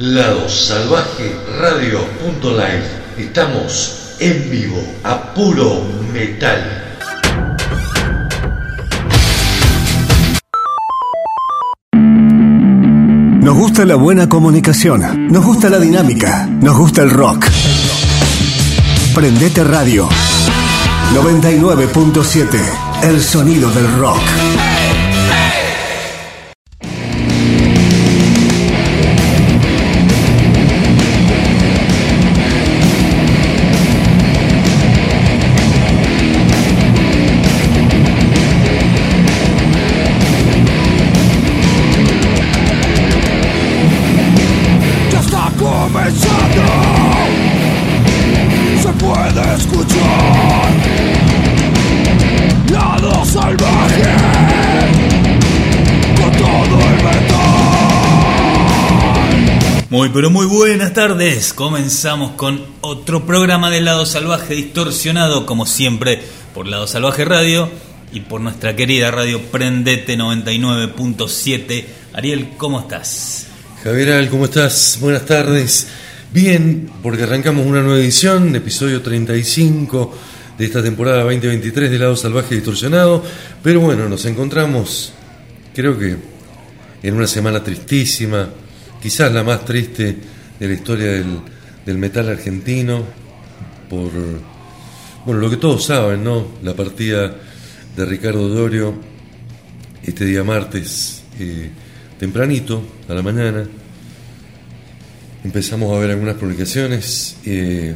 Lado 0.00 0.48
Salvaje 0.48 1.34
Radio.live. 1.58 2.84
Estamos 3.18 4.14
en 4.20 4.48
vivo 4.48 4.80
a 5.02 5.34
puro 5.34 5.82
metal. 6.12 6.84
Nos 13.42 13.56
gusta 13.56 13.84
la 13.84 13.96
buena 13.96 14.28
comunicación, 14.28 15.32
nos 15.32 15.44
gusta 15.44 15.68
la 15.68 15.80
dinámica, 15.80 16.46
nos 16.46 16.78
gusta 16.78 17.02
el 17.02 17.10
rock. 17.10 17.46
Prendete 19.16 19.64
Radio 19.64 20.08
99.7, 21.12 22.56
el 23.02 23.20
sonido 23.20 23.68
del 23.72 23.92
rock. 23.98 24.22
Pero 60.18 60.30
muy 60.30 60.46
buenas 60.46 60.94
tardes. 60.94 61.52
Comenzamos 61.52 62.32
con 62.32 62.60
otro 62.80 63.24
programa 63.24 63.70
de 63.70 63.80
Lado 63.80 64.04
Salvaje 64.04 64.52
distorsionado 64.56 65.46
como 65.46 65.64
siempre 65.64 66.20
por 66.52 66.66
Lado 66.66 66.88
Salvaje 66.88 67.24
Radio 67.24 67.70
y 68.12 68.18
por 68.18 68.40
nuestra 68.40 68.74
querida 68.74 69.12
radio 69.12 69.40
Prendete 69.40 70.18
99.7. 70.18 71.84
Ariel, 72.14 72.48
¿cómo 72.56 72.80
estás? 72.80 73.46
Javier, 73.84 74.28
¿cómo 74.28 74.46
estás? 74.46 74.98
Buenas 75.00 75.24
tardes. 75.24 75.86
Bien, 76.32 76.90
porque 77.00 77.22
arrancamos 77.22 77.64
una 77.64 77.80
nueva 77.80 78.00
edición, 78.00 78.56
episodio 78.56 79.00
35 79.00 80.18
de 80.58 80.64
esta 80.64 80.82
temporada 80.82 81.22
2023 81.22 81.92
de 81.92 81.96
Lado 81.96 82.16
Salvaje 82.16 82.56
Distorsionado. 82.56 83.22
Pero 83.62 83.78
bueno, 83.78 84.08
nos 84.08 84.24
encontramos, 84.24 85.12
creo 85.72 85.96
que 85.96 86.16
en 87.04 87.14
una 87.14 87.28
semana 87.28 87.62
tristísima, 87.62 88.48
quizás 89.00 89.32
la 89.32 89.42
más 89.42 89.64
triste 89.64 90.16
de 90.58 90.68
la 90.68 90.74
historia 90.74 91.06
del, 91.84 91.98
metal 91.98 92.28
argentino, 92.28 93.02
por 93.88 94.10
bueno, 95.24 95.40
lo 95.40 95.50
que 95.50 95.56
todos 95.56 95.84
saben, 95.84 96.22
¿no? 96.22 96.46
La 96.62 96.74
partida 96.74 97.34
de 97.96 98.04
Ricardo 98.04 98.48
Dorio 98.48 98.94
este 100.02 100.24
día 100.24 100.42
martes, 100.44 101.22
eh, 101.38 101.70
tempranito, 102.18 102.82
a 103.08 103.14
la 103.14 103.22
mañana. 103.22 103.66
Empezamos 105.44 105.94
a 105.94 105.98
ver 105.98 106.10
algunas 106.10 106.36
publicaciones 106.36 107.36
eh, 107.44 107.94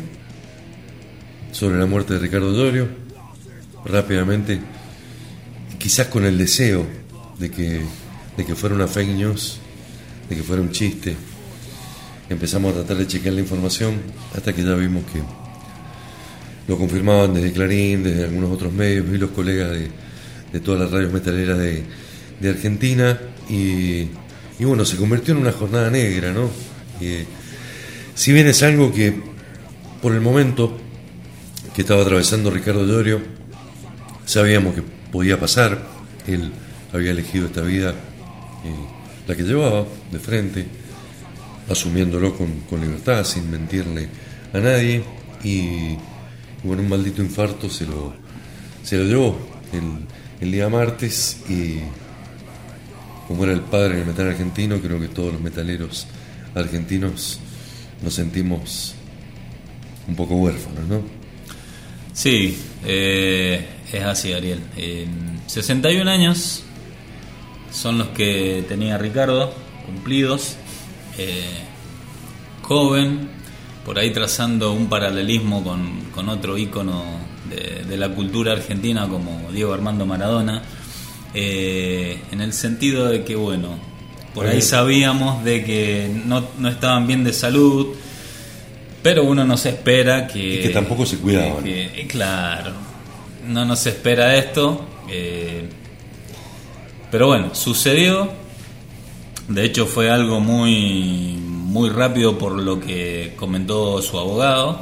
sobre 1.51 1.79
la 1.79 1.87
muerte 1.87 2.15
de 2.15 2.21
Ricardo 2.21 2.53
Dorio. 2.53 2.89
Rápidamente, 3.85 4.61
quizás 5.79 6.07
con 6.09 6.25
el 6.25 6.39
deseo 6.39 6.87
de 7.39 7.51
que, 7.51 7.81
de 8.37 8.45
que 8.45 8.55
fuera 8.55 8.75
una 8.75 8.87
fake 8.87 9.17
news, 9.17 9.62
que 10.35 10.43
fuera 10.43 10.63
un 10.63 10.71
chiste. 10.71 11.17
Empezamos 12.29 12.73
a 12.73 12.77
tratar 12.77 12.97
de 12.99 13.07
chequear 13.07 13.35
la 13.35 13.41
información 13.41 14.01
hasta 14.35 14.53
que 14.53 14.63
ya 14.63 14.75
vimos 14.75 15.05
que 15.13 15.21
lo 16.69 16.79
confirmaban 16.79 17.35
desde 17.35 17.53
Clarín, 17.53 18.03
desde 18.03 18.25
algunos 18.25 18.51
otros 18.51 18.73
medios 18.73 19.07
y 19.13 19.19
los 19.19 19.31
colegas 19.31 19.71
de, 19.71 19.91
de 20.53 20.61
todas 20.61 20.81
las 20.81 20.91
radios 20.91 21.13
metaleras 21.13 21.59
de, 21.59 21.83
de 22.41 22.49
Argentina. 22.49 23.19
Y, 23.51 24.09
y 24.59 24.65
bueno, 24.65 24.85
se 24.85 24.97
convirtió 24.97 25.35
en 25.35 25.41
una 25.41 25.53
jornada 25.53 25.91
negra, 25.91 26.33
¿no? 26.33 26.49
Si 28.15 28.33
bien 28.33 28.47
es 28.47 28.63
algo 28.63 28.93
que 28.93 29.21
por 30.01 30.13
el 30.15 30.21
momento 30.21 30.79
que 31.75 31.83
estaba 31.83 32.03
atravesando 32.03 32.51
Ricardo 32.51 32.87
Llorio, 32.87 33.21
sabíamos 34.25 34.75
que 34.75 34.83
podía 35.11 35.41
pasar, 35.41 35.83
él 36.27 36.53
había 36.93 37.11
elegido 37.11 37.47
esta 37.47 37.63
vida, 37.63 37.91
eh, 37.91 39.02
la 39.27 39.37
que 39.37 39.43
llevaba 39.43 39.87
de 40.11 40.19
frente, 40.19 40.67
asumiéndolo 41.69 42.37
con, 42.37 42.61
con 42.69 42.81
libertad, 42.81 43.25
sin 43.25 43.51
mentirle 43.51 44.09
a 44.53 44.59
nadie, 44.59 45.03
y, 45.45 45.97
bueno, 46.63 46.83
un 46.83 46.89
maldito 46.89 47.23
infarto 47.23 47.69
se 47.69 47.87
lo, 47.87 48.15
se 48.83 48.97
lo 48.97 49.05
llevó 49.05 49.39
el, 49.73 50.07
el 50.41 50.53
día 50.53 50.69
martes 50.69 51.43
y 51.49 51.79
como 53.29 53.45
era 53.45 53.53
el 53.53 53.61
padre 53.61 53.97
del 53.97 54.07
metal 54.07 54.29
argentino, 54.29 54.81
creo 54.81 55.01
que 55.01 55.09
todos 55.09 55.33
los 55.33 55.41
metaleros 55.41 56.07
argentinos 56.55 57.41
nos 58.03 58.15
sentimos 58.15 58.95
un 60.09 60.17
poco 60.17 60.35
huérfanos, 60.35 60.87
¿no? 60.89 61.03
Sí, 62.13 62.59
eh, 62.85 63.65
es 63.93 64.03
así, 64.03 64.33
Ariel. 64.33 64.61
Eh, 64.77 65.07
61 65.47 66.11
años 66.11 66.65
son 67.73 67.99
los 67.99 68.09
que 68.09 68.65
tenía 68.69 68.99
Ricardo, 68.99 69.53
cumplidos. 69.87 70.57
Eh, 71.19 71.43
joven, 72.63 73.29
por 73.85 73.99
ahí 73.99 74.11
trazando 74.13 74.73
un 74.73 74.89
paralelismo 74.89 75.63
con, 75.65 76.01
con 76.15 76.29
otro 76.29 76.57
ícono 76.57 77.05
de, 77.51 77.85
de 77.85 77.97
la 77.97 78.09
cultura 78.11 78.53
argentina 78.53 79.09
como 79.09 79.51
Diego 79.53 79.73
Armando 79.75 80.07
Maradona. 80.07 80.63
Eh, 81.35 82.21
en 82.31 82.41
el 82.41 82.53
sentido 82.53 83.09
de 83.09 83.25
que, 83.25 83.35
bueno, 83.37 83.79
por 84.35 84.47
ahí 84.47 84.63
sabíamos 84.63 85.43
de 85.45 85.65
que 85.65 86.11
no, 86.27 86.45
no 86.59 86.69
estaban 86.69 87.07
bien 87.07 87.25
de 87.25 87.33
salud, 87.33 87.89
pero 89.03 89.25
uno 89.25 89.45
no 89.45 89.57
se 89.57 89.71
espera 89.71 90.27
que... 90.29 90.57
Y 90.57 90.63
que 90.63 90.69
tampoco 90.69 91.05
se 91.07 91.19
cuidaban. 91.19 91.65
que- 91.65 91.91
que- 91.95 92.07
claro, 92.07 92.73
no 93.49 93.65
nos 93.65 93.85
espera 93.87 94.37
esto. 94.37 94.87
eh, 95.11 95.69
pero 97.13 97.27
bueno, 97.27 97.55
sucedió. 97.55 98.31
De 99.47 99.67
hecho 99.67 99.85
fue 99.85 100.11
algo 100.11 100.41
muy, 100.41 101.37
muy 101.37 101.91
rápido 101.91 102.39
por 102.39 102.53
lo 102.53 102.81
que 102.81 103.35
comentó 103.37 104.01
su 104.01 104.19
abogado. 104.19 104.81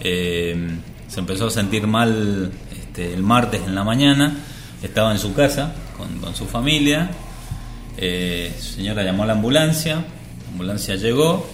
Eh, 0.00 0.78
se 1.08 1.20
empezó 1.20 1.46
a 1.46 1.50
sentir 1.50 1.86
mal 1.86 2.52
este, 2.70 3.14
el 3.14 3.22
martes 3.22 3.62
en 3.66 3.74
la 3.74 3.82
mañana. 3.82 4.36
Estaba 4.82 5.10
en 5.10 5.18
su 5.18 5.32
casa 5.32 5.72
con, 5.96 6.36
su 6.36 6.44
familia. 6.44 7.12
Eh, 7.96 8.54
su 8.60 8.74
señora 8.74 9.02
llamó 9.02 9.22
a 9.22 9.26
la 9.28 9.32
ambulancia. 9.32 9.94
La 9.94 10.50
ambulancia 10.52 10.96
llegó. 10.96 11.46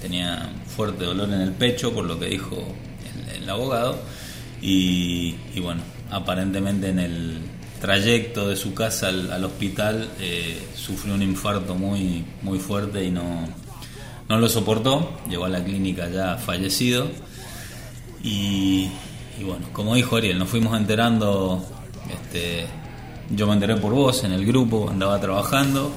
Tenía 0.00 0.48
fuerte 0.74 1.04
dolor 1.04 1.28
en 1.28 1.42
el 1.42 1.52
pecho, 1.52 1.92
por 1.92 2.06
lo 2.06 2.18
que 2.18 2.24
dijo 2.24 2.56
el, 3.34 3.42
el 3.42 3.50
abogado. 3.50 4.00
Y, 4.62 5.34
y 5.54 5.60
bueno, 5.60 5.82
aparentemente 6.10 6.88
en 6.88 7.00
el 7.00 7.38
trayecto 7.84 8.48
de 8.48 8.56
su 8.56 8.72
casa 8.72 9.08
al, 9.08 9.30
al 9.30 9.44
hospital 9.44 10.08
eh, 10.18 10.58
sufrió 10.74 11.12
un 11.12 11.20
infarto 11.20 11.74
muy, 11.74 12.24
muy 12.40 12.58
fuerte 12.58 13.04
y 13.04 13.10
no, 13.10 13.46
no 14.26 14.38
lo 14.38 14.48
soportó. 14.48 15.18
Llegó 15.28 15.44
a 15.44 15.50
la 15.50 15.62
clínica 15.62 16.08
ya 16.08 16.36
fallecido. 16.36 17.10
Y, 18.22 18.88
bueno, 19.44 19.66
como 19.74 19.96
dijo 19.96 20.16
Ariel, 20.16 20.38
nos 20.38 20.48
fuimos 20.48 20.74
enterando. 20.78 21.62
Este, 22.10 22.64
yo 23.28 23.46
me 23.46 23.52
enteré 23.52 23.76
por 23.76 23.92
vos 23.92 24.24
en 24.24 24.32
el 24.32 24.46
grupo, 24.46 24.88
andaba 24.88 25.20
trabajando. 25.20 25.92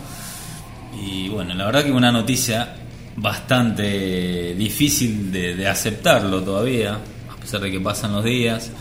Y 1.02 1.30
bueno, 1.30 1.54
la 1.54 1.68
verdad 1.68 1.86
que 1.86 1.94
una 1.94 2.12
noticia 2.12 2.76
bastante 3.16 4.54
difícil 4.56 5.32
de 5.32 5.66
aceptarlo 5.70 6.44
todavía, 6.44 7.00
a 7.32 7.40
pesar 7.40 7.62
de 7.62 7.72
que 7.72 7.80
pasan 7.80 8.12
los 8.12 8.26
días. 8.26 8.72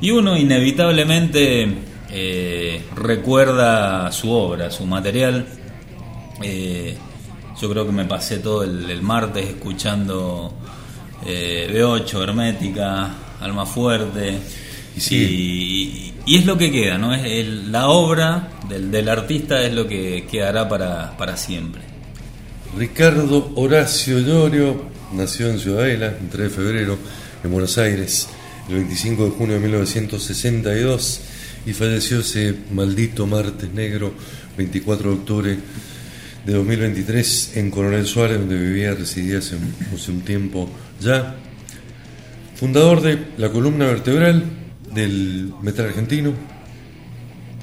Y 0.00 0.10
uno 0.10 0.38
inevitablemente 0.38 1.95
eh, 2.10 2.82
recuerda 2.94 4.10
su 4.12 4.30
obra, 4.30 4.70
su 4.70 4.84
material. 4.86 5.46
Eh, 6.42 6.96
yo 7.60 7.70
creo 7.70 7.86
que 7.86 7.92
me 7.92 8.04
pasé 8.04 8.38
todo 8.38 8.62
el, 8.62 8.90
el 8.90 9.02
martes 9.02 9.46
escuchando 9.48 10.52
eh, 11.24 11.68
B8, 11.72 12.22
Hermética, 12.22 13.10
Alma 13.40 13.64
Fuerte. 13.66 14.38
Y 14.96 15.00
sí. 15.00 15.16
Y, 16.26 16.32
y 16.34 16.38
es 16.38 16.46
lo 16.46 16.56
que 16.58 16.70
queda, 16.72 16.98
¿no? 16.98 17.14
Es 17.14 17.24
el- 17.24 17.70
la 17.72 17.88
obra 17.88 18.48
del, 18.68 18.90
del 18.90 19.08
artista 19.08 19.62
es 19.62 19.72
lo 19.72 19.86
que 19.86 20.26
quedará 20.30 20.68
para, 20.68 21.16
para 21.16 21.36
siempre. 21.36 21.82
Ricardo 22.76 23.52
Horacio 23.56 24.18
Llorio 24.18 24.82
nació 25.12 25.48
en 25.48 25.58
Ciudadela 25.58 26.06
el 26.20 26.28
3 26.28 26.48
de 26.48 26.50
febrero 26.50 26.98
en 27.42 27.50
Buenos 27.52 27.78
Aires 27.78 28.28
el 28.68 28.74
25 28.76 29.24
de 29.26 29.30
junio 29.30 29.54
de 29.54 29.60
1962 29.60 31.20
y 31.66 31.72
falleció 31.72 32.20
ese 32.20 32.54
maldito 32.70 33.26
martes 33.26 33.72
negro 33.72 34.14
24 34.56 35.10
de 35.10 35.16
octubre 35.16 35.58
de 36.46 36.52
2023 36.52 37.56
en 37.56 37.70
Coronel 37.72 38.06
Suárez, 38.06 38.38
donde 38.38 38.56
vivía, 38.56 38.94
residía 38.94 39.38
hace 39.38 39.56
un, 39.56 40.20
tiempo 40.20 40.70
ya. 41.00 41.34
Fundador 42.54 43.02
de 43.02 43.18
la 43.36 43.50
columna 43.50 43.86
vertebral 43.86 44.44
del 44.94 45.52
metal 45.60 45.86
argentino, 45.86 46.32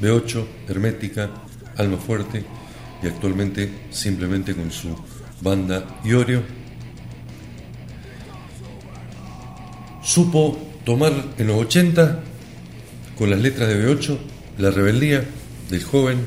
B8, 0.02 0.46
Hermética, 0.68 1.32
Alma 1.78 1.98
Fuerte 1.98 2.44
y 3.02 3.08
actualmente 3.08 3.70
simplemente 3.90 4.54
con 4.54 4.70
su 4.70 4.96
banda 5.42 6.02
Iorio. 6.04 6.44
Supo 10.04 10.60
tomar 10.84 11.14
en 11.38 11.48
los 11.48 11.56
80, 11.56 12.33
con 13.18 13.30
las 13.30 13.40
letras 13.40 13.70
de 13.70 13.88
B8, 13.88 14.18
la 14.58 14.72
rebeldía 14.72 15.24
del 15.70 15.84
joven, 15.84 16.26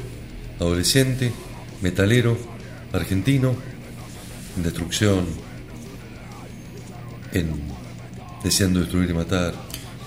adolescente, 0.58 1.32
metalero, 1.82 2.36
argentino, 2.92 3.54
en 4.56 4.62
destrucción, 4.62 5.26
en 7.32 7.50
deseando 8.42 8.80
destruir 8.80 9.10
y 9.10 9.14
matar, 9.14 9.54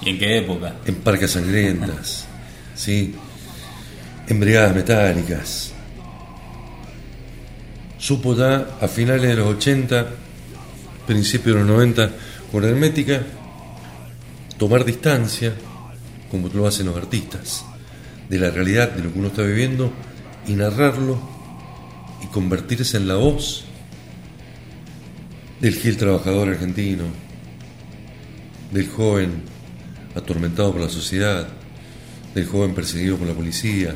¿Y 0.02 0.12
en 0.12 0.20
qué 0.20 0.38
época? 0.38 0.76
en 0.86 0.96
parcas 0.96 1.32
sangrientas, 1.32 2.26
¿sí? 2.76 3.14
en 4.28 4.40
brigadas 4.40 4.76
metálicas. 4.76 5.74
Supo 7.98 8.36
ya 8.36 8.78
a 8.80 8.88
finales 8.88 9.30
de 9.30 9.36
los 9.36 9.48
80, 9.58 10.08
principios 11.06 11.56
de 11.56 11.62
los 11.62 11.70
90, 11.70 12.12
con 12.52 12.64
Hermética, 12.64 13.22
tomar 14.58 14.86
distancia, 14.86 15.54
como 16.32 16.48
lo 16.50 16.68
hacen 16.68 16.86
los 16.86 16.98
artistas, 16.98 17.66
de 18.30 18.38
la 18.38 18.52
realidad, 18.52 18.92
de 18.92 19.04
lo 19.04 19.12
que 19.12 19.20
uno 19.20 19.28
está 19.30 19.42
viviendo, 19.44 19.92
y 20.48 20.54
narrarlo 20.54 21.20
y 22.24 22.28
convertirse 22.28 22.98
en 22.98 23.08
la 23.08 23.16
voz 23.16 23.66
del 25.60 25.76
Gil 25.76 25.98
trabajador 25.98 26.50
argentino, 26.50 27.04
del 28.72 28.88
joven 28.88 29.44
atormentado 30.16 30.72
por 30.72 30.82
la 30.82 30.90
sociedad, 30.90 31.48
del 32.36 32.46
joven 32.46 32.74
perseguido 32.74 33.18
por 33.18 33.28
la 33.28 33.34
policía, 33.34 33.96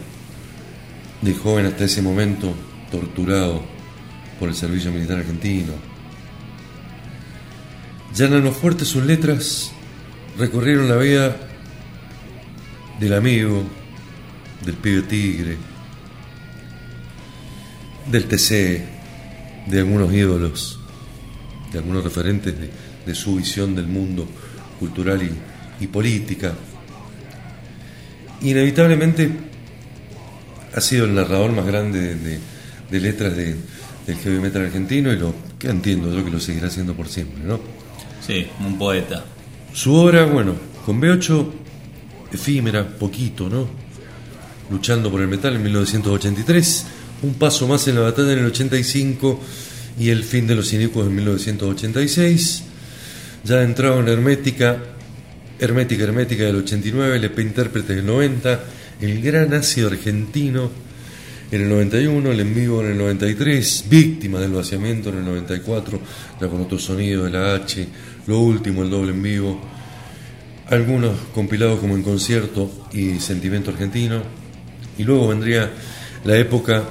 del 1.21 1.37
joven 1.37 1.67
hasta 1.67 1.85
ese 1.85 2.01
momento 2.01 2.53
torturado 2.91 3.61
por 4.39 4.49
el 4.49 4.55
servicio 4.55 4.91
militar 4.91 5.19
argentino. 5.19 5.73
Los 8.17 8.57
fuertes 8.57 8.87
sus 8.87 9.03
letras 9.05 9.71
recorrieron 10.37 10.89
la 10.89 10.97
vida 10.97 11.35
del 12.99 13.13
amigo, 13.13 13.63
del 14.65 14.75
pibe 14.75 15.01
tigre, 15.03 15.57
del 18.11 18.25
TC, 18.25 18.81
de 19.67 19.79
algunos 19.79 20.13
ídolos, 20.13 20.79
de 21.71 21.79
algunos 21.79 22.03
referentes 22.03 22.59
de, 22.59 22.69
de 23.05 23.15
su 23.15 23.35
visión 23.35 23.75
del 23.75 23.87
mundo 23.87 24.27
cultural 24.79 25.21
y, 25.23 25.83
y 25.83 25.87
política. 25.87 26.53
Inevitablemente 28.41 29.29
ha 30.75 30.81
sido 30.81 31.05
el 31.05 31.15
narrador 31.15 31.51
más 31.53 31.65
grande 31.65 31.99
de, 31.99 32.15
de- 32.15 32.39
de 32.91 32.99
letras 32.99 33.35
de- 33.35 33.55
del 34.05 34.17
heavy 34.17 34.39
metal 34.39 34.65
argentino 34.65 35.11
y 35.11 35.17
lo 35.17 35.33
que 35.57 35.69
entiendo 35.69 36.13
yo 36.13 36.23
que 36.25 36.29
lo 36.29 36.39
seguirá 36.39 36.67
haciendo 36.67 36.93
por 36.93 37.07
siempre, 37.07 37.41
¿no? 37.43 37.59
Sí, 38.21 38.47
un 38.59 38.77
poeta. 38.77 39.23
Su 39.73 39.93
obra, 39.95 40.25
bueno, 40.25 40.53
con 40.85 41.01
B8, 41.01 41.47
efímera, 42.33 42.87
poquito, 42.87 43.49
¿no? 43.49 43.67
Luchando 44.69 45.11
por 45.11 45.21
el 45.21 45.27
metal 45.27 45.55
en 45.55 45.63
1983, 45.63 46.85
un 47.23 47.33
paso 47.35 47.67
más 47.67 47.87
en 47.87 47.95
la 47.95 48.01
batalla 48.01 48.33
en 48.33 48.39
el 48.39 48.45
85 48.45 49.39
y 49.99 50.09
el 50.09 50.23
fin 50.23 50.47
de 50.47 50.55
los 50.55 50.71
inicuos 50.73 51.07
en 51.07 51.15
1986. 51.15 52.63
Ya 53.43 53.61
entrado 53.61 53.99
en 53.99 54.07
Hermética, 54.07 54.77
Hermética, 55.59 56.03
Hermética 56.03 56.43
del 56.45 56.57
89, 56.57 57.17
el 57.17 57.23
EP 57.25 57.39
Intérprete 57.39 57.95
del 57.95 58.05
90, 58.05 58.59
el 59.01 59.21
gran 59.21 59.53
ácido 59.53 59.89
argentino 59.89 60.71
en 61.51 61.61
el 61.61 61.69
91, 61.69 62.31
el 62.31 62.39
en 62.39 62.55
vivo 62.55 62.81
en 62.81 62.91
el 62.91 62.97
93, 62.97 63.85
víctima 63.87 64.39
del 64.39 64.53
vaciamiento 64.53 65.09
en 65.09 65.19
el 65.19 65.25
94, 65.25 65.99
ya 66.41 66.47
con 66.47 66.61
otro 66.61 66.79
sonido 66.79 67.25
de 67.25 67.29
la 67.29 67.53
H, 67.55 67.87
lo 68.25 68.39
último, 68.39 68.81
el 68.81 68.89
doble 68.89 69.11
en 69.11 69.21
vivo, 69.21 69.61
algunos 70.67 71.17
compilados 71.33 71.79
como 71.79 71.95
en 71.95 72.03
concierto 72.03 72.69
y 72.91 73.19
sentimiento 73.19 73.71
argentino, 73.71 74.21
y 74.97 75.03
luego 75.03 75.27
vendría 75.27 75.71
la 76.23 76.37
época 76.37 76.83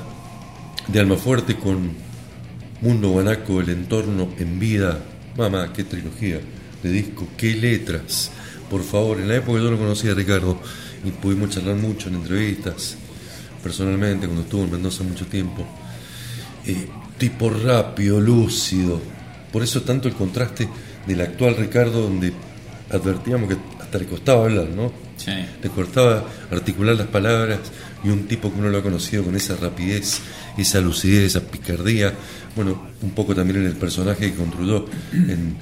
de 0.89 1.01
Almafuerte 1.01 1.57
con 1.57 1.93
Mundo 2.81 3.11
Guanaco, 3.11 3.61
el 3.61 3.71
entorno 3.71 4.29
en 4.39 4.59
vida, 4.59 5.01
mamá, 5.37 5.73
qué 5.73 5.85
trilogía 5.85 6.41
de 6.83 6.91
disco, 6.91 7.29
qué 7.37 7.55
letras, 7.55 8.31
por 8.69 8.83
favor, 8.83 9.21
en 9.21 9.29
la 9.29 9.37
época 9.37 9.61
yo 9.61 9.71
lo 9.71 9.79
conocía 9.79 10.13
a 10.13 10.15
Ricardo 10.15 10.59
y 11.05 11.11
pudimos 11.11 11.51
charlar 11.51 11.77
mucho 11.77 12.09
en 12.09 12.17
entrevistas, 12.17 12.97
personalmente, 13.63 14.27
cuando 14.27 14.45
estuvo 14.45 14.65
en 14.65 14.73
Mendoza 14.73 15.05
mucho 15.05 15.27
tiempo. 15.27 15.67
Eh, 16.67 16.89
tipo 17.19 17.51
rápido, 17.51 18.21
lúcido. 18.21 19.01
Por 19.53 19.63
eso 19.63 19.83
tanto 19.83 20.09
el 20.09 20.15
contraste 20.15 20.69
del 21.07 21.21
actual 21.21 21.57
Ricardo, 21.57 22.03
donde 22.03 22.33
advertíamos 22.93 23.49
que 23.49 23.57
hasta 23.81 23.99
le 23.99 24.07
costaba 24.07 24.45
hablar, 24.45 24.69
¿no? 24.69 24.93
Sí. 25.17 25.33
Le 25.63 25.69
costaba 25.71 26.25
articular 26.51 26.97
las 26.97 27.07
palabras 27.09 27.59
y 28.05 28.09
un 28.09 28.27
tipo 28.27 28.53
que 28.53 28.59
uno 28.59 28.69
lo 28.69 28.79
ha 28.79 28.83
conocido 28.83 29.25
con 29.25 29.35
esa 29.37 29.57
rapidez, 29.57 30.21
esa 30.59 30.81
lucidez, 30.81 31.25
esa 31.37 31.41
picardía. 31.41 32.13
Bueno, 32.57 32.83
un 33.03 33.11
poco 33.13 33.35
también 33.35 33.61
en 33.61 33.67
el 33.67 33.77
personaje 33.77 34.31
que 34.31 34.37
construyó 34.37 34.87
en- 35.13 35.57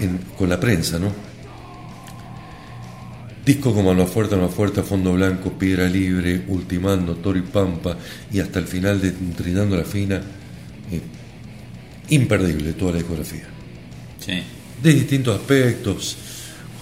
en- 0.00 0.18
con 0.38 0.48
la 0.48 0.58
prensa, 0.58 0.98
¿no? 0.98 1.12
Discos 3.44 3.74
como 3.74 3.90
Alma 3.90 4.06
Fuerte, 4.06 4.36
Alma 4.36 4.48
Fuerte, 4.48 4.82
Fondo 4.82 5.12
Blanco, 5.14 5.52
Piedra 5.58 5.88
Libre, 5.88 6.44
Ultimando, 6.46 7.16
Toro 7.16 7.38
y 7.38 7.42
Pampa 7.42 7.96
y 8.32 8.38
hasta 8.38 8.60
el 8.60 8.66
final 8.66 9.00
de 9.00 9.10
Trinando 9.10 9.76
la 9.76 9.84
Fina. 9.84 10.20
eh, 10.92 11.00
imperdible 12.10 12.74
toda 12.74 12.92
la 12.92 12.98
discografía. 12.98 13.44
Sí. 14.20 14.42
De 14.82 14.92
distintos 14.92 15.40
aspectos, 15.40 16.16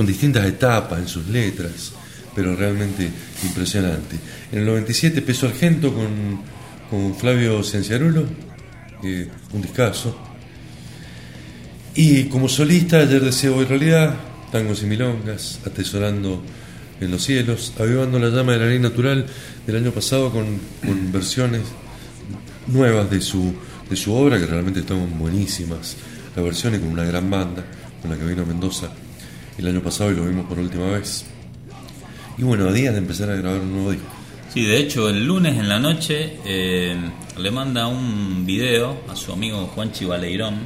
con 0.01 0.07
distintas 0.07 0.47
etapas 0.47 0.99
en 0.99 1.09
sus 1.09 1.27
letras, 1.29 1.93
pero 2.35 2.57
realmente 2.57 3.07
impresionante. 3.43 4.17
En 4.51 4.61
el 4.61 4.65
97 4.65 5.21
Peso 5.21 5.47
Argento 5.47 5.93
con, 5.93 6.41
con 6.89 7.15
Flavio 7.15 7.63
Cienciarulo, 7.63 8.25
eh, 9.05 9.29
un 9.53 9.61
discazo. 9.61 10.19
Y 11.95 12.25
como 12.31 12.49
solista, 12.49 13.01
ayer 13.01 13.23
deseo 13.23 13.61
y 13.61 13.67
realidad, 13.67 14.17
tangos 14.51 14.83
y 14.83 14.87
milongas, 14.87 15.61
atesorando 15.67 16.43
en 16.99 17.11
los 17.11 17.23
cielos, 17.23 17.75
avivando 17.79 18.19
la 18.19 18.31
llama 18.31 18.53
de 18.53 18.59
la 18.59 18.67
ley 18.69 18.79
natural 18.79 19.27
del 19.67 19.77
año 19.77 19.93
pasado 19.93 20.33
con, 20.33 20.47
con 20.81 21.13
versiones 21.13 21.61
nuevas 22.69 23.11
de 23.11 23.21
su, 23.21 23.53
de 23.91 23.97
su 23.97 24.15
obra, 24.15 24.39
que 24.39 24.47
realmente 24.47 24.81
están 24.81 25.19
buenísimas. 25.19 25.95
Las 26.35 26.43
versiones 26.43 26.81
con 26.81 26.89
una 26.89 27.05
gran 27.05 27.29
banda, 27.29 27.63
con 28.01 28.11
la 28.11 28.17
que 28.17 28.25
vino 28.25 28.47
Mendoza 28.47 28.91
el 29.61 29.69
año 29.69 29.83
pasado 29.83 30.11
y 30.13 30.17
lo 30.17 30.27
vimos 30.27 30.47
por 30.47 30.59
última 30.59 30.87
vez. 30.87 31.25
Y 32.39 32.43
bueno, 32.43 32.69
a 32.69 32.73
días 32.73 32.93
de 32.95 32.99
empezar 32.99 33.31
a 33.31 33.37
grabar 33.37 33.61
un 33.61 33.73
nuevo 33.73 33.91
disco. 33.93 34.07
Sí, 34.53 34.65
de 34.65 34.79
hecho, 34.79 35.09
el 35.09 35.25
lunes 35.27 35.57
en 35.59 35.69
la 35.69 35.79
noche 35.79 36.39
eh, 36.45 36.97
le 37.39 37.51
manda 37.53 37.87
un 37.87 38.45
video 38.45 39.03
a 39.09 39.15
su 39.15 39.33
amigo 39.33 39.67
Juanchi 39.69 40.05
Baleirón, 40.07 40.59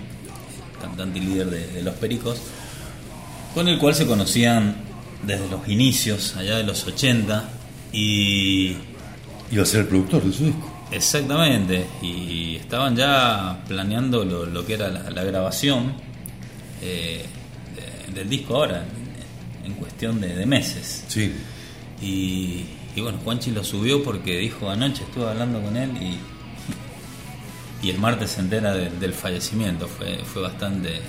cantante 0.80 1.18
y 1.18 1.22
líder 1.22 1.50
de, 1.50 1.66
de 1.66 1.82
Los 1.82 1.94
Pericos, 1.96 2.40
con 3.54 3.68
el 3.68 3.78
cual 3.78 3.94
se 3.94 4.06
conocían 4.06 4.76
desde 5.22 5.48
los 5.50 5.68
inicios, 5.68 6.34
allá 6.36 6.56
de 6.56 6.64
los 6.64 6.86
80, 6.86 7.48
y 7.92 8.76
Iba 9.52 9.62
a 9.62 9.66
ser 9.66 9.80
el 9.80 9.86
productor 9.86 10.22
de 10.24 10.32
su 10.32 10.44
disco. 10.46 10.86
exactamente, 10.90 11.86
y 12.02 12.56
estaban 12.56 12.96
ya 12.96 13.62
planeando 13.68 14.24
lo, 14.24 14.46
lo 14.46 14.64
que 14.66 14.74
era 14.74 14.88
la, 14.88 15.10
la 15.10 15.24
grabación 15.24 15.92
eh, 16.82 17.24
del 18.14 18.28
disco 18.28 18.56
ahora, 18.56 18.84
en, 19.64 19.72
cuestión 19.74 20.20
de- 20.20 20.34
de 20.34 20.46
meses. 20.46 21.04
Sí. 21.08 21.32
Y, 22.02 22.64
y 22.96 23.00
bueno, 23.00 23.18
Juanchi 23.24 23.50
lo 23.50 23.64
subió 23.64 24.02
porque 24.02 24.38
dijo 24.38 24.68
anoche 24.70 25.02
estuve 25.04 25.28
hablando 25.28 25.60
con 25.62 25.76
él 25.76 25.90
y, 26.00 27.86
y 27.86 27.90
el 27.90 27.98
martes 27.98 28.30
se 28.32 28.40
entera 28.40 28.74
de- 28.74 28.90
del 28.90 29.12
fallecimiento. 29.12 29.88
Fue, 29.88 30.18
fue 30.24 30.42
bastante. 30.42 31.00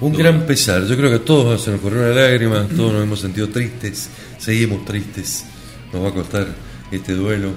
Un 0.00 0.12
duro. 0.12 0.24
gran 0.24 0.46
pesar. 0.46 0.86
Yo 0.86 0.96
creo 0.96 1.10
que 1.10 1.16
a 1.16 1.24
todos 1.24 1.62
se 1.62 1.70
nos 1.70 1.80
corrió 1.80 2.00
una 2.00 2.10
lágrima, 2.20 2.66
todos 2.76 2.92
nos 2.92 3.02
hemos 3.02 3.20
sentido 3.20 3.48
tristes, 3.48 4.08
seguimos 4.38 4.84
tristes. 4.84 5.44
Nos 5.92 6.02
va 6.04 6.08
a 6.08 6.14
costar 6.14 6.46
este 6.90 7.12
duelo 7.14 7.52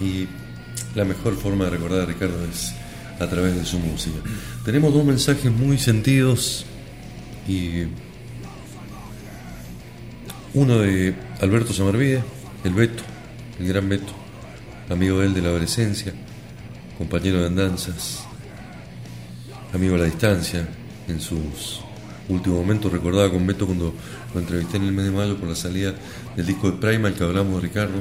y 0.00 0.26
la 0.94 1.04
mejor 1.04 1.36
forma 1.36 1.64
de 1.64 1.70
recordar 1.70 2.00
a 2.02 2.06
Ricardo 2.06 2.44
es 2.50 2.74
a 3.18 3.26
través 3.28 3.54
de 3.56 3.64
su 3.64 3.78
música. 3.78 4.16
Tenemos 4.64 4.92
dos 4.94 5.04
mensajes 5.04 5.50
muy 5.52 5.78
sentidos 5.78 6.64
y 7.48 7.82
uno 10.52 10.78
de 10.78 11.14
Alberto 11.40 11.72
Samarvide, 11.72 12.24
el 12.64 12.74
Beto, 12.74 13.04
el 13.60 13.68
gran 13.68 13.88
Beto, 13.88 14.12
amigo 14.88 15.20
de 15.20 15.26
él 15.26 15.34
de 15.34 15.42
la 15.42 15.48
adolescencia, 15.48 16.12
compañero 16.98 17.40
de 17.40 17.46
andanzas, 17.46 18.24
amigo 19.72 19.94
a 19.94 19.98
la 19.98 20.04
distancia, 20.06 20.66
en 21.06 21.20
sus 21.20 21.82
últimos 22.28 22.58
momentos. 22.60 22.90
Recordaba 22.90 23.30
con 23.30 23.46
Beto 23.46 23.66
cuando 23.66 23.94
lo 24.34 24.40
entrevisté 24.40 24.78
en 24.78 24.84
el 24.84 24.92
mes 24.92 25.04
de 25.04 25.12
mayo 25.12 25.36
por 25.36 25.48
la 25.48 25.54
salida 25.54 25.94
del 26.34 26.46
disco 26.46 26.70
de 26.70 26.78
Primal 26.78 27.14
que 27.14 27.22
hablamos 27.22 27.54
de 27.54 27.68
Ricardo, 27.68 28.00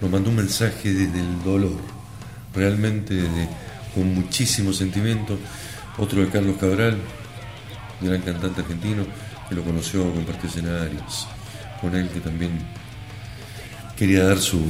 nos 0.00 0.10
mandó 0.10 0.30
un 0.30 0.36
mensaje 0.36 0.92
desde 0.92 1.20
el 1.20 1.42
dolor, 1.44 1.78
realmente 2.54 3.22
con 3.94 4.14
muchísimo 4.14 4.72
sentimiento, 4.72 5.38
otro 5.96 6.22
de 6.22 6.28
Carlos 6.28 6.56
Cabral, 6.58 6.96
gran 8.00 8.20
cantante 8.22 8.62
argentino, 8.62 9.04
que 9.48 9.54
lo 9.54 9.62
conoció, 9.62 10.12
compartió 10.12 10.48
escenarios 10.48 11.28
con 11.80 11.94
él, 11.96 12.08
que 12.10 12.20
también 12.20 12.50
quería 13.96 14.24
dar 14.24 14.38
su, 14.38 14.60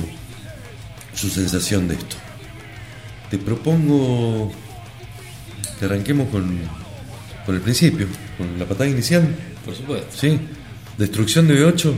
su 1.15 1.29
sensación 1.31 1.89
de 1.89 1.95
esto. 1.95 2.17
Te 3.31 3.39
propongo 3.39 4.53
que 5.79 5.85
arranquemos 5.85 6.29
con, 6.31 6.59
con 7.47 7.55
el 7.55 7.61
principio, 7.61 8.07
con 8.37 8.59
la 8.59 8.65
patada 8.67 8.89
inicial, 8.89 9.29
Por 9.65 9.75
supuesto. 9.75 10.17
¿sí? 10.17 10.39
Destrucción 10.97 11.47
de 11.47 11.55
B8 11.55 11.95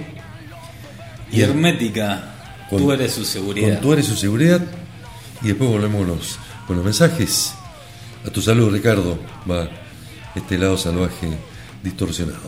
Y 1.33 1.40
Hermética, 1.43 2.35
Con- 2.69 2.81
tú 2.81 2.93
eres 2.93 3.12
su 3.12 3.25
seguridad. 3.25 3.75
con 3.75 3.81
tú 3.81 3.93
eres 3.93 4.07
su 4.07 4.17
seguridad 4.17 4.61
y 5.43 5.49
después 5.49 5.71
volvemos 5.71 5.99
con 6.00 6.09
los, 6.09 6.38
con 6.67 6.76
los 6.76 6.85
mensajes. 6.85 7.55
A 8.26 8.31
tu 8.31 8.43
salud, 8.43 8.71
Ricardo, 8.73 9.19
va 9.50 9.69
este 10.35 10.59
lado 10.59 10.76
salvaje 10.76 11.29
distorsionado. 11.83 12.38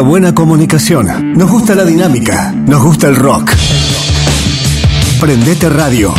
La 0.00 0.08
buena 0.08 0.34
comunicación. 0.34 1.34
Nos 1.34 1.50
gusta 1.50 1.74
la 1.74 1.84
dinámica. 1.84 2.52
Nos 2.52 2.82
gusta 2.82 3.08
el 3.08 3.16
rock. 3.16 3.52
Prendete 5.20 5.68
Radio 5.68 6.14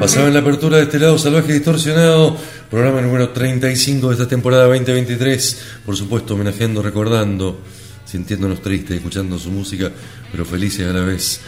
Pasaba 0.00 0.26
en 0.26 0.34
la 0.34 0.40
apertura 0.40 0.78
de 0.78 0.82
este 0.82 0.98
lado 0.98 1.18
Salvaje 1.18 1.52
Distorsionado, 1.52 2.36
programa 2.68 3.00
número 3.00 3.28
35 3.28 4.08
de 4.08 4.14
esta 4.14 4.26
temporada 4.26 4.64
2023. 4.64 5.62
Por 5.86 5.96
supuesto, 5.96 6.34
homenajeando, 6.34 6.82
recordando, 6.82 7.60
sintiéndonos 8.04 8.60
tristes, 8.60 8.96
escuchando 8.96 9.38
su 9.38 9.52
música, 9.52 9.92
pero 10.32 10.44
felices 10.44 10.84
a 10.84 10.92
la 10.92 11.04
vez. 11.04 11.42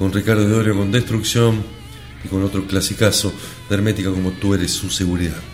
Con 0.00 0.12
Ricardo 0.12 0.48
de 0.48 0.54
Orio 0.54 0.76
con 0.76 0.90
Destrucción 0.90 1.62
y 2.24 2.28
con 2.28 2.42
otro 2.42 2.66
clasicazo 2.66 3.32
de 3.68 3.76
Hermética 3.76 4.10
como 4.10 4.32
tú 4.32 4.54
eres 4.54 4.72
su 4.72 4.90
seguridad. 4.90 5.53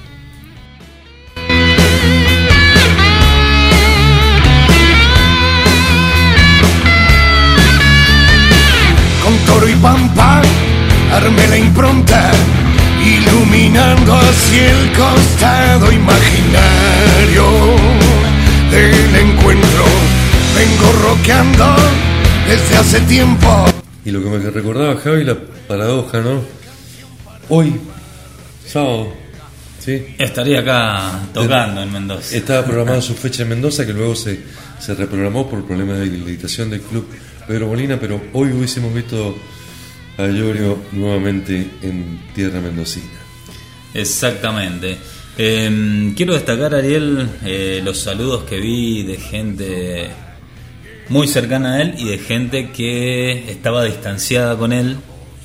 Pampa 9.83 10.43
armé 11.11 11.47
la 11.49 11.59
impronta, 11.59 12.31
iluminando 13.03 14.15
así 14.15 14.59
el 14.59 14.93
costado 14.93 15.91
imaginario 15.91 17.45
del 18.71 19.17
encuentro. 19.17 19.85
Vengo 20.55 20.93
rockeando 21.03 21.77
desde 22.47 22.77
hace 22.77 23.01
tiempo. 23.03 23.67
Y 24.05 24.11
lo 24.11 24.23
que 24.23 24.29
me 24.29 24.51
recordaba 24.51 24.97
Javi, 24.97 25.25
la 25.25 25.37
paradoja, 25.67 26.21
¿no? 26.21 26.43
Hoy, 27.49 27.81
sábado, 28.67 29.13
¿sí? 29.79 30.15
Estaría 30.19 30.61
acá 30.61 31.21
tocando 31.33 31.83
en 31.83 31.93
Mendoza. 31.93 32.37
Estaba 32.37 32.65
programada 32.67 33.01
su 33.03 33.15
fecha 33.15 33.45
en 33.45 33.49
Mendoza, 33.49 33.87
que 33.87 33.95
luego 33.95 34.15
se, 34.15 34.41
se 34.79 34.95
reprogramó 34.95 35.49
por 35.49 35.65
problemas 35.65 35.99
de 35.99 36.05
habilitación 36.05 36.69
del 36.69 36.83
club 36.83 37.09
Pedro 37.47 37.67
Molina, 37.67 37.99
pero 37.99 38.21
hoy 38.33 38.53
hubiésemos 38.53 38.95
visto 38.95 39.37
a 40.25 40.29
Llorio 40.29 40.79
nuevamente 40.93 41.71
en 41.83 42.21
tierra 42.35 42.61
mendocina. 42.61 43.07
Exactamente. 43.95 44.99
Eh, 45.39 46.13
quiero 46.17 46.35
destacar, 46.35 46.75
Ariel, 46.75 47.29
eh, 47.45 47.81
los 47.85 47.99
saludos 47.99 48.45
que 48.45 48.59
vi 48.61 49.03
de 49.03 49.17
gente 49.17 50.11
muy 51.09 51.27
cercana 51.27 51.75
a 51.75 51.83
él 51.83 51.95
y 51.99 52.05
de 52.05 52.19
gente 52.19 52.71
que 52.71 53.51
estaba 53.51 53.85
distanciada 53.85 54.57
con 54.57 54.73
él, 54.73 54.97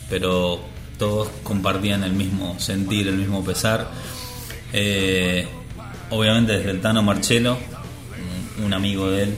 pero 0.09 0.59
todos 0.99 1.29
compartían 1.43 2.03
el 2.03 2.13
mismo 2.13 2.59
sentir, 2.59 3.07
el 3.07 3.15
mismo 3.15 3.43
pesar. 3.43 3.89
Eh, 4.73 5.47
obviamente 6.09 6.57
desde 6.57 6.71
el 6.71 6.81
Tano 6.81 7.01
Marchelo, 7.01 7.57
un- 8.59 8.65
un 8.65 8.73
amigo 8.73 9.09
de 9.09 9.23
él, 9.23 9.35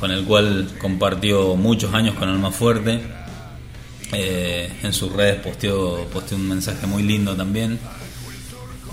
con 0.00 0.10
el 0.10 0.24
cual 0.24 0.68
compartió 0.78 1.54
muchos 1.56 1.94
años 1.94 2.14
con 2.16 2.28
Alma 2.28 2.50
Fuerte. 2.50 3.00
Eh, 4.12 4.70
en 4.82 4.92
sus 4.92 5.12
redes 5.12 5.40
posteó, 5.40 6.04
posteó 6.12 6.36
un 6.38 6.48
mensaje 6.48 6.86
muy 6.86 7.02
lindo 7.02 7.34
también. 7.36 7.78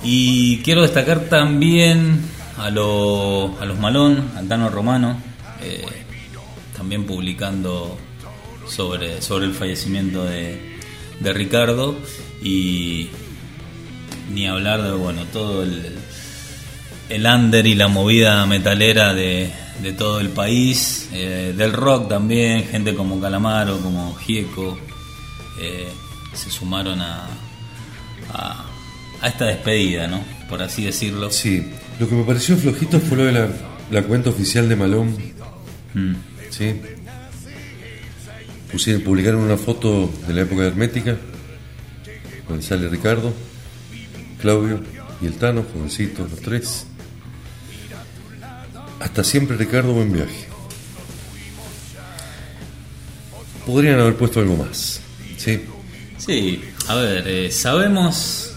Y 0.03 0.57
quiero 0.59 0.81
destacar 0.81 1.21
también 1.29 2.19
a, 2.57 2.69
lo- 2.69 3.57
a 3.59 3.65
los 3.65 3.79
Malón, 3.79 4.31
a 4.35 4.41
Tano 4.41 4.69
Romano, 4.69 5.17
eh, 5.61 5.85
también 6.75 7.05
publicando 7.05 7.97
sobre, 8.67 9.21
sobre 9.21 9.45
el 9.45 9.53
fallecimiento 9.53 10.23
de, 10.25 10.77
de 11.19 11.33
Ricardo 11.33 11.95
y 12.41 13.09
ni 14.33 14.47
hablar 14.47 14.81
de 14.81 14.91
bueno 14.93 15.23
todo 15.31 15.63
el, 15.63 15.95
el 17.09 17.25
under 17.25 17.65
y 17.67 17.75
la 17.75 17.87
movida 17.87 18.45
metalera 18.45 19.13
de, 19.13 19.51
de 19.81 19.93
todo 19.93 20.19
el 20.19 20.29
país, 20.29 21.09
eh, 21.13 21.53
del 21.55 21.71
rock 21.71 22.09
también, 22.09 22.65
gente 22.65 22.93
como 22.95 23.21
Calamaro, 23.21 23.77
como 23.79 24.15
Gieco, 24.15 24.77
eh, 25.59 25.87
se 26.33 26.49
sumaron 26.49 27.01
a, 27.01 27.27
a, 28.33 28.65
a 29.21 29.27
esta 29.27 29.45
despedida, 29.45 30.07
¿no? 30.07 30.23
Por 30.49 30.61
así 30.61 30.83
decirlo. 30.85 31.31
Sí, 31.31 31.65
lo 31.99 32.07
que 32.09 32.15
me 32.15 32.23
pareció 32.23 32.57
flojito 32.57 32.99
fue 32.99 33.17
lo 33.17 33.25
de 33.25 33.31
la, 33.33 33.49
la 33.91 34.03
cuenta 34.03 34.29
oficial 34.29 34.67
de 34.69 34.75
Malón, 34.75 35.33
Mm. 35.95 36.15
¿sí? 36.49 36.81
Pusieron, 38.71 39.03
publicaron 39.03 39.41
una 39.41 39.57
foto 39.57 40.11
de 40.27 40.33
la 40.33 40.41
época 40.41 40.63
Hermética, 40.65 41.15
donde 42.47 42.63
sale 42.63 42.89
Ricardo, 42.89 43.31
Claudio 44.41 44.81
y 45.21 45.27
el 45.27 45.35
Tano, 45.35 45.63
jovencitos 45.71 46.31
los 46.31 46.41
tres. 46.41 46.87
Hasta 48.99 49.23
siempre 49.23 49.55
Ricardo, 49.55 49.93
buen 49.93 50.11
viaje. 50.11 50.47
Podrían 53.67 53.99
haber 53.99 54.15
puesto 54.15 54.39
algo 54.39 54.57
más, 54.57 54.99
¿sí? 55.43 55.61
Sí, 56.17 56.61
a 56.87 56.95
ver, 56.95 57.27
eh, 57.27 57.51
sabemos 57.51 58.53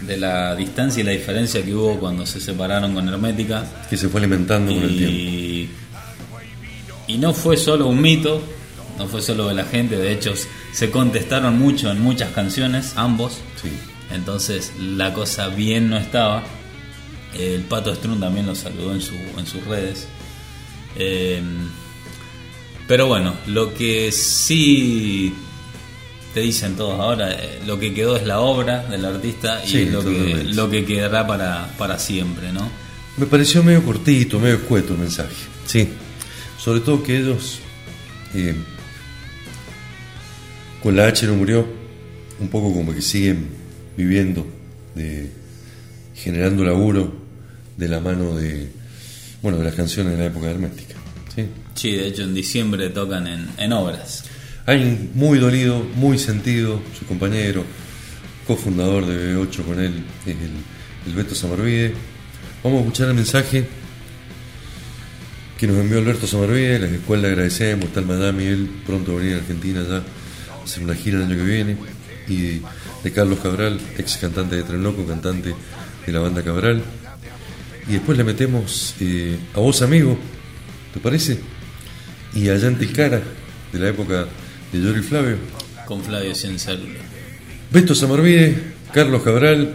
de 0.00 0.16
la 0.16 0.54
distancia 0.54 1.00
y 1.00 1.04
la 1.04 1.12
diferencia 1.12 1.64
que 1.64 1.74
hubo 1.74 1.98
cuando 1.98 2.26
se 2.26 2.40
separaron 2.40 2.94
con 2.94 3.08
Hermética. 3.08 3.64
Que 3.88 3.96
se 3.96 4.08
fue 4.08 4.20
alimentando 4.20 4.72
con 4.72 4.82
el 4.82 4.96
tiempo. 4.96 5.14
Y, 5.14 5.70
y 7.08 7.18
no 7.18 7.32
fue 7.32 7.56
solo 7.56 7.86
un 7.86 8.00
mito, 8.00 8.42
no 8.98 9.06
fue 9.06 9.22
solo 9.22 9.48
de 9.48 9.54
la 9.54 9.64
gente, 9.64 9.96
de 9.96 10.12
hecho 10.12 10.34
se 10.72 10.90
contestaron 10.90 11.58
mucho 11.58 11.90
en 11.90 12.00
muchas 12.00 12.30
canciones, 12.32 12.92
ambos. 12.96 13.38
Sí. 13.60 13.70
Entonces 14.14 14.72
la 14.78 15.14
cosa 15.14 15.48
bien 15.48 15.88
no 15.88 15.96
estaba. 15.96 16.44
El 17.34 17.62
Pato 17.62 17.94
Strun 17.94 18.20
también 18.20 18.46
lo 18.46 18.54
saludó 18.54 18.92
en, 18.92 19.00
su, 19.00 19.14
en 19.14 19.46
sus 19.46 19.64
redes. 19.64 20.06
Eh, 20.96 21.42
pero 22.86 23.06
bueno, 23.08 23.34
lo 23.46 23.74
que 23.74 24.12
sí 24.12 25.34
te 26.36 26.42
dicen 26.42 26.76
todos 26.76 27.00
ahora, 27.00 27.32
eh, 27.32 27.60
lo 27.66 27.80
que 27.80 27.94
quedó 27.94 28.14
es 28.14 28.26
la 28.26 28.40
obra 28.40 28.84
del 28.88 29.06
artista 29.06 29.64
y 29.64 29.68
Sí, 29.68 29.78
es 29.84 29.90
lo, 29.90 30.04
que, 30.04 30.44
lo 30.52 30.68
que 30.68 30.84
quedará 30.84 31.26
para, 31.26 31.74
para 31.78 31.98
siempre, 31.98 32.52
¿no? 32.52 32.68
Me 33.16 33.24
pareció 33.24 33.62
medio 33.62 33.82
cortito, 33.82 34.38
medio 34.38 34.56
escueto 34.56 34.92
el 34.92 34.98
mensaje. 34.98 35.34
Sí. 35.64 35.88
Sobre 36.58 36.80
todo 36.80 37.02
que 37.02 37.16
ellos, 37.16 37.60
eh, 38.34 38.54
con 40.82 40.94
la 40.94 41.06
H 41.06 41.26
no 41.26 41.36
murió, 41.36 41.66
un 42.38 42.48
poco 42.48 42.70
como 42.70 42.92
que 42.92 43.00
siguen 43.00 43.48
viviendo, 43.96 44.46
de, 44.94 45.30
generando 46.16 46.64
laburo 46.64 47.14
de 47.78 47.88
la 47.88 47.98
mano 47.98 48.36
de, 48.36 48.68
bueno, 49.40 49.56
de 49.56 49.64
las 49.64 49.74
canciones 49.74 50.12
de 50.12 50.18
la 50.18 50.26
época 50.26 50.50
hermética. 50.50 50.96
Sí. 51.34 51.46
Sí, 51.74 51.92
de 51.92 52.08
hecho 52.08 52.24
en 52.24 52.34
diciembre 52.34 52.90
tocan 52.90 53.26
en, 53.26 53.48
en 53.56 53.72
obras. 53.72 54.24
Alguien 54.66 55.12
muy 55.14 55.38
dolido, 55.38 55.86
muy 55.94 56.18
sentido, 56.18 56.82
su 56.98 57.06
compañero, 57.06 57.64
cofundador 58.48 59.06
de 59.06 59.36
B8 59.36 59.64
con 59.64 59.78
él, 59.78 60.04
es 60.26 60.34
el, 60.36 60.50
el 61.06 61.12
Beto 61.14 61.36
Samarvide. 61.36 61.94
Vamos 62.64 62.78
a 62.78 62.80
escuchar 62.80 63.08
el 63.08 63.14
mensaje 63.14 63.68
que 65.56 65.66
nos 65.68 65.76
envió 65.76 65.98
Alberto 65.98 66.26
Samarvide, 66.26 66.80
la 66.80 66.88
cual 67.06 67.22
le 67.22 67.28
agradecemos, 67.28 67.86
está 67.86 68.00
el 68.00 68.06
Madame 68.06 68.42
y 68.42 68.46
él 68.48 68.70
pronto 68.84 69.12
a 69.12 69.16
venir 69.20 69.34
a 69.34 69.38
Argentina 69.38 69.84
ya 69.88 69.96
a 69.98 70.64
hacer 70.64 70.82
una 70.82 70.94
gira 70.94 71.18
el 71.18 71.24
año 71.24 71.36
que 71.36 71.44
viene. 71.44 71.76
Y 72.28 72.60
de 73.04 73.12
Carlos 73.12 73.38
Cabral, 73.38 73.78
ex 73.96 74.16
cantante 74.16 74.56
de 74.56 74.64
Tren 74.64 74.82
Loco, 74.82 75.06
cantante 75.06 75.54
de 76.04 76.12
la 76.12 76.18
banda 76.18 76.42
Cabral. 76.42 76.82
Y 77.88 77.92
después 77.92 78.18
le 78.18 78.24
metemos 78.24 78.96
eh, 79.00 79.38
a 79.54 79.60
vos, 79.60 79.80
amigo, 79.80 80.18
¿te 80.92 80.98
parece? 80.98 81.38
Y 82.34 82.48
a 82.48 82.56
Yanti 82.56 82.88
Cara, 82.88 83.22
de 83.72 83.78
la 83.78 83.88
época 83.88 84.26
de 84.72 84.80
Yori 84.80 85.02
Flavio. 85.02 85.36
Con 85.86 86.02
Flavio 86.02 86.34
Ciencélula. 86.34 87.00
Beto 87.70 87.94
Samarvide, 87.94 88.74
Carlos 88.92 89.22
Cabral 89.22 89.74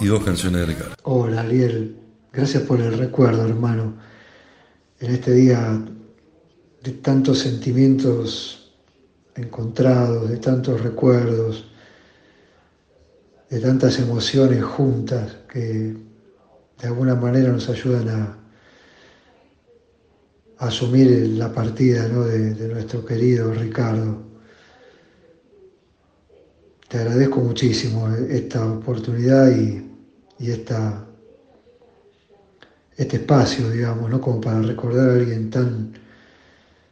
y 0.00 0.06
dos 0.06 0.24
canciones 0.24 0.62
de 0.62 0.66
Ricardo. 0.66 0.94
Hola 1.04 1.42
Ariel, 1.42 1.96
gracias 2.32 2.64
por 2.64 2.80
el 2.80 2.98
recuerdo 2.98 3.46
hermano. 3.46 3.96
En 4.98 5.12
este 5.12 5.32
día 5.32 5.80
de 6.82 6.90
tantos 6.92 7.38
sentimientos 7.40 8.72
encontrados, 9.36 10.28
de 10.28 10.38
tantos 10.38 10.80
recuerdos, 10.80 11.68
de 13.48 13.60
tantas 13.60 13.98
emociones 13.98 14.64
juntas 14.64 15.36
que 15.52 15.94
de 16.80 16.88
alguna 16.88 17.14
manera 17.14 17.52
nos 17.52 17.68
ayudan 17.68 18.08
a, 18.08 18.38
asumir 20.58 21.10
la 21.30 21.52
partida 21.52 22.06
¿no? 22.06 22.22
de, 22.22 22.54
de 22.54 22.68
nuestro 22.68 23.04
querido 23.04 23.52
Ricardo. 23.52 24.31
Te 26.92 26.98
agradezco 26.98 27.40
muchísimo 27.40 28.06
esta 28.28 28.70
oportunidad 28.70 29.50
y, 29.50 29.82
esta, 30.38 31.06
este 32.98 33.16
espacio, 33.16 33.70
digamos, 33.70 34.10
¿no? 34.10 34.20
como 34.20 34.42
para 34.42 34.60
recordar 34.60 35.08
a 35.08 35.14
alguien 35.14 35.48
tan, 35.48 35.94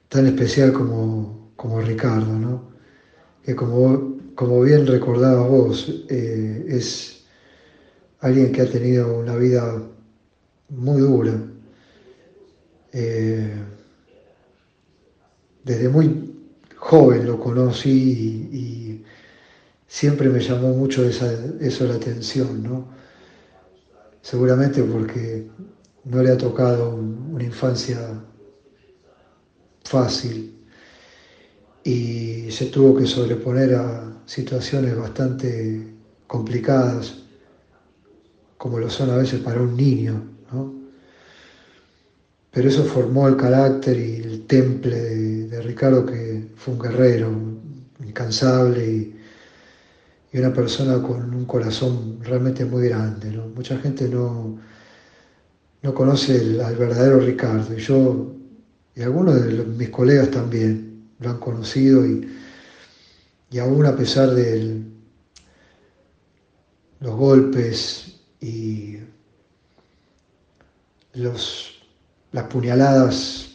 tan 0.09 0.27
especial 0.27 0.73
como, 0.73 1.51
como 1.55 1.83
Ricardo, 1.83 2.33
¿no? 2.33 2.63
que 3.45 3.55
como, 3.55 4.17
como 4.35 4.63
bien 4.63 4.87
recordabas 4.87 5.47
vos, 5.47 6.05
eh, 6.09 6.65
es 6.67 7.27
alguien 8.21 8.53
que 8.53 8.63
ha 8.63 8.71
tenido 8.71 9.19
una 9.19 9.37
vida 9.37 9.83
muy 10.71 11.03
dura. 11.03 11.35
Eh, 12.95 13.55
desde 15.63 15.91
muy 15.91 16.35
joven 16.75 17.27
lo 17.27 17.39
conocí 17.39 18.49
y 18.51 18.80
siempre 19.91 20.29
me 20.29 20.39
llamó 20.39 20.69
mucho 20.69 21.05
esa, 21.05 21.29
eso 21.61 21.85
la 21.85 21.95
atención, 21.95 22.63
¿no? 22.63 22.89
Seguramente 24.23 24.85
porque 24.85 25.49
no 26.05 26.23
le 26.23 26.31
ha 26.31 26.39
tocado 26.39 26.95
una 26.95 27.43
infancia 27.43 27.99
fácil 29.85 30.65
y 31.83 32.53
se 32.53 32.67
tuvo 32.67 32.97
que 32.97 33.07
sobreponer 33.07 33.75
a 33.75 34.23
situaciones 34.27 34.97
bastante 34.97 35.93
complicadas, 36.29 37.25
como 38.59 38.79
lo 38.79 38.89
son 38.89 39.11
a 39.11 39.17
veces 39.17 39.41
para 39.41 39.61
un 39.61 39.77
niño, 39.77 40.23
¿no? 40.53 40.73
Pero 42.53 42.69
eso 42.69 42.85
formó 42.85 43.27
el 43.27 43.37
carácter 43.37 43.99
y 43.99 44.17
el 44.17 44.47
temple 44.47 45.01
de, 45.01 45.47
de 45.49 45.63
Ricardo, 45.63 46.07
que 46.07 46.53
fue 46.55 46.75
un 46.75 46.81
guerrero 46.81 47.29
incansable 48.05 48.87
y, 48.87 49.20
y, 50.33 50.39
una 50.39 50.53
persona 50.53 51.03
con 51.03 51.35
un 51.35 51.45
corazón 51.45 52.19
realmente 52.23 52.65
muy 52.65 52.89
grande. 52.89 53.31
¿no? 53.31 53.49
Mucha 53.49 53.79
gente 53.79 54.09
no, 54.09 54.59
no 55.83 55.95
conoce 55.95 56.61
al 56.63 56.77
verdadero 56.77 57.21
Ricardo, 57.21 57.77
y 57.77 57.81
yo 57.81 58.35
y 58.95 59.03
algunos 59.03 59.43
de 59.43 59.65
mis 59.65 59.89
colegas 59.91 60.31
también 60.31 61.09
lo 61.21 61.31
han 61.31 61.39
conocido, 61.39 62.07
y, 62.07 62.29
y 63.51 63.59
aún 63.59 63.87
a 63.87 63.97
pesar 63.97 64.31
de 64.31 64.83
los 67.01 67.15
golpes 67.15 68.21
y 68.41 68.99
los 71.15 71.81
las 72.33 72.45
puñaladas 72.45 73.49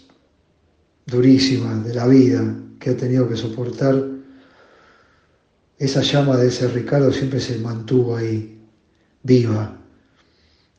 durísimas 1.06 1.84
de 1.86 1.94
la 1.94 2.08
vida 2.08 2.56
que 2.80 2.92
ha 2.92 2.98
tenido 2.98 3.28
que 3.28 3.38
soportar, 3.38 4.04
esa 5.78 6.02
llama 6.02 6.38
de 6.38 6.48
ese 6.48 6.68
Ricardo 6.68 7.12
siempre 7.12 7.40
se 7.40 7.58
mantuvo 7.58 8.16
ahí, 8.16 8.60
viva. 9.24 9.78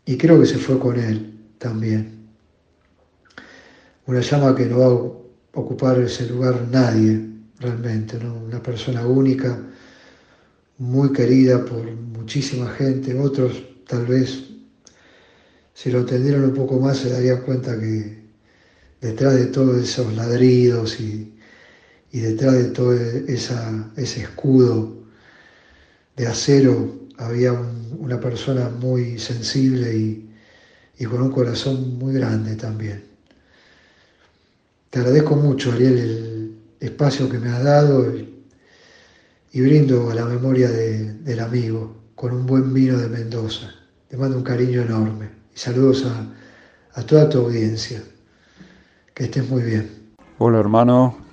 Y 0.05 0.17
creo 0.17 0.41
que 0.41 0.47
se 0.47 0.59
fue 0.59 0.79
con 0.79 0.99
él 0.99 1.39
también. 1.59 2.29
Una 4.07 4.21
llama 4.21 4.55
que 4.55 4.67
no 4.67 4.79
va 4.79 4.87
a 4.87 5.61
ocupar 5.61 6.01
ese 6.01 6.27
lugar 6.27 6.67
nadie, 6.71 7.29
realmente, 7.59 8.19
¿no? 8.19 8.35
Una 8.35 8.63
persona 8.63 9.07
única, 9.07 9.59
muy 10.79 11.13
querida 11.13 11.65
por 11.65 11.91
muchísima 11.91 12.71
gente, 12.71 13.19
otros 13.19 13.63
tal 13.87 14.07
vez 14.07 14.45
si 15.75 15.91
lo 15.91 16.01
entendieran 16.01 16.45
un 16.45 16.55
poco 16.55 16.79
más 16.81 16.99
se 16.99 17.11
darían 17.11 17.43
cuenta 17.43 17.79
que 17.79 18.25
detrás 19.01 19.35
de 19.35 19.47
todos 19.47 19.77
esos 19.77 20.15
ladridos 20.15 21.01
y, 21.01 21.36
y 22.13 22.21
detrás 22.21 22.55
de 22.55 22.65
todo 22.67 22.93
ese 22.95 24.23
escudo 24.23 24.97
de 26.17 26.27
acero 26.27 27.07
había 27.19 27.53
un, 27.53 27.97
una 27.99 28.21
persona 28.21 28.69
muy 28.69 29.19
sensible 29.19 29.95
y, 29.95 30.31
y, 30.99 31.05
con 31.05 31.23
un 31.23 31.31
corazón 31.31 31.99
muy 31.99 32.15
grande 32.15 32.57
también. 32.57 33.05
Te 34.91 35.01
agradezco 35.01 35.37
mucho, 35.37 35.73
Ariel, 35.73 35.99
el 35.99 36.57
espacio 36.81 37.29
que 37.29 37.39
me 37.39 37.49
has 37.51 37.63
dado 37.63 38.15
y, 38.17 38.33
brindo 39.61 40.11
a 40.11 40.15
la 40.15 40.27
memoria 40.27 40.69
de, 40.69 41.15
del 41.15 41.41
amigo 41.41 41.97
con 42.15 42.33
un 42.33 42.47
buen 42.47 42.75
vino 42.75 42.99
de 42.99 43.09
Mendoza. 43.09 43.75
Te 44.09 44.17
mando 44.17 44.37
un 44.37 44.43
cariño 44.43 44.83
enorme. 44.83 45.31
Y 45.55 45.59
saludos 45.59 46.05
a, 46.05 47.01
a 47.01 47.03
toda 47.07 47.29
tu 47.29 47.39
audiencia. 47.39 48.03
Que 49.15 49.25
estés 49.25 49.49
muy 49.49 49.63
bien. 49.63 49.91
Hola 50.39 50.61
hermano, 50.61 51.26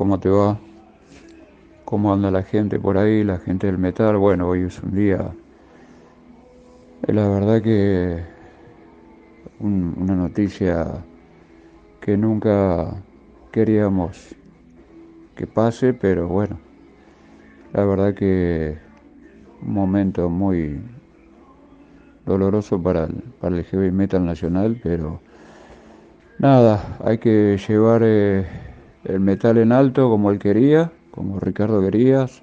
¿cómo 0.00 0.18
te 0.18 0.30
va? 0.30 0.58
¿Cómo 1.84 2.10
anda 2.14 2.30
la 2.30 2.42
gente 2.42 2.80
por 2.80 2.96
ahí, 2.96 3.22
la 3.22 3.38
gente 3.38 3.66
del 3.66 3.76
metal? 3.76 4.16
Bueno, 4.16 4.48
hoy 4.48 4.62
es 4.62 4.82
un 4.82 4.94
día, 4.94 5.30
la 7.02 7.28
verdad 7.28 7.60
que 7.60 8.24
un, 9.58 9.94
una 9.98 10.14
noticia 10.14 11.04
que 12.00 12.16
nunca 12.16 12.94
queríamos 13.52 14.34
que 15.36 15.46
pase, 15.46 15.92
pero 15.92 16.28
bueno, 16.28 16.58
la 17.74 17.84
verdad 17.84 18.14
que 18.14 18.78
un 19.60 19.74
momento 19.74 20.30
muy, 20.30 20.80
doloroso 22.24 22.82
para 22.82 23.04
el, 23.04 23.16
para 23.38 23.54
el 23.54 23.64
heavy 23.64 23.90
metal 23.90 24.24
nacional, 24.24 24.80
pero 24.82 25.20
nada, 26.38 26.96
hay 27.04 27.18
que 27.18 27.58
llevar 27.68 28.00
eh, 28.02 28.69
el 29.04 29.20
metal 29.20 29.58
en 29.58 29.72
alto 29.72 30.08
como 30.08 30.30
él 30.30 30.38
quería, 30.38 30.92
como 31.10 31.40
Ricardo 31.40 31.80
querías, 31.80 32.42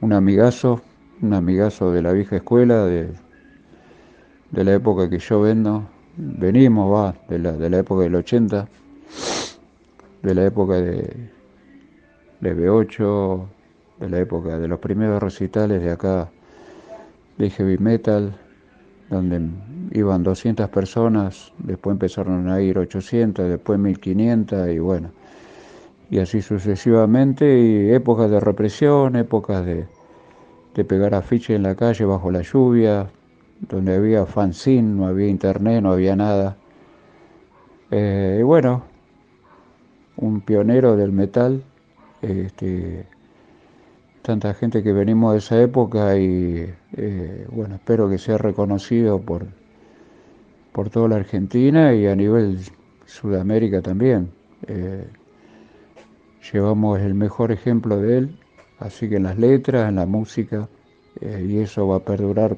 un 0.00 0.12
amigazo, 0.12 0.80
un 1.22 1.34
amigazo 1.34 1.92
de 1.92 2.02
la 2.02 2.12
vieja 2.12 2.36
escuela, 2.36 2.84
de, 2.84 3.08
de 4.50 4.64
la 4.64 4.74
época 4.74 5.10
que 5.10 5.18
yo 5.18 5.40
vendo, 5.40 5.88
venimos, 6.16 6.92
va, 6.92 7.14
de 7.28 7.38
la, 7.38 7.52
de 7.52 7.70
la 7.70 7.78
época 7.78 8.02
del 8.02 8.14
80, 8.14 8.68
de 10.22 10.34
la 10.34 10.44
época 10.44 10.74
de, 10.74 11.30
de 12.40 12.56
B8, 12.56 13.46
de 14.00 14.08
la 14.08 14.20
época 14.20 14.58
de 14.58 14.68
los 14.68 14.78
primeros 14.78 15.22
recitales 15.22 15.82
de 15.82 15.90
acá 15.90 16.30
de 17.38 17.50
heavy 17.50 17.78
metal, 17.78 18.36
donde 19.10 19.40
iban 19.92 20.22
200 20.22 20.68
personas, 20.70 21.52
después 21.58 21.94
empezaron 21.94 22.48
a 22.48 22.60
ir 22.60 22.78
800, 22.78 23.48
después 23.48 23.78
1500 23.78 24.68
y 24.68 24.78
bueno, 24.78 25.10
y 26.14 26.20
así 26.20 26.42
sucesivamente, 26.42 27.58
y 27.58 27.90
épocas 27.90 28.30
de 28.30 28.38
represión, 28.38 29.16
épocas 29.16 29.66
de, 29.66 29.84
de 30.72 30.84
pegar 30.84 31.12
afiches 31.12 31.56
en 31.56 31.64
la 31.64 31.74
calle 31.74 32.04
bajo 32.04 32.30
la 32.30 32.42
lluvia, 32.42 33.10
donde 33.68 33.96
había 33.96 34.24
fanzine, 34.24 34.94
no 34.94 35.08
había 35.08 35.26
internet, 35.26 35.82
no 35.82 35.90
había 35.90 36.14
nada. 36.14 36.56
Eh, 37.90 38.36
y 38.38 38.42
bueno, 38.44 38.84
un 40.16 40.40
pionero 40.40 40.94
del 40.94 41.10
metal, 41.10 41.64
este, 42.22 43.06
tanta 44.22 44.54
gente 44.54 44.84
que 44.84 44.92
venimos 44.92 45.32
de 45.32 45.38
esa 45.38 45.60
época 45.60 46.16
y 46.16 46.72
eh, 46.96 47.46
bueno, 47.50 47.74
espero 47.74 48.08
que 48.08 48.18
sea 48.18 48.38
reconocido 48.38 49.20
por, 49.20 49.48
por 50.70 50.90
toda 50.90 51.08
la 51.08 51.16
Argentina 51.16 51.92
y 51.92 52.06
a 52.06 52.14
nivel 52.14 52.60
Sudamérica 53.04 53.82
también. 53.82 54.30
Eh, 54.68 55.08
llevamos 56.52 57.00
el 57.00 57.14
mejor 57.14 57.52
ejemplo 57.52 57.98
de 57.98 58.18
él, 58.18 58.38
así 58.78 59.08
que 59.08 59.16
en 59.16 59.24
las 59.24 59.38
letras, 59.38 59.88
en 59.88 59.96
la 59.96 60.06
música, 60.06 60.68
eh, 61.20 61.46
y 61.48 61.58
eso 61.58 61.86
va 61.88 61.96
a 61.96 62.00
perdurar 62.00 62.56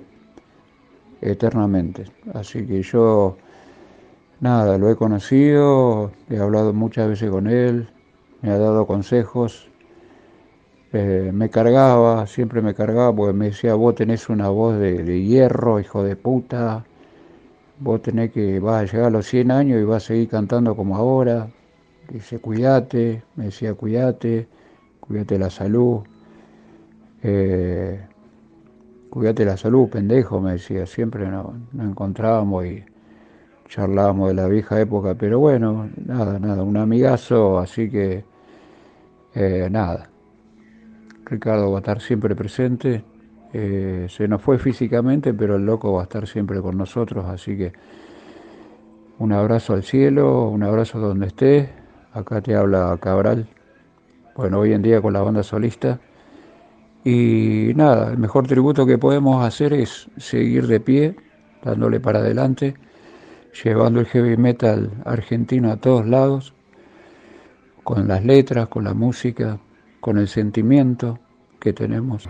eternamente. 1.21 2.05
Así 2.35 2.67
que 2.67 2.83
yo, 2.83 3.37
nada, 4.41 4.79
lo 4.79 4.91
he 4.91 4.97
conocido, 4.97 6.13
he 6.31 6.39
hablado 6.39 6.73
muchas 6.73 7.09
veces 7.09 7.31
con 7.31 7.47
él, 7.47 7.89
me 8.43 8.51
ha 8.51 8.59
dado 8.59 8.87
consejos 8.87 9.69
eh, 10.93 11.31
me 11.33 11.51
cargaba, 11.51 12.27
siempre 12.27 12.63
me 12.63 12.73
cargaba 12.75 13.15
porque 13.15 13.33
me 13.35 13.47
decía, 13.47 13.75
vos 13.75 13.95
tenés 13.95 14.29
una 14.31 14.49
voz 14.49 14.79
de, 14.79 15.23
hierro, 15.23 15.79
hijo 15.81 16.03
de 16.03 16.17
puta, 16.17 16.87
vos 17.81 18.01
tenés 18.03 18.33
que, 18.33 18.61
vas 18.61 18.83
a 18.83 18.93
llegar 18.93 19.09
a 19.09 19.11
los 19.11 19.27
100 19.27 19.51
años 19.51 19.81
y 19.81 19.85
vas 19.85 20.05
a 20.05 20.07
seguir 20.07 20.29
cantando 20.29 20.77
como 20.77 20.97
ahora. 20.97 21.49
Dice, 22.09 22.39
cuídate, 22.41 23.23
me 23.37 23.45
decía, 23.47 23.75
cuídate, 23.75 24.49
cuídate 25.01 25.39
la 25.39 25.51
salud, 25.51 26.03
eh, 27.23 28.07
cuídate 29.11 29.45
la 29.45 29.57
salud, 29.57 29.89
pendejo, 29.89 30.41
me 30.41 30.53
decía, 30.53 30.87
siempre 30.87 31.27
nos, 31.29 31.47
nos 31.73 31.87
encontrábamos 31.91 32.67
y 32.67 32.85
charlábamos 33.69 34.29
de 34.31 34.35
la 34.35 34.49
vieja 34.49 34.81
época, 34.81 35.15
pero 35.17 35.41
bueno, 35.41 35.91
nada, 36.07 36.39
nada, 36.41 36.63
un 36.65 36.77
amigazo, 36.79 37.59
así 37.61 37.91
que, 37.91 38.27
eh, 39.35 39.69
nada 39.71 40.11
Ricardo 41.25 41.71
va 41.71 41.79
a 41.79 41.81
estar 41.81 42.01
siempre 42.01 42.35
presente. 42.37 43.05
Eh, 43.53 44.07
se 44.09 44.29
nos 44.29 44.43
fue 44.43 44.59
físicamente, 44.59 45.33
pero 45.35 45.57
el 45.57 45.65
loco 45.67 45.93
va 45.93 46.01
a 46.03 46.05
estar 46.05 46.27
siempre 46.27 46.61
con 46.61 46.77
nosotros, 46.77 47.25
así 47.27 47.57
que 47.57 47.73
Un 49.19 49.33
abrazo 49.33 49.75
al 49.75 49.83
cielo, 49.83 50.49
un 50.49 50.63
abrazo 50.63 50.99
donde 50.99 51.27
estés. 51.29 51.69
Acá 52.17 52.41
te 52.41 52.57
habla 52.57 52.97
Cabral. 52.99 53.47
Bueno, 54.37 54.61
hoy 54.61 54.73
en 54.73 54.81
día 54.81 55.03
con 55.03 55.13
la 55.13 55.21
banda 55.21 55.43
solista. 55.43 56.01
Y 57.05 57.73
nada, 57.77 58.11
el 58.11 58.17
mejor 58.17 58.47
tributo 58.47 58.87
que 58.87 58.97
podemos 58.97 59.45
hacer 59.45 59.75
es 59.75 60.09
seguir 60.17 60.67
de 60.67 60.81
pie, 60.81 61.17
dándole 61.63 62.01
para 62.01 62.21
adelante, 62.21 62.75
llevando 63.63 64.01
el 64.01 64.07
heavy 64.07 64.39
metal 64.39 64.93
argentino 65.05 65.71
a 65.71 65.77
todos 65.77 66.07
lados, 66.07 66.55
con 67.85 68.09
las 68.09 68.25
letras, 68.25 68.69
con 68.69 68.85
la 68.85 68.95
música, 68.95 69.59
con 70.01 70.17
el 70.17 70.27
sentimiento 70.27 71.19
que 71.61 71.75
tenemos. 71.75 72.27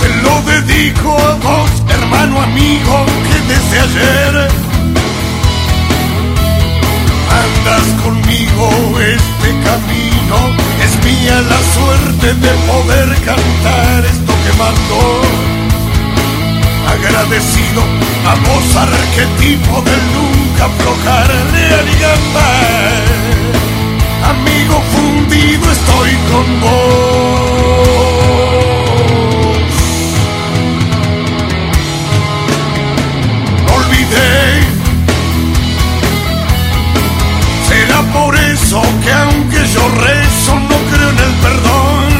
Te 0.00 0.08
lo 0.22 0.42
dedico 0.42 1.16
a 1.16 1.34
vos, 1.36 1.70
hermano 1.88 2.40
amigo, 2.42 3.06
que 3.28 3.38
desde 3.52 3.78
ayer 3.78 4.48
andas 7.30 7.86
conmigo 8.02 8.66
este 8.98 9.50
camino. 9.68 10.36
Es 10.82 10.92
mía 11.04 11.40
la 11.42 11.60
suerte 11.76 12.34
de 12.34 12.52
poder 12.66 13.08
cantar 13.24 14.04
esto 14.04 14.32
que 14.44 14.52
mando. 14.58 14.98
Agradecido 16.90 17.82
a 18.26 18.34
vos, 18.34 18.76
arquetipo 18.76 19.80
del 19.82 20.02
nunca 20.16 20.64
aflojar 20.64 21.28
realidad. 21.52 21.92
Amigo 24.24 24.82
fundido 24.92 25.70
estoy 25.70 26.10
con 26.30 26.60
vos. 26.60 27.22
Olvidé. 33.76 34.62
Será 37.68 38.02
por 38.12 38.36
eso 38.36 38.82
que 39.02 39.12
aunque 39.12 39.66
yo 39.74 39.88
rezo 39.88 40.54
no 40.70 40.76
creo 40.90 41.10
en 41.10 41.18
el 41.18 41.34
perdón. 41.46 42.12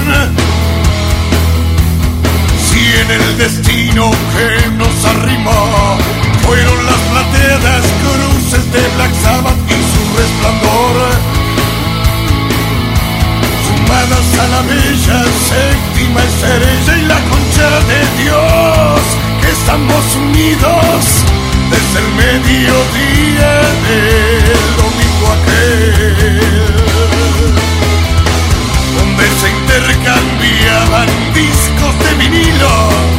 Si 2.67 2.81
en 3.01 3.11
el 3.21 3.39
destino 3.39 4.11
que 4.35 4.69
nos 4.77 5.05
arrimó 5.05 5.99
fueron 6.45 6.87
las 6.87 7.01
plateadas 7.11 7.85
cruces 8.03 8.73
de 8.73 8.81
Black 8.97 9.13
Sabbath 9.23 9.57
y 9.69 9.79
su 9.93 10.03
resplandor 10.19 11.12
la 14.51 14.63
bella 14.63 15.25
séptima 15.49 16.21
estrella 16.21 16.97
y 16.99 17.03
la 17.07 17.21
concha 17.31 17.69
de 17.91 18.23
Dios, 18.23 19.01
que 19.41 19.51
estamos 19.51 20.05
unidos 20.17 21.25
desde 21.71 21.99
el 22.05 22.09
mediodía 22.15 23.53
del 23.87 24.69
domingo 24.83 25.27
aquel, 25.37 26.41
donde 28.97 29.25
se 29.41 29.49
intercambiaban 29.61 31.09
discos 31.33 31.93
de 32.03 32.15
vinilo, 32.23 33.12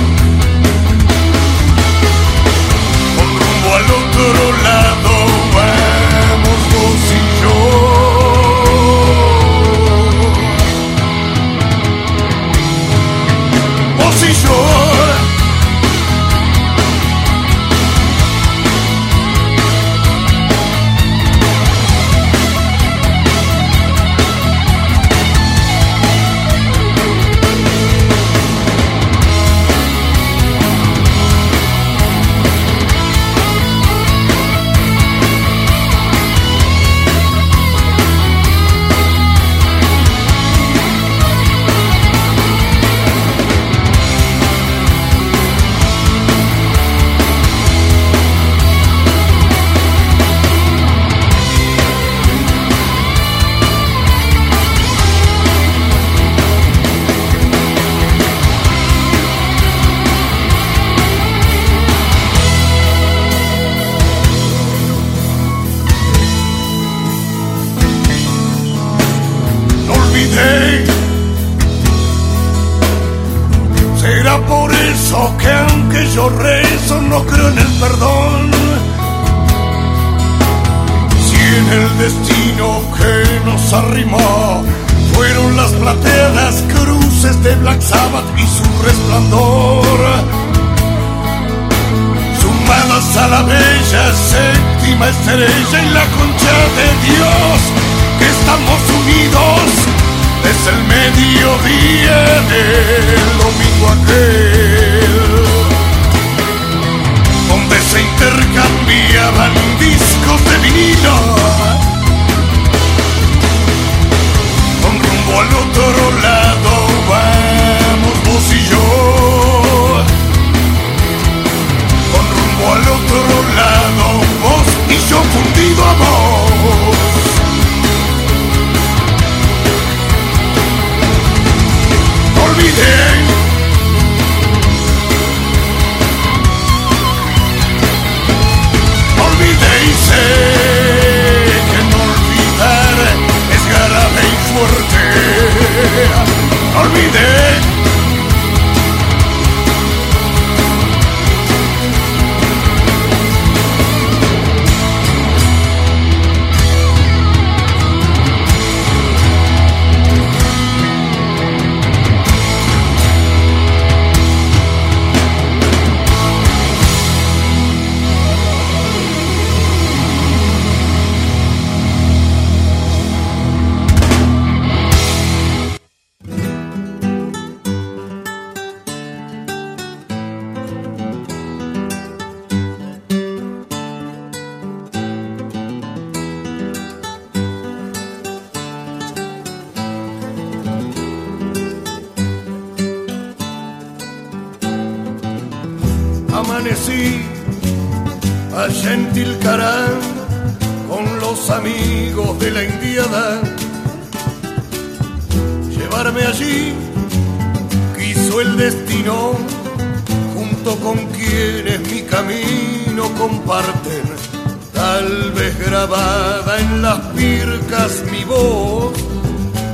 Tal 215.04 215.34
vez 215.34 215.60
grabada 215.60 216.60
en 216.62 216.82
las 216.82 216.98
pircas 217.14 218.06
mi 218.10 218.24
voz, 218.24 218.94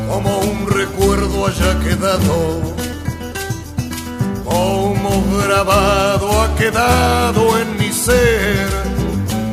como 0.10 0.40
un 0.40 0.66
recuerdo 0.68 1.46
haya 1.46 1.80
quedado 1.82 2.60
como 4.44 5.24
grabado 5.38 6.42
ha 6.42 6.56
quedado 6.56 7.60
en 7.60 7.78
mi 7.78 7.92
ser 7.92 8.70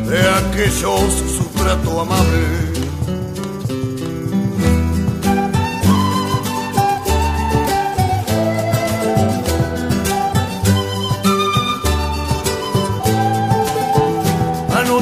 de 0.08 0.20
aquellos 0.40 1.12
su 1.36 1.44
trato 1.58 2.00
amable. 2.00 2.65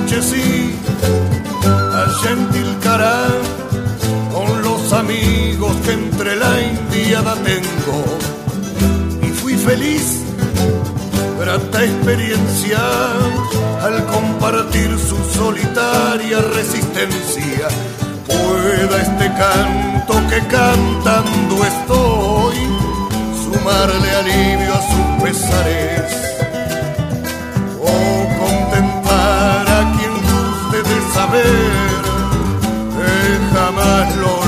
Anochecí 0.04 0.74
allá 1.64 2.30
en 2.32 2.50
Tilcará 2.50 3.24
con 4.34 4.62
los 4.62 4.92
amigos 4.92 5.74
que 5.82 5.92
entre 5.92 6.36
la 6.36 6.60
indiada 6.60 7.34
tengo 7.36 8.04
y 9.22 9.28
fui 9.28 9.54
feliz, 9.54 10.20
grata 11.40 11.84
experiencia 11.84 12.78
al 13.80 14.04
compartir 14.04 14.90
su 14.98 15.16
solitaria 15.38 16.38
resistencia. 16.54 17.68
Pueda 18.26 19.00
este 19.00 19.26
canto 19.38 20.14
que 20.28 20.38
cantando 20.48 21.64
estoy 21.64 22.56
sumarle 23.42 24.10
alivio 24.10 24.74
a 24.74 24.82
sus 24.82 25.22
pesares 25.22 26.33
saber 31.34 32.02
que 32.96 33.54
jamás 33.54 34.16
lo 34.16 34.43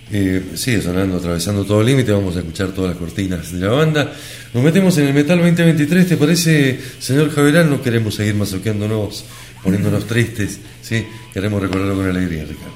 Eh, 0.09 0.51
sigue 0.55 0.81
sonando, 0.81 1.17
atravesando 1.17 1.65
todo 1.65 1.81
el 1.81 1.87
límite, 1.87 2.13
vamos 2.13 2.37
a 2.37 2.39
escuchar 2.39 2.69
todas 2.69 2.91
las 2.91 2.97
cortinas 2.97 3.51
de 3.51 3.59
la 3.59 3.73
banda. 3.73 4.13
Nos 4.53 4.63
metemos 4.63 4.97
en 4.97 5.07
el 5.07 5.13
Metal 5.13 5.37
2023, 5.37 6.07
¿te 6.07 6.17
parece, 6.17 6.79
señor 6.99 7.29
Javerán? 7.29 7.69
No 7.69 7.81
queremos 7.81 8.15
seguir 8.15 8.35
masoqueándonos, 8.35 9.25
poniéndonos 9.63 10.07
tristes, 10.07 10.59
¿sí? 10.81 11.05
Queremos 11.33 11.61
recordarlo 11.61 11.95
con 11.95 12.09
alegría, 12.09 12.43
Ricardo. 12.43 12.73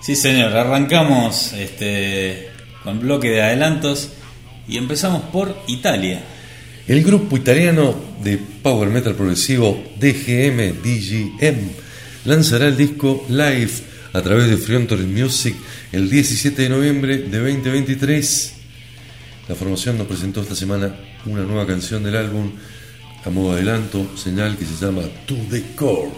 Sí, 0.00 0.16
señor, 0.16 0.56
arrancamos 0.56 1.52
este, 1.52 2.48
con 2.82 3.00
bloque 3.00 3.28
de 3.28 3.42
adelantos 3.42 4.10
y 4.66 4.78
empezamos 4.78 5.22
por 5.24 5.54
Italia. 5.66 6.22
El 6.88 7.02
grupo 7.02 7.36
italiano 7.36 7.94
de 8.22 8.38
power 8.62 8.88
metal 8.88 9.14
progresivo 9.14 9.82
DGM 9.98 10.80
DGM 10.82 11.85
lanzará 12.26 12.66
el 12.66 12.76
disco 12.76 13.24
Live 13.28 13.70
a 14.12 14.20
través 14.20 14.50
de 14.50 14.56
Frontier 14.56 15.00
Music 15.00 15.54
el 15.92 16.10
17 16.10 16.62
de 16.62 16.68
noviembre 16.68 17.18
de 17.18 17.38
2023. 17.38 18.54
La 19.48 19.54
formación 19.54 19.96
nos 19.96 20.08
presentó 20.08 20.42
esta 20.42 20.56
semana 20.56 20.94
una 21.24 21.42
nueva 21.42 21.66
canción 21.66 22.02
del 22.02 22.16
álbum 22.16 22.50
a 23.24 23.30
modo 23.30 23.54
de 23.54 23.62
adelanto, 23.62 24.10
señal 24.16 24.56
que 24.56 24.64
se 24.64 24.84
llama 24.84 25.02
To 25.26 25.36
The 25.50 25.62
Core. 25.76 26.10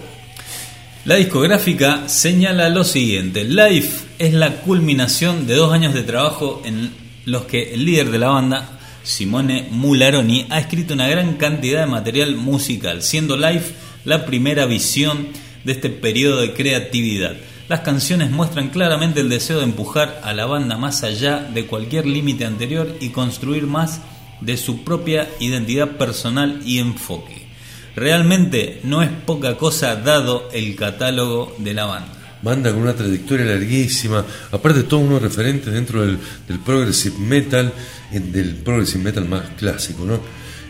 La 1.04 1.16
discográfica 1.16 2.08
señala 2.08 2.70
lo 2.70 2.84
siguiente: 2.84 3.44
Life 3.44 4.06
es 4.18 4.32
la 4.32 4.62
culminación 4.62 5.46
de 5.46 5.56
dos 5.56 5.72
años 5.72 5.92
de 5.92 6.02
trabajo 6.02 6.62
en 6.64 6.90
los 7.26 7.44
que 7.44 7.74
el 7.74 7.84
líder 7.84 8.10
de 8.10 8.18
la 8.18 8.28
banda 8.28 8.78
Simone 9.02 9.68
Mularoni, 9.70 10.46
ha 10.50 10.58
escrito 10.58 10.92
una 10.92 11.08
gran 11.08 11.36
cantidad 11.36 11.80
de 11.80 11.90
material 11.90 12.36
musical, 12.36 13.02
siendo 13.02 13.36
Life 13.36 13.72
la 14.04 14.26
primera 14.26 14.66
visión 14.66 15.28
de 15.68 15.74
este 15.74 15.90
periodo 15.90 16.40
de 16.40 16.54
creatividad. 16.54 17.36
Las 17.68 17.80
canciones 17.80 18.30
muestran 18.30 18.70
claramente 18.70 19.20
el 19.20 19.28
deseo 19.28 19.58
de 19.58 19.64
empujar 19.64 20.22
a 20.24 20.32
la 20.32 20.46
banda 20.46 20.78
más 20.78 21.02
allá 21.02 21.40
de 21.40 21.66
cualquier 21.66 22.06
límite 22.06 22.46
anterior 22.46 22.96
y 23.00 23.10
construir 23.10 23.66
más 23.66 24.00
de 24.40 24.56
su 24.56 24.82
propia 24.84 25.28
identidad 25.40 25.98
personal 25.98 26.62
y 26.64 26.78
enfoque. 26.78 27.46
Realmente 27.94 28.80
no 28.84 29.02
es 29.02 29.10
poca 29.10 29.56
cosa 29.58 29.96
dado 29.96 30.48
el 30.52 30.74
catálogo 30.76 31.54
de 31.58 31.74
la 31.74 31.84
banda. 31.84 32.12
Banda 32.40 32.72
con 32.72 32.82
una 32.82 32.94
trayectoria 32.94 33.44
larguísima, 33.44 34.24
aparte 34.52 34.84
todos 34.84 35.02
unos 35.02 35.20
referentes 35.20 35.70
dentro 35.72 36.00
del, 36.06 36.16
del 36.46 36.60
progressive 36.60 37.18
metal, 37.18 37.72
en- 38.12 38.32
del 38.32 38.54
progressive 38.54 39.04
metal 39.04 39.28
más 39.28 39.42
clásico, 39.58 40.04
¿no? 40.06 40.20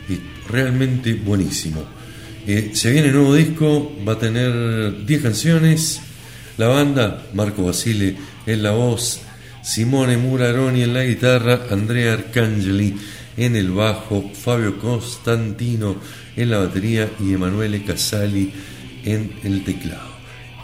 Y 0.09 0.19
realmente 0.51 1.13
buenísimo. 1.15 1.85
Se 2.73 2.91
viene 2.91 3.13
nuevo 3.13 3.35
disco, 3.35 3.93
va 4.09 4.15
a 4.15 4.19
tener 4.19 5.05
10 5.05 5.23
canciones. 5.23 6.01
La 6.57 6.69
banda, 6.69 7.27
Marco 7.35 7.65
Basile 7.65 8.17
en 8.47 8.63
la 8.63 8.71
voz, 8.71 9.21
Simone 9.63 10.17
Muraroni 10.17 10.81
en 10.83 10.95
la 10.95 11.05
guitarra, 11.05 11.67
Andrea 11.71 12.15
Arcangeli 12.15 12.97
en 13.37 13.55
el 13.55 13.71
bajo, 13.71 14.31
Fabio 14.33 14.79
Constantino 14.79 15.97
en 16.37 16.51
la 16.51 16.59
batería 16.61 17.11
y 17.21 17.35
Emanuele 17.35 17.85
Casali 17.85 18.51
en 19.05 19.31
el 19.45 19.63
teclado. 19.63 20.09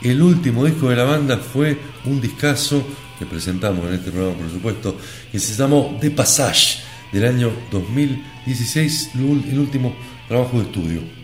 El 0.03 0.23
último 0.23 0.65
disco 0.65 0.89
de 0.89 0.97
la 0.97 1.05
banda 1.05 1.37
fue 1.37 1.77
un 2.07 2.19
discazo 2.19 2.83
que 3.19 3.27
presentamos 3.27 3.87
en 3.89 3.95
este 3.95 4.11
programa, 4.11 4.39
por 4.39 4.51
supuesto, 4.51 4.97
que 5.31 5.39
se 5.39 5.55
llamó 5.55 5.99
The 6.01 6.11
Passage 6.13 6.79
del 7.13 7.27
año 7.27 7.53
2016, 7.71 9.11
el 9.17 9.21
ul- 9.21 9.49
el 9.53 9.59
último 9.59 9.95
trabajo 10.29 10.59
de 10.61 10.65
estudio. 10.65 11.24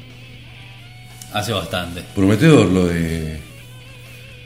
Hace 1.32 1.52
bastante. 1.52 2.02
Prometedor 2.14 2.66
lo 2.70 2.86
de, 2.86 3.38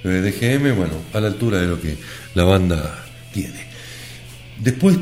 lo 0.02 0.10
de 0.10 0.30
DGM, 0.30 0.76
bueno, 0.76 0.94
a 1.12 1.20
la 1.20 1.28
altura 1.28 1.60
de 1.60 1.66
lo 1.66 1.80
que 1.80 1.96
la 2.34 2.44
banda 2.44 3.04
tiene. 3.32 3.64
Después 4.60 4.96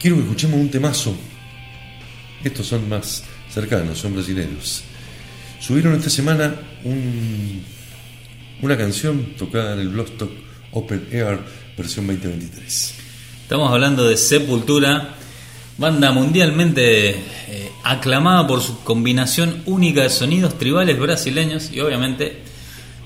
quiero 0.00 0.16
que 0.16 0.22
escuchemos 0.22 0.60
un 0.60 0.70
temazo. 0.70 1.16
Estos 2.42 2.66
son 2.66 2.88
más 2.88 3.24
cercanos, 3.52 3.98
son 3.98 4.14
brasileños. 4.14 4.82
Subieron 5.60 5.94
esta 5.94 6.10
semana 6.10 6.54
un- 6.84 7.62
una 8.62 8.76
canción 8.76 9.34
tocada 9.36 9.74
en 9.74 9.80
el 9.80 9.88
Bloodstock 9.88 10.30
Open 10.72 11.08
Air 11.10 11.38
versión 11.76 12.06
2023. 12.06 12.94
Estamos 13.42 13.70
hablando 13.72 14.06
de 14.08 14.16
Sepultura, 14.16 15.14
banda 15.76 16.12
mundialmente 16.12 17.10
eh, 17.10 17.72
aclamada 17.82 18.46
por 18.46 18.60
su 18.60 18.82
combinación 18.84 19.62
única 19.66 20.02
de 20.02 20.10
sonidos 20.10 20.56
tribales 20.58 20.98
brasileños 20.98 21.70
y 21.72 21.80
obviamente 21.80 22.38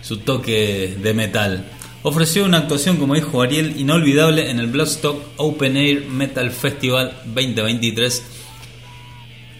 su 0.02 0.18
toque 0.18 0.96
de 1.00 1.14
metal. 1.14 1.64
Ofreció 2.02 2.44
una 2.44 2.58
actuación, 2.58 2.96
como 2.96 3.14
dijo 3.14 3.42
Ariel, 3.42 3.78
inolvidable 3.78 4.50
en 4.50 4.60
el 4.60 4.68
Bloodstock 4.68 5.20
Open 5.36 5.76
Air 5.76 6.06
Metal 6.06 6.50
Festival 6.50 7.20
2023. 7.26 8.22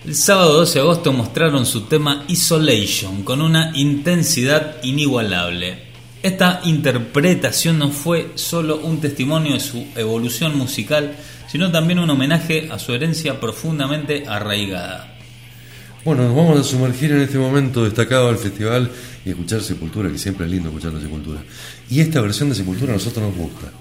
El 0.07 0.15
sábado 0.15 0.55
12 0.55 0.75
de 0.75 0.81
agosto 0.81 1.13
mostraron 1.13 1.67
su 1.67 1.83
tema 1.83 2.25
Isolation 2.29 3.25
con 3.25 3.43
una 3.43 3.73
intensidad 3.75 4.77
inigualable. 4.85 5.89
Esta 6.23 6.61
interpretación 6.65 7.79
no 7.79 7.91
fue 7.91 8.31
solo 8.37 8.79
un 8.79 9.01
testimonio 9.01 9.55
de 9.55 9.61
su 9.61 9.87
evolución 9.97 10.57
musical, 10.57 11.17
sino 11.49 11.73
también 11.73 11.99
un 11.99 12.11
homenaje 12.11 12.69
a 12.71 12.79
su 12.79 12.93
herencia 12.93 13.41
profundamente 13.41 14.25
arraigada. 14.29 15.15
Bueno, 16.05 16.25
nos 16.25 16.37
vamos 16.37 16.61
a 16.61 16.65
sumergir 16.65 17.11
en 17.11 17.23
este 17.23 17.39
momento 17.39 17.85
destacado 17.85 18.29
del 18.29 18.37
festival 18.37 18.91
y 19.25 19.31
escuchar 19.31 19.61
Sepultura, 19.63 20.11
que 20.11 20.19
siempre 20.19 20.47
es 20.47 20.53
lindo 20.53 20.69
escuchar 20.69 20.93
la 20.93 21.01
Sepultura. 21.01 21.41
Y 21.91 22.01
esta 22.01 22.21
versión 22.21 22.49
de 22.49 22.55
Sepultura 22.55 22.93
a 22.93 22.97
nosotros 22.97 23.27
nos 23.27 23.37
gusta. 23.37 23.73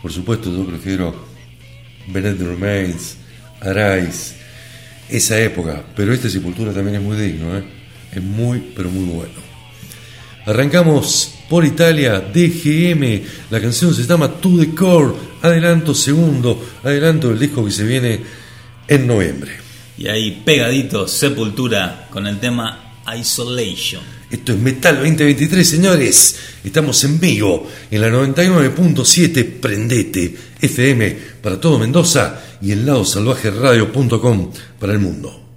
Por 0.00 0.12
supuesto, 0.12 0.54
yo 0.54 0.64
prefiero 0.64 1.26
Benet 2.06 2.38
Remains, 2.38 3.16
Arais, 3.60 4.36
esa 5.08 5.40
época, 5.40 5.82
pero 5.96 6.12
este 6.12 6.30
Sepultura 6.30 6.72
también 6.72 6.96
es 6.96 7.02
muy 7.02 7.16
digno, 7.16 7.56
¿eh? 7.56 7.64
es 8.12 8.22
muy, 8.22 8.72
pero 8.76 8.90
muy 8.90 9.04
bueno. 9.04 9.47
Arrancamos 10.48 11.34
por 11.50 11.62
Italia, 11.66 12.20
DGM, 12.20 13.22
la 13.50 13.60
canción 13.60 13.94
se 13.94 14.04
llama 14.04 14.32
To 14.40 14.58
The 14.58 14.74
Core, 14.74 15.12
adelanto 15.42 15.94
segundo, 15.94 16.66
adelanto 16.82 17.28
del 17.28 17.38
disco 17.38 17.62
que 17.66 17.70
se 17.70 17.84
viene 17.84 18.18
en 18.88 19.06
noviembre. 19.06 19.50
Y 19.98 20.08
ahí 20.08 20.42
pegadito 20.46 21.06
Sepultura 21.06 22.08
con 22.10 22.26
el 22.26 22.40
tema 22.40 22.94
Isolation. 23.14 24.02
Esto 24.30 24.52
es 24.52 24.58
Metal 24.58 24.96
2023, 24.96 25.68
señores. 25.68 26.38
Estamos 26.64 27.04
en 27.04 27.20
vivo 27.20 27.68
en 27.90 28.00
la 28.00 28.08
99.7 28.08 29.60
Prendete 29.60 30.34
FM 30.62 31.18
para 31.42 31.60
todo 31.60 31.78
Mendoza 31.78 32.40
y 32.62 32.72
el 32.72 32.86
lado 32.86 33.04
salvaje 33.04 33.52
para 33.52 34.94
el 34.94 34.98
mundo. 34.98 35.47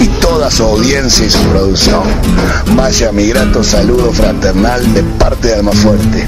Y 0.00 0.06
toda 0.22 0.50
su 0.50 0.64
audiencia 0.64 1.26
y 1.26 1.30
su 1.30 1.38
producción, 1.50 2.02
vaya 2.74 3.12
mi 3.12 3.26
grato 3.26 3.62
saludo 3.62 4.10
fraternal 4.10 4.94
de 4.94 5.02
parte 5.02 5.48
de 5.48 5.54
Almafuerte, 5.56 6.26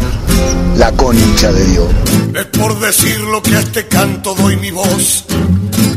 la 0.76 0.93
concha 0.93 1.51
de 1.51 1.64
Dios. 1.64 1.87
Es 2.35 2.45
por 2.47 2.78
decir 2.80 3.20
lo 3.20 3.43
que 3.43 3.57
a 3.57 3.61
este 3.61 3.87
canto 3.89 4.35
doy 4.35 4.59
mi 4.59 4.70
voz. 4.70 5.24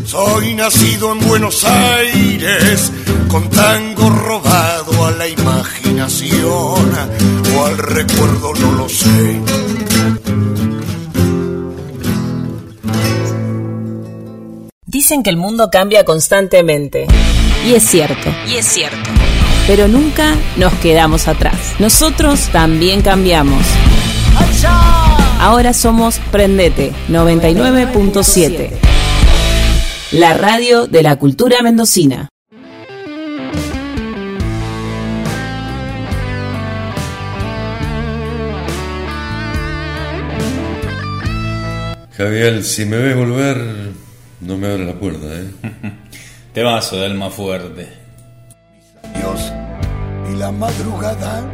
Soy 0.05 0.55
nacido 0.55 1.11
en 1.11 1.27
Buenos 1.27 1.65
Aires, 1.65 2.89
con 3.27 3.49
tango 3.49 4.09
robado 4.09 5.07
a 5.07 5.11
la 5.11 5.27
imaginación 5.27 6.39
o 7.53 7.65
al 7.65 7.77
recuerdo, 7.77 8.53
no 8.61 8.71
lo 8.71 8.87
sé. 8.87 9.36
Dicen 15.07 15.23
que 15.23 15.29
el 15.29 15.37
mundo 15.37 15.69
cambia 15.71 16.03
constantemente. 16.03 17.07
Y 17.65 17.75
es 17.75 17.83
cierto. 17.83 18.29
Y 18.45 18.57
es 18.57 18.65
cierto. 18.65 19.09
Pero 19.65 19.87
nunca 19.87 20.35
nos 20.57 20.73
quedamos 20.79 21.29
atrás. 21.29 21.55
Nosotros 21.79 22.49
también 22.51 23.01
cambiamos. 23.03 23.63
Ahora 25.39 25.71
somos 25.71 26.19
Prendete 26.29 26.91
99.7. 27.07 28.71
La 30.11 30.33
radio 30.33 30.87
de 30.87 31.03
la 31.03 31.15
cultura 31.15 31.61
mendocina. 31.61 32.27
Javier, 42.17 42.61
si 42.61 42.83
me 42.83 42.97
ves 42.97 43.15
volver, 43.15 43.96
no 44.47 44.57
me 44.57 44.67
abre 44.67 44.85
la 44.85 44.93
puerta, 44.93 45.27
¿eh? 45.27 45.51
Te 46.53 46.63
vaso 46.63 46.95
de 46.95 47.05
alma 47.05 47.29
fuerte. 47.29 47.85
Dios 49.13 49.51
y 50.31 50.37
la 50.37 50.51
madrugada. 50.51 51.51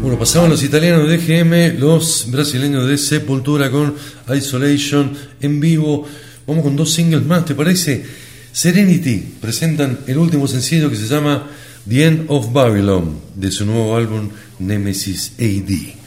Bueno, 0.00 0.18
pasaban 0.18 0.50
los 0.50 0.64
italianos 0.64 1.08
de 1.08 1.18
GM, 1.18 1.78
los 1.78 2.26
brasileños 2.32 2.88
de 2.88 2.98
Sepultura 2.98 3.70
con 3.70 3.94
Isolation 4.34 5.16
en 5.40 5.60
vivo. 5.60 6.04
Vamos 6.44 6.64
con 6.64 6.74
dos 6.74 6.92
singles 6.92 7.24
más, 7.24 7.44
¿te 7.44 7.54
parece? 7.54 8.04
Serenity 8.50 9.36
presentan 9.40 10.00
el 10.08 10.18
último 10.18 10.48
sencillo 10.48 10.90
que 10.90 10.96
se 10.96 11.06
llama 11.06 11.46
The 11.88 12.04
End 12.04 12.24
of 12.26 12.52
Babylon 12.52 13.20
de 13.36 13.52
su 13.52 13.64
nuevo 13.64 13.96
álbum 13.96 14.30
Nemesis 14.58 15.34
AD. 15.38 16.01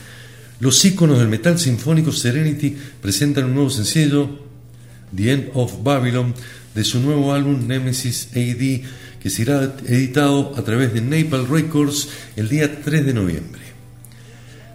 Los 0.59 0.83
íconos 0.85 1.19
del 1.19 1.27
metal 1.27 1.59
sinfónico 1.59 2.11
Serenity 2.11 2.75
presentan 3.01 3.45
un 3.45 3.55
nuevo 3.55 3.69
sencillo, 3.69 4.29
The 5.13 5.31
End 5.31 5.49
of 5.53 5.83
Babylon, 5.83 6.33
de 6.73 6.83
su 6.83 6.99
nuevo 6.99 7.33
álbum 7.33 7.67
Nemesis 7.67 8.29
AD, 8.31 8.81
que 9.21 9.29
será 9.29 9.75
editado 9.87 10.53
a 10.57 10.61
través 10.63 10.93
de 10.93 11.01
Napalm 11.01 11.51
Records 11.51 12.09
el 12.35 12.47
día 12.47 12.81
3 12.81 13.05
de 13.05 13.13
noviembre. 13.13 13.61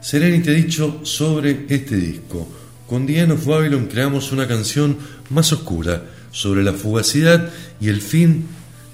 Serenity 0.03 0.51
ha 0.51 0.55
dicho 0.55 1.01
sobre 1.05 1.67
este 1.69 1.97
disco, 1.97 2.49
con 2.87 3.07
The 3.07 3.21
End 3.21 3.33
of 3.33 3.47
Babylon 3.47 3.87
creamos 3.87 4.33
una 4.33 4.49
canción 4.49 4.99
más 5.31 5.53
oscura 5.53 6.05
sobre 6.31 6.63
la 6.63 6.73
fugacidad 6.73 7.51
y 7.81 7.89
el 7.89 8.01
fin 8.01 8.47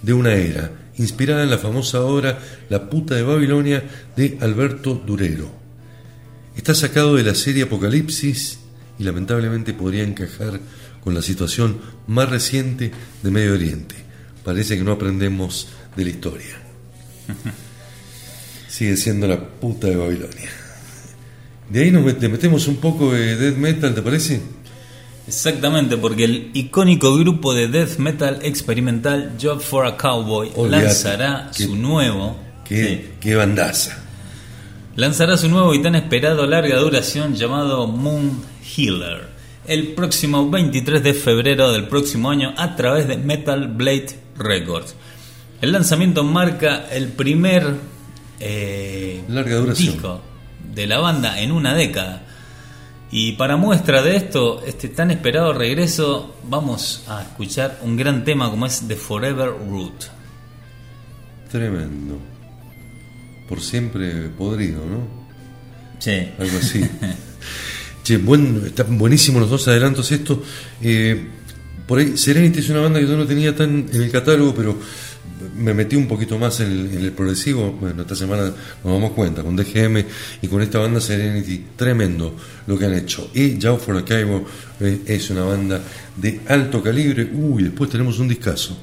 de 0.03 0.13
una 0.13 0.35
era, 0.35 0.73
inspirada 0.99 1.43
en 1.43 1.51
la 1.51 1.59
famosa 1.59 2.01
obra 2.03 2.39
La 2.69 2.89
puta 2.91 3.15
de 3.15 3.23
Babilonia 3.23 3.83
de 4.17 4.39
Alberto 4.41 5.01
Durero. 5.07 5.66
Está 6.57 6.75
sacado 6.75 7.15
de 7.17 7.23
la 7.23 7.35
serie 7.35 7.65
Apocalipsis 7.65 8.59
y 8.99 9.05
lamentablemente 9.05 9.73
podría 9.75 10.03
encajar 10.03 10.61
con 11.05 11.15
la 11.15 11.23
situación 11.23 11.79
más 12.07 12.29
reciente 12.29 12.91
de 13.23 13.31
Medio 13.31 13.53
Oriente. 13.55 13.95
Parece 14.45 14.77
que 14.77 14.83
no 14.85 14.93
aprendemos 14.93 15.69
de 15.97 16.05
la 16.05 16.11
historia. 16.11 16.57
Sigue 18.69 18.97
siendo 18.97 19.27
la 19.27 19.41
puta 19.41 19.87
de 19.89 19.97
Babilonia. 19.97 20.51
De 21.71 21.83
ahí 21.83 21.91
nos 21.91 22.05
met- 22.05 22.29
metemos 22.29 22.69
un 22.69 22.77
poco 22.77 23.13
de 23.13 23.37
death 23.37 23.57
metal, 23.57 23.95
¿te 23.95 24.03
parece? 24.03 24.41
Exactamente, 25.27 25.97
porque 25.97 26.25
el 26.25 26.51
icónico 26.55 27.17
grupo 27.17 27.53
de 27.55 27.69
death 27.69 27.97
metal 27.99 28.39
experimental 28.43 29.37
Job 29.41 29.61
for 29.61 29.85
a 29.87 29.97
Cowboy 29.97 30.51
lanzará 30.69 31.51
Qué- 31.57 31.65
su 31.65 31.77
nuevo 31.77 32.39
Qué, 32.65 33.13
qué 33.21 33.35
bandaza. 33.37 34.03
Lanzará 34.97 35.37
su 35.37 35.49
nuevo 35.49 35.75
y 35.75 35.83
tan 35.83 35.95
esperado 35.95 36.47
larga 36.47 36.79
duración 36.79 37.35
llamado 37.35 37.87
Moon 37.87 38.43
Healer 38.77 39.37
el 39.67 39.95
próximo 39.95 40.49
23 40.49 41.03
de 41.03 41.15
febrero 41.15 41.73
del 41.73 41.89
próximo 41.89 42.31
año 42.31 42.55
a 42.57 42.77
través 42.77 43.09
de 43.09 43.17
Metal 43.17 43.69
Blade 43.69 44.19
Records. 44.37 44.95
El 45.61 45.73
lanzamiento 45.73 46.23
marca 46.25 46.87
el 46.91 47.09
primer 47.09 47.75
eh, 48.41 49.25
Larga 49.29 49.57
duración. 49.57 49.93
disco 49.95 50.21
de 50.73 50.87
la 50.87 50.99
banda 50.99 51.41
en 51.41 51.53
una 51.53 51.75
década. 51.75 52.23
Y 53.11 53.33
para 53.33 53.57
muestra 53.57 54.03
de 54.03 54.17
esto, 54.17 54.63
este 54.65 54.89
tan 54.89 55.11
esperado 55.11 55.53
regreso, 55.53 56.35
vamos 56.45 57.05
a 57.09 57.23
escuchar 57.23 57.79
un 57.83 57.97
gran 57.97 58.25
tema 58.25 58.51
como 58.51 58.67
es 58.67 58.87
The 58.87 58.97
Forever 58.97 59.51
Root. 59.69 60.05
Tremendo. 61.51 62.36
Por 63.49 63.61
siempre 63.61 64.29
podrido, 64.37 64.81
¿no? 64.85 65.07
Sí. 65.99 66.29
Algo 66.39 66.59
así. 66.59 66.81
che, 68.03 68.17
buen, 68.19 68.63
están 68.67 68.99
buenísimos 68.99 69.41
los 69.43 69.51
dos 69.51 69.69
adelantos 69.69 70.11
esto. 70.13 70.43
Eh, 70.83 71.27
por 71.87 71.99
ahí, 72.01 72.17
Serenity 72.17 72.59
es 72.59 72.69
una 72.71 72.81
banda 72.81 72.99
que 73.01 73.07
yo 73.07 73.17
no 73.17 73.27
tenía 73.27 73.55
tan 73.55 73.87
en 73.93 74.03
el 74.03 74.11
catálogo, 74.11 74.55
pero 74.55 74.77
me 75.57 75.73
metí 75.75 75.95
un 75.95 76.09
poquito 76.09 76.39
más 76.39 76.59
en 76.61 76.73
el, 76.73 76.93
en 76.95 77.05
el 77.05 77.13
progresivo. 77.13 77.71
Bueno, 77.81 78.03
esta 78.03 78.17
semana 78.17 78.43
nos 78.83 78.93
damos 78.93 79.13
cuenta 79.13 79.43
con 79.45 79.55
DGM 79.55 80.05
y 80.43 80.49
con 80.49 80.63
esta 80.63 80.81
banda 80.81 81.01
Serenity. 81.01 81.65
Tremendo 81.77 82.35
lo 82.67 82.77
que 82.77 82.87
han 82.87 82.95
hecho. 82.95 83.31
Y 83.35 83.61
Jau 83.61 83.79
for 83.79 84.05
Caibo 84.05 84.45
eh, 84.81 85.03
es 85.07 85.31
una 85.31 85.45
banda 85.45 85.81
de 86.17 86.41
alto 86.49 86.83
calibre. 86.83 87.31
Uy, 87.33 87.63
después 87.65 87.89
tenemos 87.89 88.19
un 88.19 88.27
discazo. 88.29 88.77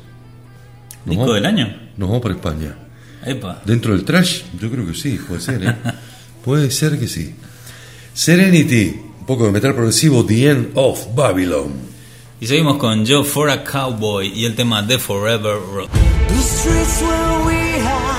¿Disco 1.05 1.21
vamos- 1.23 1.35
del 1.35 1.45
año? 1.45 1.67
Nos 1.97 2.07
vamos 2.07 2.21
para 2.21 2.35
España. 2.35 2.77
Epa. 3.25 3.61
Dentro 3.65 3.93
del 3.93 4.03
trash, 4.03 4.41
yo 4.59 4.69
creo 4.69 4.85
que 4.85 4.93
sí, 4.93 5.19
puede 5.27 5.41
ser, 5.41 5.63
¿eh? 5.63 5.75
puede 6.45 6.69
ser 6.71 6.99
que 6.99 7.07
sí. 7.07 7.33
Serenity, 8.13 8.99
un 9.19 9.25
poco 9.25 9.45
de 9.45 9.51
metal 9.51 9.73
progresivo, 9.73 10.25
The 10.25 10.49
End 10.49 10.71
of 10.75 11.15
Babylon. 11.15 11.71
Y 12.39 12.47
seguimos 12.47 12.77
con 12.77 13.07
Joe 13.07 13.23
for 13.23 13.49
a 13.49 13.63
Cowboy 13.63 14.27
y 14.27 14.45
el 14.45 14.55
tema 14.55 14.85
The 14.85 14.99
Forever 14.99 15.55
Road. 15.73 15.89
The 15.89 18.12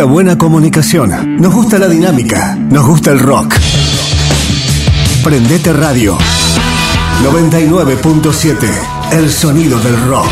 la 0.00 0.06
buena 0.06 0.38
comunicación. 0.38 1.36
Nos 1.36 1.52
gusta 1.52 1.78
la 1.78 1.86
dinámica. 1.86 2.56
Nos 2.56 2.86
gusta 2.86 3.12
el 3.12 3.18
rock. 3.18 3.54
Prendete 5.22 5.74
Radio 5.74 6.16
99.7. 7.22 8.56
El 9.12 9.30
sonido 9.30 9.78
del 9.78 10.00
rock. 10.06 10.30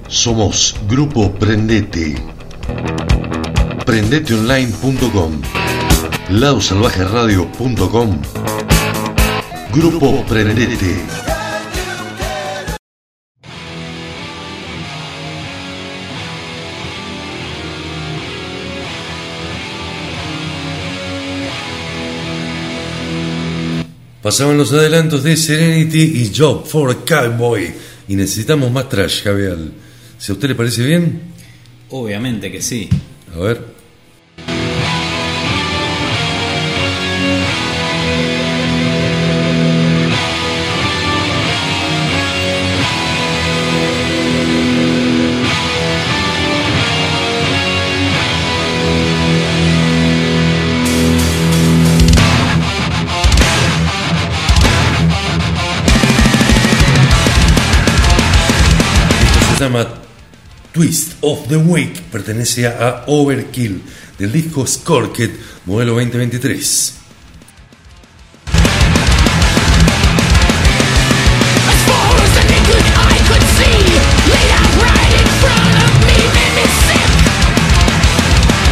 Somos 0.06 0.76
Grupo 0.86 1.32
Prendete. 1.32 2.14
Prendeteonline.com 3.84 5.42
ladosalvajeradio.com 6.30 8.22
Grupo 9.72 10.24
Prendete. 10.28 11.25
Pasaban 24.26 24.58
los 24.58 24.72
adelantos 24.72 25.22
de 25.22 25.36
Serenity 25.36 26.00
y 26.02 26.32
Job 26.36 26.66
for 26.66 26.90
a 26.90 26.96
Cowboy. 27.04 27.72
Y 28.08 28.16
necesitamos 28.16 28.72
más 28.72 28.88
trash, 28.88 29.22
Javier. 29.22 29.56
Si 30.18 30.32
a 30.32 30.34
usted 30.34 30.48
le 30.48 30.56
parece 30.56 30.84
bien, 30.84 31.20
Obviamente 31.90 32.50
que 32.50 32.60
sí. 32.60 32.88
a 33.32 33.38
ver. 33.38 33.75
Se 59.56 59.64
llama 59.64 59.86
Twist 60.72 61.16
of 61.22 61.48
the 61.48 61.56
Week. 61.56 62.02
Pertenece 62.12 62.66
a 62.66 63.04
Overkill 63.06 63.80
del 64.18 64.30
disco 64.30 64.66
Scorked 64.66 65.30
modelo 65.64 65.94
2023. 65.94 66.58
As 66.58 66.66
far 71.86 72.20
as 72.20 72.34
the 72.34 72.44
naked 72.52 72.84
eye 72.96 73.20
could 73.28 73.46
see, 73.56 73.80
laid 74.28 74.50
out 74.52 74.72
right 74.84 75.12
in 75.16 75.28
front 75.40 75.76
of 75.84 75.92
me, 76.04 76.16
made 76.36 76.52
me 76.52 76.66
sick. 76.84 77.10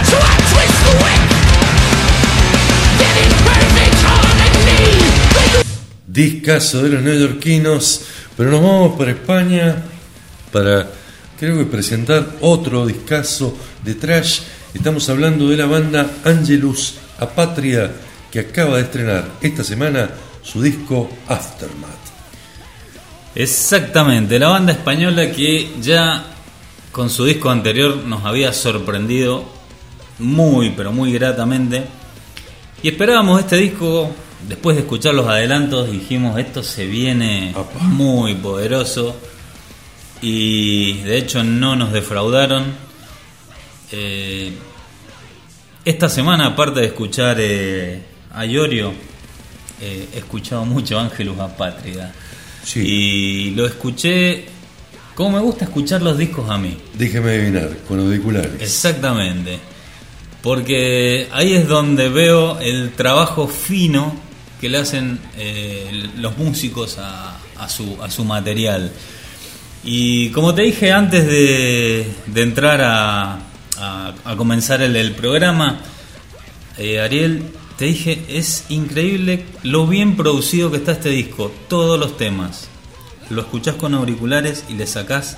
So 0.05 0.17
I 0.21 0.37
twist 0.53 0.79
the 0.85 0.95
wick, 1.01 1.25
then 2.99 3.15
in 3.25 3.33
perfect 3.41 3.97
harmony, 4.05 5.01
Discazo 6.07 6.83
de 6.83 6.91
los 6.91 7.03
neoyorquinos. 7.03 8.03
Pero 8.37 8.51
nos 8.51 8.61
vamos 8.61 8.99
para 8.99 9.13
España 9.13 9.94
para, 10.55 10.89
creo 11.37 11.59
que 11.59 11.65
presentar 11.65 12.37
otro 12.41 12.87
discazo 12.87 13.59
de 13.83 13.97
trash. 13.97 14.43
Estamos 14.73 15.09
hablando 15.09 15.49
de 15.49 15.57
la 15.57 15.67
banda 15.67 16.09
Angelus 16.25 16.95
Apatria 17.19 17.91
que 18.31 18.39
acaba 18.39 18.77
de 18.77 18.85
estrenar 18.85 19.29
esta 19.41 19.65
semana 19.65 20.11
su 20.45 20.63
disco 20.63 21.11
Aftermath. 21.27 22.05
Exactamente, 23.35 24.39
la 24.39 24.47
banda 24.47 24.71
española 24.71 25.33
que 25.33 25.73
ya 25.81 26.25
con 26.93 27.11
su 27.11 27.25
disco 27.25 27.51
anterior 27.51 27.97
nos 28.07 28.25
había 28.25 28.53
sorprendido 28.53 29.45
muy, 30.21 30.71
pero 30.71 30.93
muy 30.93 31.13
gratamente. 31.13 31.83
Y 32.81 32.91
esperábamos 32.91 33.41
este 33.41 33.57
disco, 33.57 34.09
después 34.49 34.77
de 34.77 34.83
escuchar 34.83 35.15
los 35.15 35.27
adelantos, 35.27 35.91
dijimos, 35.91 36.39
esto 36.39 36.63
se 36.63 36.87
viene 36.87 37.53
muy 37.81 38.37
poderoso. 38.37 39.17
Y 40.27 41.03
de 41.03 41.19
hecho 41.19 41.45
no 41.45 41.77
nos 41.77 41.93
defraudaron. 41.93 42.65
Eh, 43.93 44.53
esta 45.85 46.09
semana, 46.09 46.47
aparte 46.47 46.81
de 46.81 46.87
escuchar 46.87 47.37
eh, 47.39 48.01
a 48.33 48.47
Iorio, 48.47 48.95
eh, 49.83 50.09
he 50.15 50.19
escuchado 50.19 50.65
mucho 50.65 50.99
Ángelus 50.99 51.39
Apátrida. 51.39 52.11
Y 52.75 53.51
lo 53.51 53.67
escuché 53.67 54.47
como 55.15 55.37
me 55.37 55.41
gusta 55.43 55.67
escuchar 55.67 56.01
los 56.01 56.17
discos 56.17 56.49
a 56.49 56.57
mí. 56.57 56.75
Déjeme 56.95 57.33
adivinar, 57.33 57.77
con 57.87 58.01
auriculares. 58.01 58.53
Exactamente. 58.61 59.59
Porque 60.43 61.29
ahí 61.33 61.53
es 61.53 61.69
donde 61.69 62.09
veo 62.09 62.59
el 62.61 62.93
trabajo 62.93 63.47
fino 63.47 64.17
que 64.59 64.71
le 64.71 64.79
hacen 64.79 65.21
eh, 65.37 66.09
los 66.17 66.39
músicos 66.39 66.97
a, 66.99 67.37
a 67.59 67.69
su, 67.69 68.03
a 68.03 68.11
su 68.11 68.25
material. 68.25 68.91
Y 69.85 70.31
como 70.31 70.55
te 70.55 70.63
dije 70.63 70.93
antes 70.93 71.27
de, 71.27 72.11
de 72.27 72.43
entrar 72.43 72.81
a, 72.81 73.35
a- 73.79 74.15
a 74.25 74.37
comenzar 74.37 74.81
el, 74.83 74.97
el 74.97 75.13
programa, 75.13 75.81
eh, 76.79 77.01
Ariel, 77.01 77.43
te 77.77 77.87
dije, 77.87 78.25
es 78.29 78.65
increíble 78.71 79.45
lo 79.63 79.87
bien 79.87 80.17
producido 80.17 80.71
que 80.71 80.79
está 80.79 80.93
este 80.93 81.11
disco, 81.11 81.53
todos 81.69 81.99
los 81.99 82.17
temas. 82.17 82.69
Lo 83.31 83.43
escuchás 83.43 83.75
con 83.75 83.95
auriculares 83.95 84.65
y 84.69 84.75
le 84.75 84.87
sacás 84.87 85.37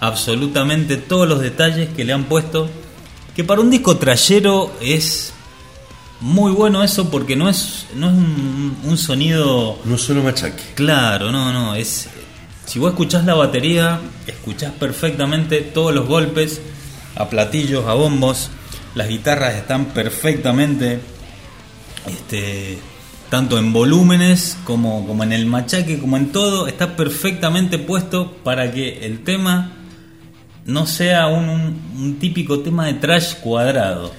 absolutamente 0.00 0.96
todos 0.96 1.28
los 1.28 1.40
detalles 1.40 1.88
que 1.94 2.04
le 2.04 2.12
han 2.12 2.24
puesto, 2.24 2.68
que 3.34 3.44
para 3.44 3.60
un 3.60 3.70
disco 3.70 3.96
trayero 3.96 4.72
es 4.80 5.32
muy 6.20 6.52
bueno 6.52 6.82
eso 6.82 7.10
porque 7.10 7.36
no 7.36 7.48
es, 7.48 7.86
no 7.94 8.08
es 8.08 8.14
un, 8.14 8.76
un 8.84 8.98
sonido... 8.98 9.78
No 9.84 9.96
solo 9.96 10.22
machaque. 10.22 10.62
Claro, 10.74 11.30
no, 11.32 11.52
no, 11.52 11.74
es... 11.74 12.08
Si 12.68 12.78
vos 12.78 12.90
escuchás 12.90 13.24
la 13.24 13.32
batería, 13.34 13.98
escuchás 14.26 14.72
perfectamente 14.72 15.62
todos 15.62 15.94
los 15.94 16.06
golpes, 16.06 16.60
a 17.16 17.28
platillos, 17.30 17.86
a 17.86 17.94
bombos, 17.94 18.50
las 18.94 19.08
guitarras 19.08 19.54
están 19.54 19.86
perfectamente, 19.86 21.00
este, 22.06 22.78
tanto 23.30 23.58
en 23.58 23.72
volúmenes 23.72 24.58
como, 24.64 25.06
como 25.06 25.22
en 25.24 25.32
el 25.32 25.46
machaque, 25.46 25.98
como 25.98 26.18
en 26.18 26.30
todo, 26.30 26.68
está 26.68 26.94
perfectamente 26.94 27.78
puesto 27.78 28.32
para 28.44 28.70
que 28.70 29.06
el 29.06 29.24
tema 29.24 29.72
no 30.66 30.86
sea 30.86 31.26
un, 31.28 31.48
un- 31.48 31.80
un 31.98 32.18
típico 32.18 32.60
tema 32.60 32.84
de 32.86 32.94
trash 32.94 33.36
cuadrado. 33.36 34.12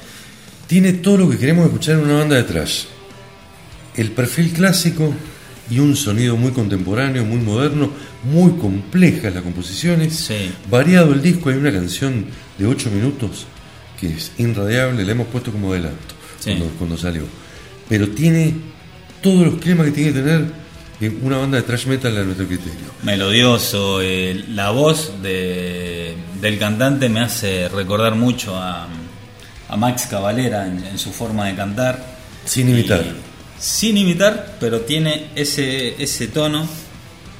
Tiene 0.65 0.93
todo 0.93 1.17
lo 1.17 1.29
que 1.29 1.37
queremos 1.37 1.67
escuchar 1.67 1.95
en 1.99 2.05
una 2.05 2.15
banda 2.15 2.35
de 2.35 2.43
trash. 2.43 2.85
El 3.95 4.11
perfil 4.11 4.53
clásico 4.53 5.13
y 5.69 5.79
un 5.79 5.95
sonido 5.95 6.35
muy 6.35 6.51
contemporáneo, 6.51 7.23
muy 7.25 7.37
moderno, 7.37 7.91
muy 8.23 8.53
complejas 8.53 9.33
las 9.33 9.43
composiciones. 9.43 10.31
Variado 10.69 11.13
el 11.13 11.21
disco, 11.21 11.49
hay 11.49 11.57
una 11.57 11.71
canción 11.71 12.25
de 12.57 12.65
8 12.65 12.89
minutos 12.91 13.45
que 13.99 14.07
es 14.07 14.31
irradiable, 14.37 15.03
la 15.05 15.11
hemos 15.11 15.27
puesto 15.27 15.51
como 15.51 15.71
adelanto 15.71 16.15
Sí. 16.39 16.51
cuando, 16.51 16.65
cuando 16.77 16.97
salió. 16.97 17.23
Pero 17.89 18.07
tiene 18.09 18.53
todos 19.21 19.45
los 19.45 19.55
climas 19.61 19.85
que 19.87 19.91
tiene 19.91 20.13
que 20.13 20.19
tener 20.19 20.45
en 21.01 21.19
una 21.21 21.37
banda 21.37 21.57
de 21.57 21.63
trash 21.63 21.85
metal 21.85 22.15
a 22.17 22.23
nuestro 22.23 22.47
criterio. 22.47 22.79
melodioso. 23.03 24.01
eh, 24.01 24.45
la 24.49 24.71
voz 24.71 25.11
de, 25.21 26.13
del 26.41 26.57
cantante 26.57 27.09
me 27.09 27.19
hace 27.21 27.67
recordar 27.69 28.15
mucho 28.15 28.55
a, 28.57 28.87
a 29.69 29.77
Max 29.77 30.07
Cavalera 30.09 30.65
en, 30.67 30.83
en 30.83 30.97
su 30.97 31.11
forma 31.11 31.47
de 31.47 31.55
cantar. 31.55 32.17
Sin 32.45 32.69
imitar. 32.69 33.01
Y- 33.05 33.28
sin 33.59 33.97
imitar, 33.97 34.57
pero 34.59 34.81
tiene 34.81 35.27
ese, 35.35 36.01
ese 36.01 36.27
tono 36.27 36.67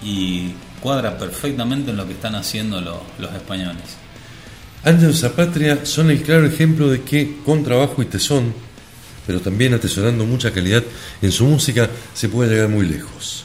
y 0.04 0.52
cuadra 0.82 1.18
perfectamente 1.18 1.92
en 1.92 1.98
lo 1.98 2.06
que 2.06 2.14
están 2.14 2.36
haciendo 2.36 2.82
lo- 2.82 3.04
los 3.20 3.34
españoles. 3.34 3.84
Ángeles 4.84 5.22
Patria 5.36 5.86
son 5.86 6.10
el 6.10 6.22
claro 6.22 6.46
ejemplo 6.46 6.90
de 6.90 7.02
que 7.02 7.38
con 7.46 7.64
trabajo 7.64 8.02
y 8.02 8.06
tesón, 8.06 8.54
pero 9.28 9.42
también 9.42 9.74
atesorando 9.74 10.26
mucha 10.26 10.52
calidad 10.52 10.84
en 11.22 11.32
su 11.32 11.46
música, 11.46 11.90
se 12.14 12.30
puede 12.30 12.52
llegar 12.54 12.70
muy 12.70 12.88
lejos. 12.88 13.44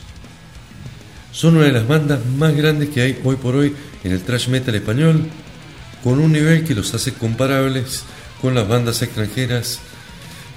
Son 1.32 1.56
una 1.56 1.66
de 1.66 1.72
las 1.72 1.86
bandas 1.88 2.24
más 2.24 2.54
grandes 2.54 2.90
que 2.90 3.00
hay 3.02 3.20
hoy 3.24 3.36
por 3.36 3.56
hoy 3.56 3.74
en 4.04 4.12
el 4.12 4.22
thrash 4.22 4.48
metal 4.48 4.74
español, 4.76 5.26
con 6.04 6.20
un 6.20 6.32
nivel 6.32 6.64
que 6.64 6.74
los 6.74 6.94
hace 6.94 7.12
comparables 7.14 8.04
con 8.40 8.54
las 8.54 8.68
bandas 8.68 9.02
extranjeras. 9.02 9.80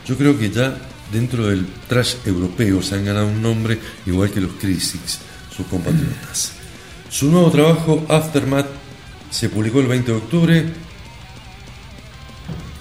Yo 0.05 0.15
creo 0.17 0.37
que 0.37 0.51
ya 0.51 0.77
dentro 1.11 1.47
del 1.47 1.65
trash 1.87 2.15
europeo 2.25 2.81
se 2.81 2.95
han 2.95 3.05
ganado 3.05 3.27
un 3.27 3.41
nombre 3.41 3.79
igual 4.05 4.31
que 4.31 4.41
los 4.41 4.53
Critics, 4.53 5.19
sus 5.55 5.65
compatriotas. 5.67 6.53
Su 7.09 7.31
nuevo 7.31 7.49
trabajo, 7.49 8.05
Aftermath, 8.09 8.67
se 9.29 9.49
publicó 9.49 9.79
el 9.79 9.87
20 9.87 10.11
de 10.11 10.17
octubre 10.17 10.65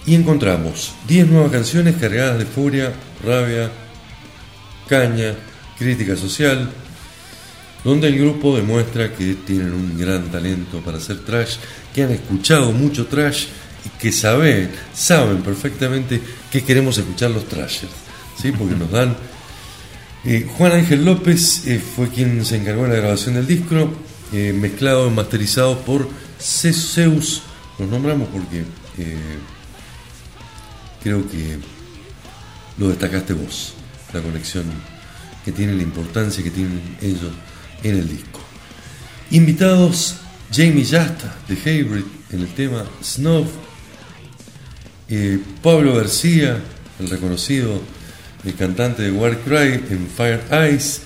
y 0.07 0.15
encontramos 0.15 0.95
10 1.09 1.29
nuevas 1.29 1.51
canciones 1.51 1.97
cargadas 1.97 2.39
de 2.39 2.47
furia, 2.47 2.93
rabia, 3.25 3.71
caña, 4.89 5.35
crítica 5.79 6.17
social, 6.17 6.71
donde 7.85 8.09
el 8.09 8.19
grupo 8.19 8.57
demuestra 8.57 9.13
que 9.13 9.35
tienen 9.35 9.73
un 9.73 9.99
gran 9.99 10.31
talento 10.31 10.81
para 10.81 10.99
hacer 10.99 11.25
trash, 11.25 11.57
que 11.95 12.03
han 12.03 12.11
escuchado 12.11 12.73
mucho 12.73 13.07
trash 13.07 13.47
y 13.85 13.89
que 13.99 14.13
saben, 14.13 14.71
saben 14.93 15.43
perfectamente 15.43 16.21
que 16.51 16.65
queremos 16.65 16.99
escuchar 16.99 17.31
los 17.31 17.47
trashers, 17.47 17.93
¿sí? 18.41 18.53
porque 18.53 18.75
nos 18.75 18.91
dan... 18.91 19.17
Eh, 20.29 20.45
Juan 20.59 20.73
Ángel 20.73 21.05
López 21.05 21.69
eh, 21.69 21.79
fue 21.79 22.09
quien 22.09 22.45
se 22.45 22.57
encargó 22.57 22.83
de 22.83 22.89
la 22.89 22.97
grabación 22.97 23.37
del 23.37 23.47
disco, 23.47 23.89
eh, 24.33 24.53
mezclado 24.53 25.07
y 25.07 25.11
masterizado 25.13 25.79
por 25.83 26.09
Zeus. 26.41 27.43
Los 27.79 27.89
nombramos 27.89 28.29
porque 28.31 28.65
creo 31.01 31.29
que 31.29 31.59
lo 32.79 32.89
destacaste 32.89 33.35
vos, 33.35 33.75
la 34.13 34.21
conexión 34.21 34.65
que 35.45 35.53
tiene, 35.53 35.75
la 35.75 35.83
importancia 35.85 36.43
que 36.43 36.51
tienen 36.51 36.97
ellos 37.01 37.33
en 37.85 37.99
el 37.99 38.09
disco. 38.09 38.41
Invitados 39.31 40.17
Jamie 40.51 40.83
Yasta 40.83 41.37
de 41.47 41.55
Hybrid 41.55 42.05
en 42.33 42.41
el 42.41 42.49
tema 42.55 42.85
Snow, 43.05 43.47
Pablo 45.63 45.95
García, 45.95 46.59
el 46.99 47.11
reconocido 47.11 47.81
el 48.47 48.55
cantante 48.55 49.03
de 49.03 49.11
Warcry 49.11 49.85
en 49.91 50.09
Fire 50.15 50.41
Eyes, 50.51 51.03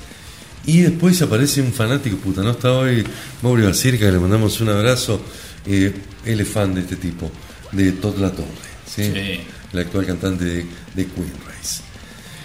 y 0.66 0.82
después 0.82 1.20
aparece 1.22 1.62
un 1.62 1.72
fanático, 1.72 2.16
puta, 2.18 2.42
no 2.42 2.50
está 2.50 2.72
hoy 2.72 3.02
Mauro 3.42 3.64
Basirca, 3.64 4.06
que 4.06 4.12
le 4.12 4.18
mandamos 4.18 4.60
un 4.60 4.68
abrazo, 4.68 5.20
eh, 5.66 5.92
él 6.24 6.40
es 6.40 6.48
fan 6.48 6.74
de 6.74 6.82
este 6.82 6.96
tipo, 6.96 7.30
de 7.72 7.92
Todd 7.92 8.18
La 8.18 8.30
Torre, 8.30 8.46
¿sí? 8.86 9.04
Sí. 9.04 9.40
el 9.72 9.78
actual 9.78 10.06
cantante 10.06 10.44
de, 10.44 10.66
de 10.94 11.06
Queen 11.06 11.32
Race. 11.46 11.82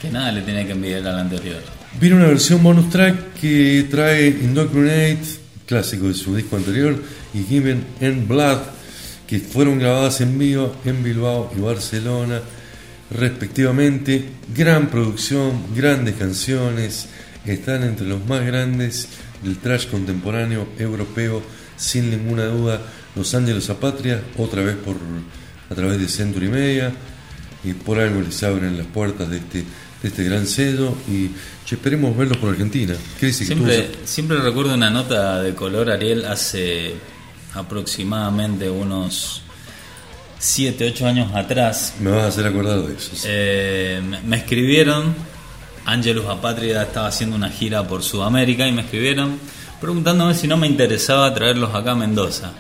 Que 0.02 0.10
nada 0.10 0.32
le 0.32 0.42
tiene 0.42 0.66
que 0.66 0.72
envidiar 0.72 1.06
al 1.08 1.20
anterior. 1.20 1.62
Viene 2.00 2.16
una 2.16 2.28
versión 2.28 2.64
bonus 2.64 2.90
track 2.90 3.34
que 3.34 3.88
trae 3.90 4.28
Indoctrinate, 4.28 5.20
clásico 5.66 6.08
de 6.08 6.14
su 6.14 6.36
disco 6.36 6.56
anterior, 6.56 7.02
y 7.34 7.44
Given 7.44 7.84
in 8.00 8.28
Blood, 8.28 8.60
que 9.28 9.40
fueron 9.40 9.80
grabadas 9.80 10.22
en 10.22 10.38
vivo 10.38 10.76
en 10.86 11.04
Bilbao 11.04 11.52
y 11.58 11.60
Barcelona, 11.60 12.42
respectivamente. 13.18 14.26
Gran 14.56 14.88
producción, 14.90 15.64
grandes 15.76 16.16
canciones, 16.16 17.08
están 17.46 17.84
entre 17.84 18.08
los 18.08 18.26
más 18.28 18.46
grandes 18.46 19.08
del 19.44 19.58
trash 19.58 19.88
contemporáneo 19.88 20.68
europeo, 20.80 21.42
sin 21.78 22.10
ninguna 22.10 22.46
duda. 22.46 22.82
Los 23.16 23.34
Ángeles 23.34 23.70
a 23.70 23.80
Patria, 23.80 24.22
otra 24.38 24.62
vez 24.64 24.76
por 24.76 24.96
a 25.70 25.74
través 25.76 26.00
de 26.00 26.08
Century 26.08 26.48
Media, 26.48 26.92
y 27.64 27.74
por 27.74 28.00
algo 28.00 28.22
les 28.22 28.44
abren 28.44 28.78
las 28.78 28.86
puertas 28.88 29.30
de 29.30 29.38
este, 29.38 29.60
de 30.04 30.08
este 30.10 30.24
gran 30.24 30.46
sello 30.46 30.94
y 31.10 31.30
che, 31.66 31.76
esperemos 31.76 32.16
verlos 32.16 32.38
por 32.38 32.50
Argentina. 32.52 32.94
¿Qué 33.20 33.28
dice 33.28 33.40
que 33.46 33.54
Siempre, 33.56 33.82
tú- 33.82 33.98
siempre 34.06 34.38
recuerdo 34.38 34.76
una 34.76 34.90
nota 34.92 35.42
de 35.42 35.56
color 35.56 35.90
Ariel 35.90 36.26
hace 36.26 36.94
aproximadamente 37.56 38.70
unos 38.70 39.42
7, 40.40 40.92
8 40.94 41.08
años 41.08 41.34
atrás. 41.34 41.96
Me 42.00 42.12
vas 42.12 42.24
a 42.24 42.28
hacer 42.28 42.46
acordar 42.48 42.80
de 42.82 42.96
eso. 42.96 43.12
Eh, 43.26 44.02
me- 44.26 44.38
escribieron, 44.38 45.16
Angelus 45.86 46.26
Apátrida 46.26 46.84
estaba 46.84 47.08
haciendo 47.08 47.36
una 47.36 47.50
gira 47.50 47.88
por 47.88 48.04
Sudamérica 48.04 48.68
y 48.68 48.72
me 48.72 48.82
escribieron 48.82 49.40
preguntándome 49.80 50.34
si 50.34 50.48
no 50.48 50.58
me 50.58 50.68
interesaba 50.68 51.34
traerlos 51.34 51.74
acá 51.76 51.92
a 51.92 51.96
Mendoza. 51.96 52.54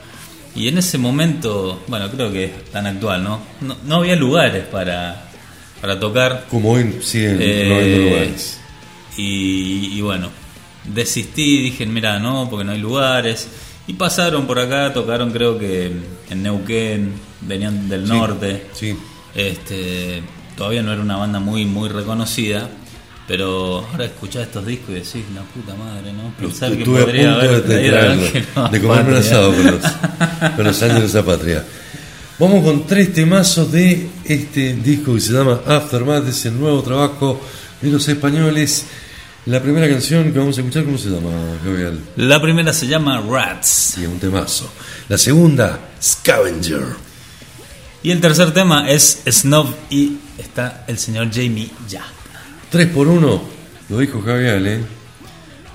Y 0.55 0.67
en 0.69 0.77
ese 0.77 0.97
momento, 0.97 1.83
bueno, 1.87 2.09
creo 2.11 2.31
que 2.31 2.45
es 2.45 2.65
tan 2.71 2.85
actual, 2.87 3.23
¿no? 3.23 3.41
No, 3.61 3.75
no 3.85 3.95
había 3.97 4.15
lugares 4.15 4.63
para, 4.65 5.25
para 5.81 5.99
tocar. 5.99 6.45
Como 6.49 6.71
hoy 6.71 6.99
siguen 7.01 7.37
Eh, 7.41 7.65
no 7.67 7.75
habiendo 7.75 7.97
lugares. 8.09 8.59
Y, 9.17 9.97
y 9.97 10.01
bueno, 10.01 10.29
desistí, 10.85 11.61
dije, 11.61 11.85
mira, 11.85 12.19
no, 12.19 12.47
porque 12.49 12.63
no 12.63 12.71
hay 12.71 12.79
lugares. 12.79 13.47
Y 13.87 13.93
pasaron 13.93 14.47
por 14.47 14.59
acá, 14.59 14.91
tocaron 14.93 15.31
creo 15.31 15.57
que 15.59 15.91
en 16.29 16.43
Neuquén, 16.43 17.13
venían 17.41 17.87
del 17.87 18.05
Sí, 18.05 18.11
norte. 18.13 18.65
sí. 18.73 18.95
Este, 19.35 20.23
todavía 20.57 20.81
no 20.81 20.91
era 20.93 21.01
una 21.01 21.17
banda 21.17 21.39
muy 21.39 21.65
muy 21.65 21.89
reconocida, 21.89 22.69
pero 23.27 23.85
ahora 23.91 24.05
escuchás 24.05 24.43
estos 24.43 24.65
discos 24.65 24.89
y 24.91 24.93
decís, 24.93 25.23
la 25.35 25.41
puta 25.43 25.75
madre, 25.75 26.13
¿no? 26.13 26.31
Pensar 26.39 26.71
que 26.71 26.79
Estuve 26.79 27.01
a 27.01 27.05
podría 27.05 27.23
punto 27.33 27.39
haber 27.41 27.63
de, 27.63 27.75
a 27.75 27.91
traerlo, 27.91 28.65
a 28.65 28.69
de 28.69 28.81
comerme 28.81 29.11
un 29.11 29.17
asado 29.17 29.53
con 29.53 29.65
los, 29.65 29.81
con 30.55 30.65
los 30.65 30.83
Ángeles 30.83 31.15
a 31.15 31.25
Patria. 31.25 31.65
Vamos 32.39 32.63
con 32.63 32.85
tres 32.87 33.13
temazos 33.13 33.71
de 33.71 34.09
este 34.25 34.73
disco 34.73 35.13
que 35.13 35.21
se 35.21 35.33
llama 35.33 35.61
Aftermath, 35.65 36.27
es 36.27 36.45
el 36.45 36.59
nuevo 36.59 36.81
trabajo 36.81 37.39
de 37.81 37.91
los 37.91 38.07
españoles. 38.07 38.85
La 39.45 39.61
primera 39.61 39.87
canción 39.87 40.33
que 40.33 40.39
vamos 40.39 40.57
a 40.57 40.61
escuchar, 40.61 40.85
¿cómo 40.85 40.97
se 40.97 41.09
llama, 41.09 41.29
Gabriel? 41.63 41.99
La 42.15 42.41
primera 42.41 42.73
se 42.73 42.87
llama 42.87 43.21
Rats. 43.21 43.93
Sí, 43.95 44.01
es 44.03 44.07
un 44.07 44.17
temazo. 44.19 44.67
La 45.07 45.19
segunda, 45.19 45.79
Scavenger. 46.01 46.83
Y 48.01 48.09
el 48.09 48.21
tercer 48.21 48.51
tema 48.55 48.89
es 48.89 49.21
Snob 49.29 49.67
y 49.91 50.17
está 50.39 50.83
el 50.87 50.97
señor 50.97 51.29
Jamie 51.31 51.69
Ya. 51.87 52.05
3 52.71 52.87
por 52.87 53.07
1 53.07 53.41
lo 53.89 53.99
dijo 53.99 54.19
Javier, 54.21 54.65
¿eh? 54.65 54.79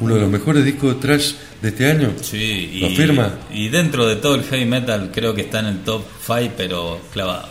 Uno 0.01 0.17
de 0.17 0.23
los 0.23 0.31
mejores 0.31 0.65
discos 0.65 0.95
de 0.97 1.01
trash 1.01 1.33
de 1.63 1.69
este 1.69 1.89
año. 1.89 2.13
Sí, 2.23 2.71
y, 2.73 2.81
¿Lo 2.81 2.87
afirma? 2.89 3.35
y 3.53 3.69
dentro 3.69 4.07
de 4.07 4.17
todo 4.17 4.35
el 4.35 4.43
heavy 4.45 4.65
metal 4.65 5.13
creo 5.15 5.33
que 5.33 5.43
está 5.43 5.61
en 5.61 5.67
el 5.67 5.79
top 5.85 6.03
5, 6.27 6.55
pero 6.57 7.01
clavado. 7.13 7.49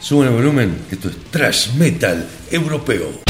Suban 0.00 0.28
el 0.28 0.34
volumen, 0.34 0.76
esto 0.90 1.08
es 1.08 1.16
trash 1.30 1.72
metal 1.74 2.26
europeo. 2.50 3.26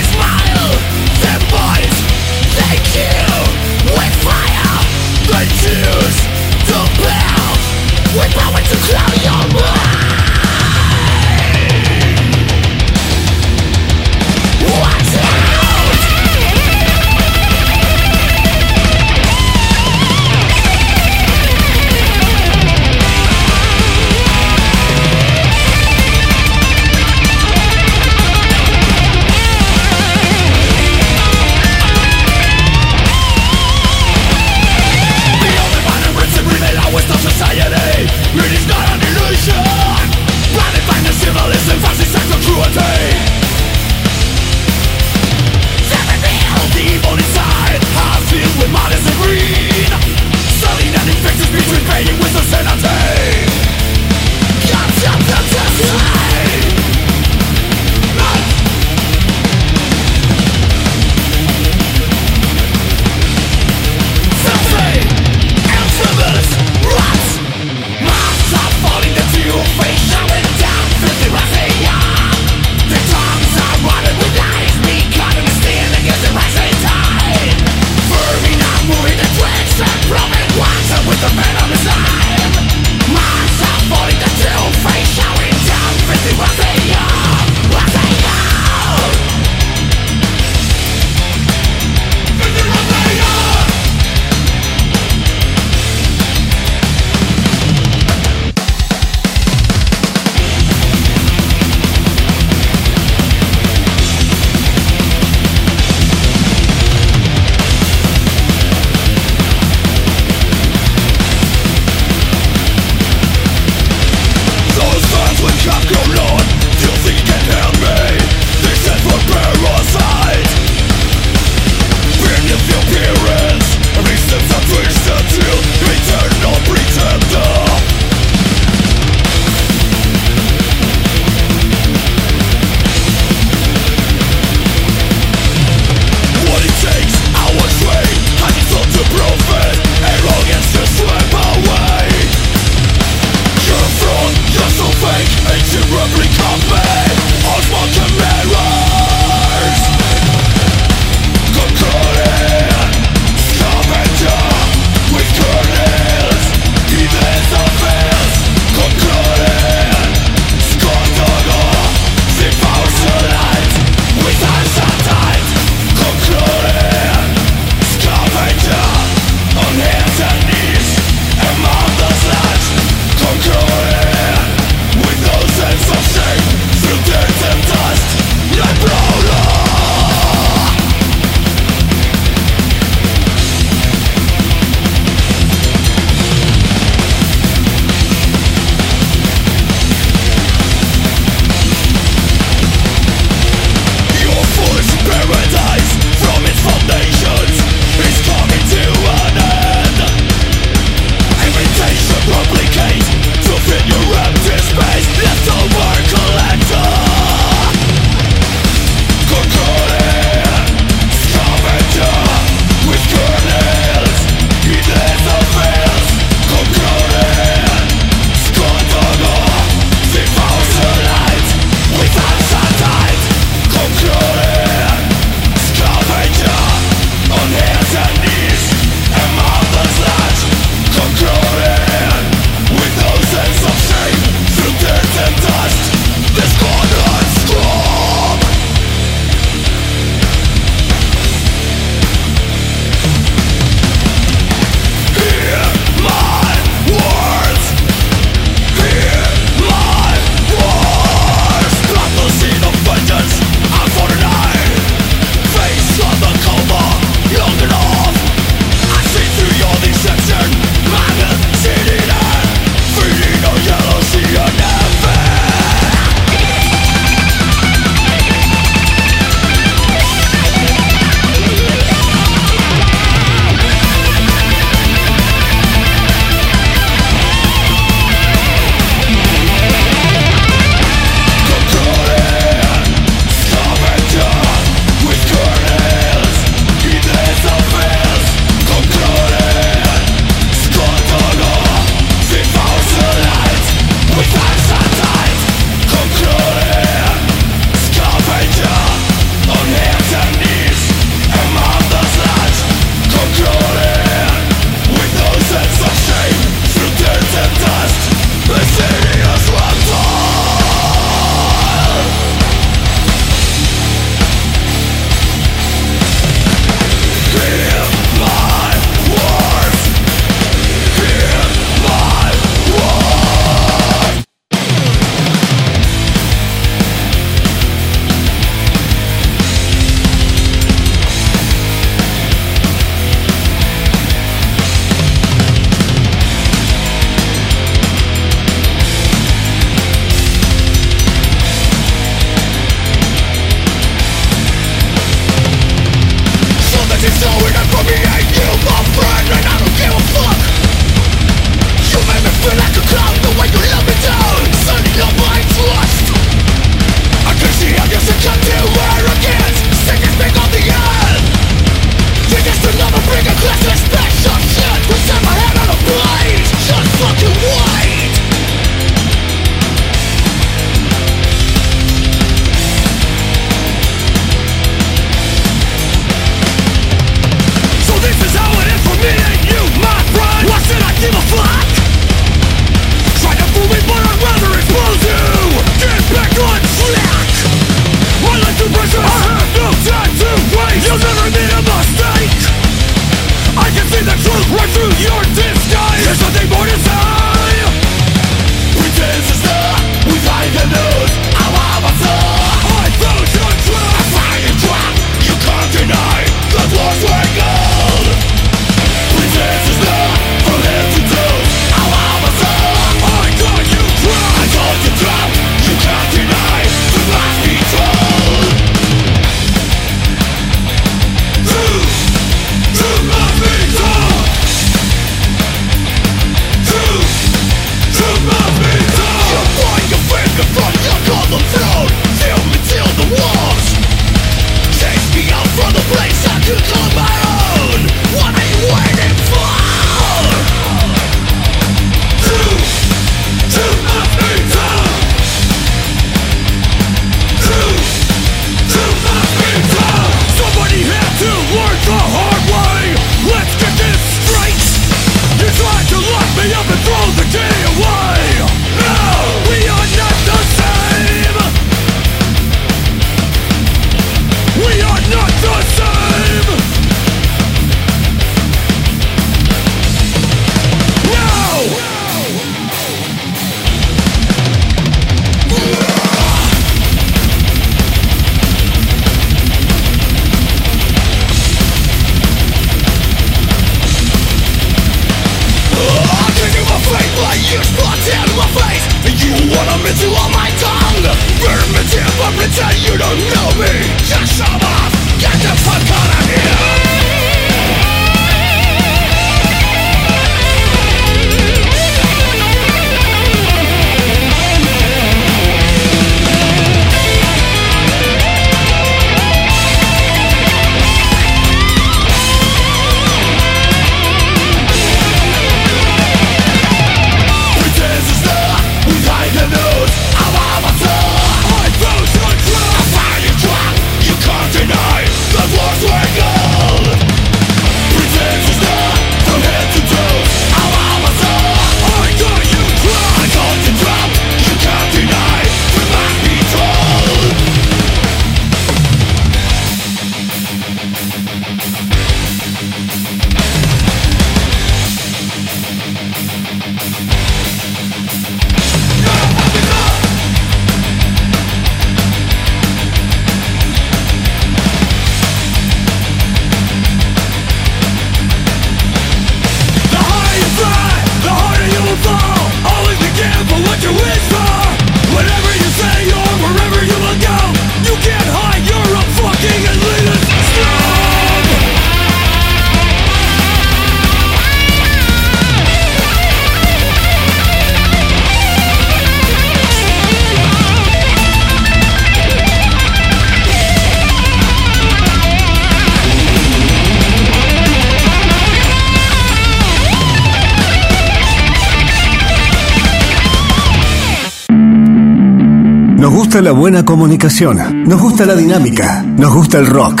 Buena 596.54 596.84
comunicación. 596.84 597.84
Nos 597.84 598.00
gusta 598.00 598.24
la 598.24 598.34
dinámica. 598.34 599.02
Nos 599.02 599.34
gusta 599.34 599.58
el 599.58 599.66
rock. 599.66 600.00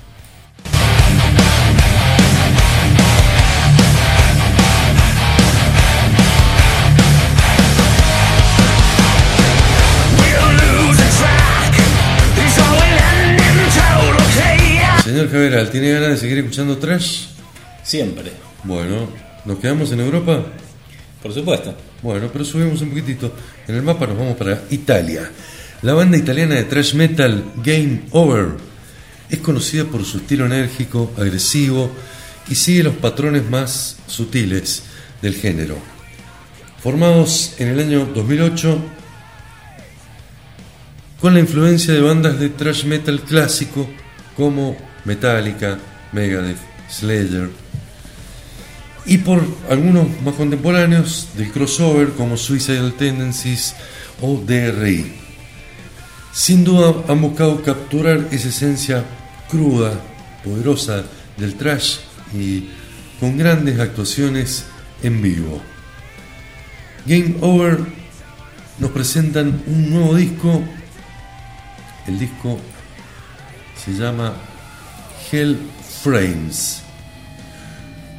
Señor 15.03 15.31
Javeral, 15.31 15.71
¿tiene 15.71 15.91
ganas 15.91 16.09
de 16.09 16.17
seguir 16.17 16.37
escuchando 16.37 16.77
trash? 16.77 17.29
Siempre. 17.81 18.31
Bueno, 18.63 19.09
¿nos 19.45 19.57
quedamos 19.57 19.91
en 19.91 20.01
Europa? 20.01 20.45
Por 21.23 21.33
supuesto. 21.33 21.73
Bueno, 22.01 22.29
pero 22.31 22.43
subimos 22.43 22.81
un 22.81 22.89
poquitito. 22.89 23.33
En 23.65 23.75
el 23.75 23.81
mapa 23.81 24.05
nos 24.05 24.17
vamos 24.17 24.35
para 24.35 24.63
Italia. 24.69 25.31
La 25.81 25.93
banda 25.93 26.17
italiana 26.17 26.55
de 26.55 26.65
thrash 26.65 26.95
metal 26.95 27.53
Game 27.63 28.03
Over 28.11 28.49
es 29.29 29.39
conocida 29.39 29.85
por 29.85 30.03
su 30.03 30.17
estilo 30.17 30.45
enérgico, 30.45 31.13
agresivo 31.17 31.89
y 32.49 32.55
sigue 32.55 32.83
los 32.83 32.95
patrones 32.95 33.49
más 33.49 33.97
sutiles 34.05 34.83
del 35.21 35.35
género. 35.35 35.77
Formados 36.81 37.53
en 37.57 37.69
el 37.69 37.79
año 37.79 38.05
2008 38.13 38.77
con 41.21 41.33
la 41.33 41.39
influencia 41.39 41.93
de 41.93 42.01
bandas 42.01 42.37
de 42.37 42.49
thrash 42.49 42.83
metal 42.83 43.21
clásico 43.21 43.89
como 44.35 44.75
Metallica, 45.05 45.79
Megadeth, 46.11 46.57
Slayer 46.89 47.62
y 49.05 49.17
por 49.17 49.43
algunos 49.69 50.07
más 50.21 50.35
contemporáneos 50.35 51.29
del 51.35 51.51
crossover 51.51 52.09
como 52.13 52.37
Suicidal 52.37 52.93
Tendencies 52.93 53.75
o 54.21 54.37
DRI. 54.37 55.13
Sin 56.31 56.63
duda 56.63 57.03
han 57.07 57.21
buscado 57.21 57.61
capturar 57.61 58.27
esa 58.31 58.49
esencia 58.49 59.03
cruda, 59.49 59.93
poderosa 60.43 61.03
del 61.37 61.55
trash 61.55 61.97
y 62.33 62.69
con 63.19 63.37
grandes 63.37 63.79
actuaciones 63.79 64.65
en 65.03 65.21
vivo. 65.21 65.61
Game 67.05 67.35
Over 67.41 67.79
nos 68.79 68.91
presentan 68.91 69.61
un 69.67 69.89
nuevo 69.89 70.15
disco. 70.15 70.63
El 72.07 72.19
disco 72.19 72.59
se 73.83 73.93
llama 73.93 74.33
Hell 75.31 75.57
Frames. 76.01 76.82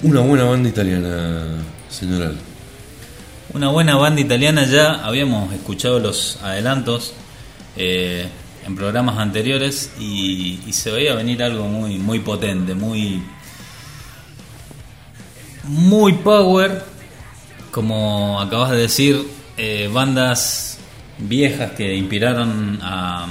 Una 0.04 0.20
buena 0.20 0.44
banda 0.44 0.68
italiana, 0.68 1.64
señor 1.88 2.24
Al. 2.24 2.36
Una 3.54 3.68
buena 3.68 3.96
banda 3.96 4.20
italiana 4.20 4.66
ya 4.66 5.02
habíamos 5.02 5.50
escuchado 5.54 5.98
los 5.98 6.38
adelantos 6.42 7.14
eh, 7.74 8.28
en 8.66 8.76
programas 8.76 9.16
anteriores 9.16 9.94
y, 9.98 10.60
se 10.72 10.90
veía 10.90 11.14
venir 11.14 11.42
algo 11.42 11.68
muy 11.68 11.96
muy 11.96 12.18
potente, 12.18 12.74
muy 12.74 13.22
muy 15.62 16.12
power, 16.12 16.84
como 17.70 18.38
acabas 18.42 18.72
de 18.72 18.76
decir, 18.76 19.26
eh, 19.56 19.88
bandas 19.90 20.80
viejas 21.16 21.70
que 21.70 21.96
inspiraron 21.96 22.78
a 22.82 23.26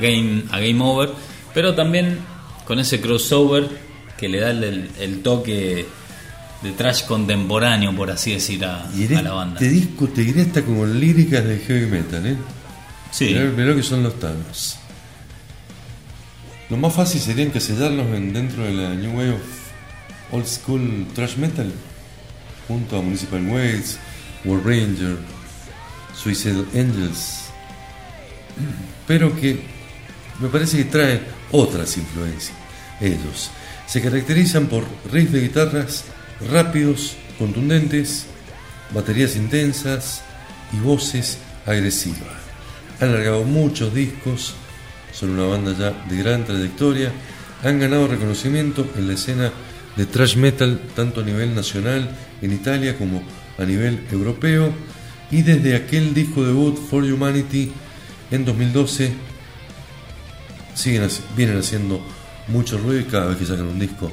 Game 0.00 0.44
a 0.52 0.60
Game 0.60 0.80
Over, 0.80 1.10
pero 1.52 1.74
también 1.74 2.20
con 2.64 2.78
ese 2.78 3.00
crossover 3.00 3.83
que 4.16 4.28
le 4.28 4.40
da 4.40 4.50
el, 4.50 5.20
toque 5.22 5.86
de 6.62 6.72
trash 6.72 7.04
contemporáneo, 7.04 7.94
por 7.94 8.10
así 8.10 8.32
decir, 8.32 8.64
a, 8.64 8.88
Y 8.94 9.04
en 9.04 9.16
a 9.16 9.22
la 9.22 9.32
banda. 9.32 9.60
este 9.60 9.68
disco 9.68 10.08
te 10.08 10.22
diré 10.22 10.42
hasta 10.42 10.62
como 10.62 10.86
líricas 10.86 11.44
de 11.44 11.58
heavy 11.58 11.86
metal, 11.86 12.26
¿eh? 12.26 12.36
Sí. 13.10 13.26
Mirá, 13.26 13.44
mirá 13.44 13.74
que 13.74 13.82
son 13.82 14.02
los 14.02 14.18
Thanos. 14.18 14.76
Lo 16.70 16.76
más 16.76 16.94
fácil 16.94 17.20
sería 17.20 17.44
encasillarlos 17.44 18.06
en, 18.14 18.32
dentro 18.32 18.64
de 18.64 18.72
la 18.72 18.94
New 18.94 19.16
Wave 19.16 19.34
of 19.34 19.42
Old 20.32 20.46
School 20.46 21.06
Thrash 21.14 21.36
Metal, 21.36 21.70
junto 22.66 22.98
a 22.98 23.02
Municipal 23.02 23.46
Waste, 23.46 23.98
Warbringer, 24.44 25.16
Suicidal 26.16 26.66
Angels, 26.74 27.44
pero 29.06 29.34
que 29.38 29.60
me 30.40 30.48
parece 30.48 30.78
que 30.78 30.84
traen 30.84 31.20
otras 31.52 31.96
influencias. 31.96 32.56
Ellos 33.00 33.50
se 33.86 34.00
caracterizan 34.00 34.66
por 34.66 34.84
riffs 35.10 35.32
de 35.32 35.40
guitarras 35.40 36.04
rápidos, 36.50 37.16
contundentes, 37.38 38.26
baterías 38.92 39.36
intensas 39.36 40.22
y 40.72 40.78
voces 40.78 41.38
agresivas. 41.66 42.44
Han 43.00 43.12
largado 43.12 43.44
muchos 43.44 43.94
discos, 43.94 44.54
son 45.12 45.30
una 45.30 45.44
banda 45.44 45.74
ya 45.76 45.90
de 46.08 46.16
gran 46.16 46.44
trayectoria, 46.44 47.12
han 47.62 47.78
ganado 47.78 48.08
reconocimiento 48.08 48.86
en 48.96 49.08
la 49.08 49.14
escena 49.14 49.52
de 49.96 50.06
thrash 50.06 50.36
metal 50.36 50.80
tanto 50.94 51.20
a 51.20 51.24
nivel 51.24 51.54
nacional 51.54 52.08
en 52.42 52.52
Italia 52.52 52.98
como 52.98 53.22
a 53.58 53.64
nivel 53.64 54.04
europeo 54.10 54.72
y 55.30 55.42
desde 55.42 55.76
aquel 55.76 56.14
disco 56.14 56.44
debut 56.44 56.76
For 56.76 57.04
Humanity 57.04 57.72
en 58.30 58.44
2012 58.44 59.12
siguen, 60.74 61.08
vienen 61.36 61.58
haciendo 61.58 62.00
mucho 62.48 62.78
ruido 62.78 63.00
y 63.00 63.04
cada 63.04 63.26
vez 63.26 63.38
que 63.38 63.46
sacan 63.46 63.66
un 63.66 63.78
disco 63.78 64.10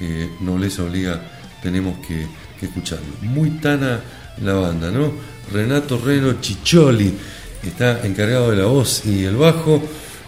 eh, 0.00 0.30
Nobleza 0.40 0.84
Obliga 0.84 1.20
tenemos 1.62 1.98
que, 2.06 2.26
escucharlo. 2.60 3.06
Muy 3.22 3.50
tana 3.50 4.00
la 4.42 4.54
banda, 4.54 4.90
¿no? 4.90 5.12
Renato 5.52 5.96
Reno 5.96 6.34
Ciccioli 6.42 7.12
está 7.62 8.04
encargado 8.04 8.50
de 8.50 8.56
la 8.56 8.66
voz 8.66 9.06
y 9.06 9.24
el 9.24 9.36
bajo, 9.36 9.82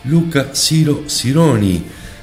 Luca 0.04 0.50
Ciro 0.54 1.04
Cironi 1.08 1.82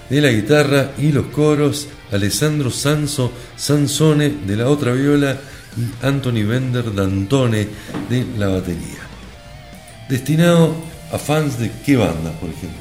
de 0.10 0.22
la 0.22 0.32
guitarra 0.32 0.92
y 0.98 1.12
los 1.12 1.28
coros, 1.28 1.88
Alessandro 2.12 2.72
Sanso 2.72 3.32
Sansone 3.58 4.30
de 4.46 4.56
la 4.56 4.70
otra 4.70 4.94
viola 4.94 5.38
y 5.76 6.06
Anthony 6.06 6.48
Bender 6.48 6.94
Dantone 6.96 7.68
de 8.10 8.26
la 8.38 8.48
batería. 8.48 9.08
Destinado 10.10 10.74
a 11.12 11.18
fans 11.18 11.60
de 11.60 11.72
qué 11.86 11.98
bandas, 11.98 12.34
por 12.36 12.50
ejemplo. 12.50 12.80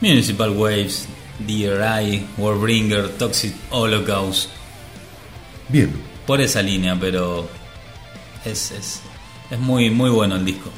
Municipal 0.00 0.50
Waves, 0.50 1.06
DRI, 1.46 2.26
Warbringer, 2.36 3.08
Toxic 3.10 3.54
Holocaust. 3.70 4.50
Bien. 5.68 5.90
Por 6.26 6.40
esa 6.40 6.62
línea, 6.62 6.96
pero 6.98 7.48
es, 8.44 8.70
es, 8.70 9.00
es 9.50 9.58
muy, 9.58 9.90
muy 9.90 10.10
bueno 10.10 10.36
el 10.36 10.44
disco. 10.44 10.70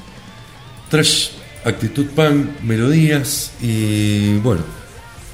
Trash, 0.89 1.31
actitud 1.65 2.07
punk, 2.09 2.61
melodías 2.63 3.53
y 3.61 4.37
bueno, 4.39 4.63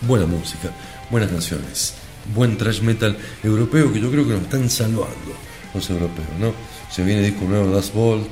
buena 0.03 0.27
música, 0.27 0.71
buenas 1.11 1.31
canciones, 1.31 1.95
buen 2.35 2.57
trash 2.57 2.81
metal 2.81 3.17
europeo 3.43 3.93
que 3.93 4.01
yo 4.01 4.11
creo 4.11 4.27
que 4.27 4.35
nos 4.35 4.43
están 4.43 4.71
salvando 4.71 5.35
los 5.75 5.91
europeos, 5.91 6.29
¿no? 6.39 6.53
Se 6.91 7.03
viene 7.05 7.23
disco 7.23 7.45
nuevo 7.45 7.75
Das 7.75 7.93
Bolt, 7.93 8.29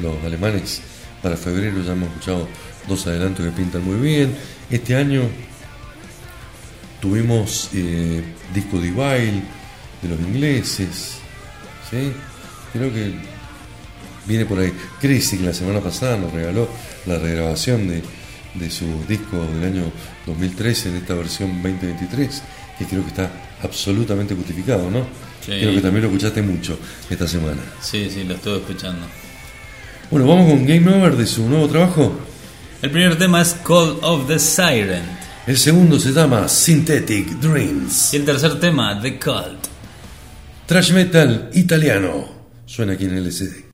los 0.00 0.24
alemanes 0.24 0.80
para 1.22 1.36
febrero 1.36 1.82
ya 1.82 1.92
hemos 1.92 2.08
escuchado 2.08 2.48
dos 2.86 3.06
adelantos 3.06 3.44
que 3.44 3.52
pintan 3.52 3.84
muy 3.84 3.96
bien. 3.96 4.34
Este 4.70 4.94
año 4.94 5.22
tuvimos 7.00 7.70
eh, 7.74 8.22
disco 8.54 8.80
Divile 8.80 9.42
de 10.02 10.08
los 10.08 10.20
ingleses, 10.20 11.18
¿sí? 11.90 12.12
Creo 12.72 12.92
que 12.92 13.12
viene 14.26 14.44
por 14.44 14.58
ahí. 14.58 14.72
Crisis, 15.00 15.38
que 15.38 15.46
la 15.46 15.54
semana 15.54 15.80
pasada 15.80 16.18
nos 16.18 16.32
regaló 16.32 16.68
la 17.06 17.18
regrabación 17.18 17.88
de, 17.88 18.02
de 18.54 18.70
su 18.70 18.84
disco 19.08 19.38
del 19.54 19.64
año 19.64 19.84
2013 20.26 20.90
en 20.90 20.96
esta 20.96 21.14
versión 21.14 21.62
2023, 21.62 22.42
que 22.78 22.84
creo 22.84 23.02
que 23.02 23.08
está 23.08 23.30
absolutamente 23.62 24.34
justificado, 24.34 24.90
¿no? 24.90 25.06
Sí. 25.44 25.52
Creo 25.52 25.74
que 25.74 25.80
también 25.80 26.02
lo 26.02 26.08
escuchaste 26.08 26.42
mucho 26.42 26.78
esta 27.08 27.26
semana. 27.26 27.62
Sí, 27.80 28.10
sí, 28.10 28.24
lo 28.24 28.34
estuve 28.34 28.58
escuchando. 28.58 29.06
Bueno, 30.10 30.26
vamos 30.26 30.50
con 30.50 30.66
Game 30.66 30.94
Over 30.94 31.16
de 31.16 31.26
su 31.26 31.48
nuevo 31.48 31.68
trabajo. 31.68 32.18
El 32.80 32.92
primer 32.92 33.18
tema 33.18 33.42
es 33.42 33.56
Call 33.66 33.98
of 34.02 34.28
the 34.28 34.38
Siren. 34.38 35.02
El 35.48 35.58
segundo 35.58 35.98
se 35.98 36.12
llama 36.12 36.46
Synthetic 36.46 37.28
Dreams. 37.40 38.14
Y 38.14 38.18
el 38.18 38.24
tercer 38.24 38.60
tema, 38.60 39.00
The 39.02 39.18
Cult. 39.18 39.66
Trash 40.64 40.92
metal 40.92 41.50
italiano. 41.54 42.28
Suena 42.66 42.92
aquí 42.92 43.06
en 43.06 43.16
LCD. 43.16 43.67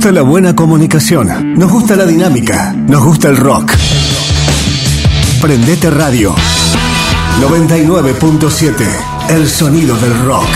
Gusta 0.00 0.12
la 0.12 0.22
buena 0.22 0.56
comunicación. 0.56 1.58
Nos 1.58 1.70
gusta 1.70 1.94
la 1.94 2.06
dinámica. 2.06 2.72
Nos 2.72 3.04
gusta 3.04 3.28
el 3.28 3.36
rock. 3.36 3.74
Prendete 5.42 5.90
Radio 5.90 6.34
99.7. 7.38 8.72
El 9.28 9.46
sonido 9.46 9.94
del 9.98 10.18
rock. 10.24 10.48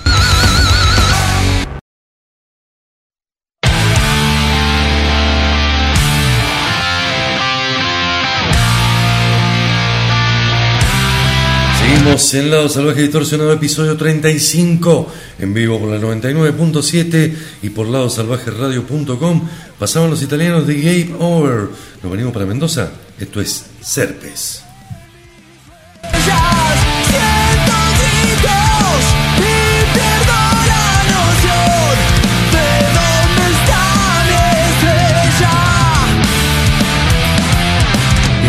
En 12.13 12.51
Lado 12.51 12.69
Salvaje 12.69 13.01
Distorsionado, 13.01 13.51
episodio 13.51 13.97
35, 13.97 15.11
en 15.39 15.51
vivo 15.51 15.79
por 15.79 15.89
la 15.89 15.97
99.7 15.99 17.33
y 17.63 17.71
por 17.71 17.87
ladosalvajeradio.com. 17.87 19.49
Pasaban 19.79 20.11
los 20.11 20.21
italianos 20.21 20.67
de 20.67 20.75
Game 20.75 21.15
Over. 21.17 21.69
Nos 22.03 22.11
venimos 22.11 22.31
para 22.31 22.45
Mendoza. 22.45 22.91
Esto 23.19 23.41
es 23.41 23.65
Serpes. 23.81 24.62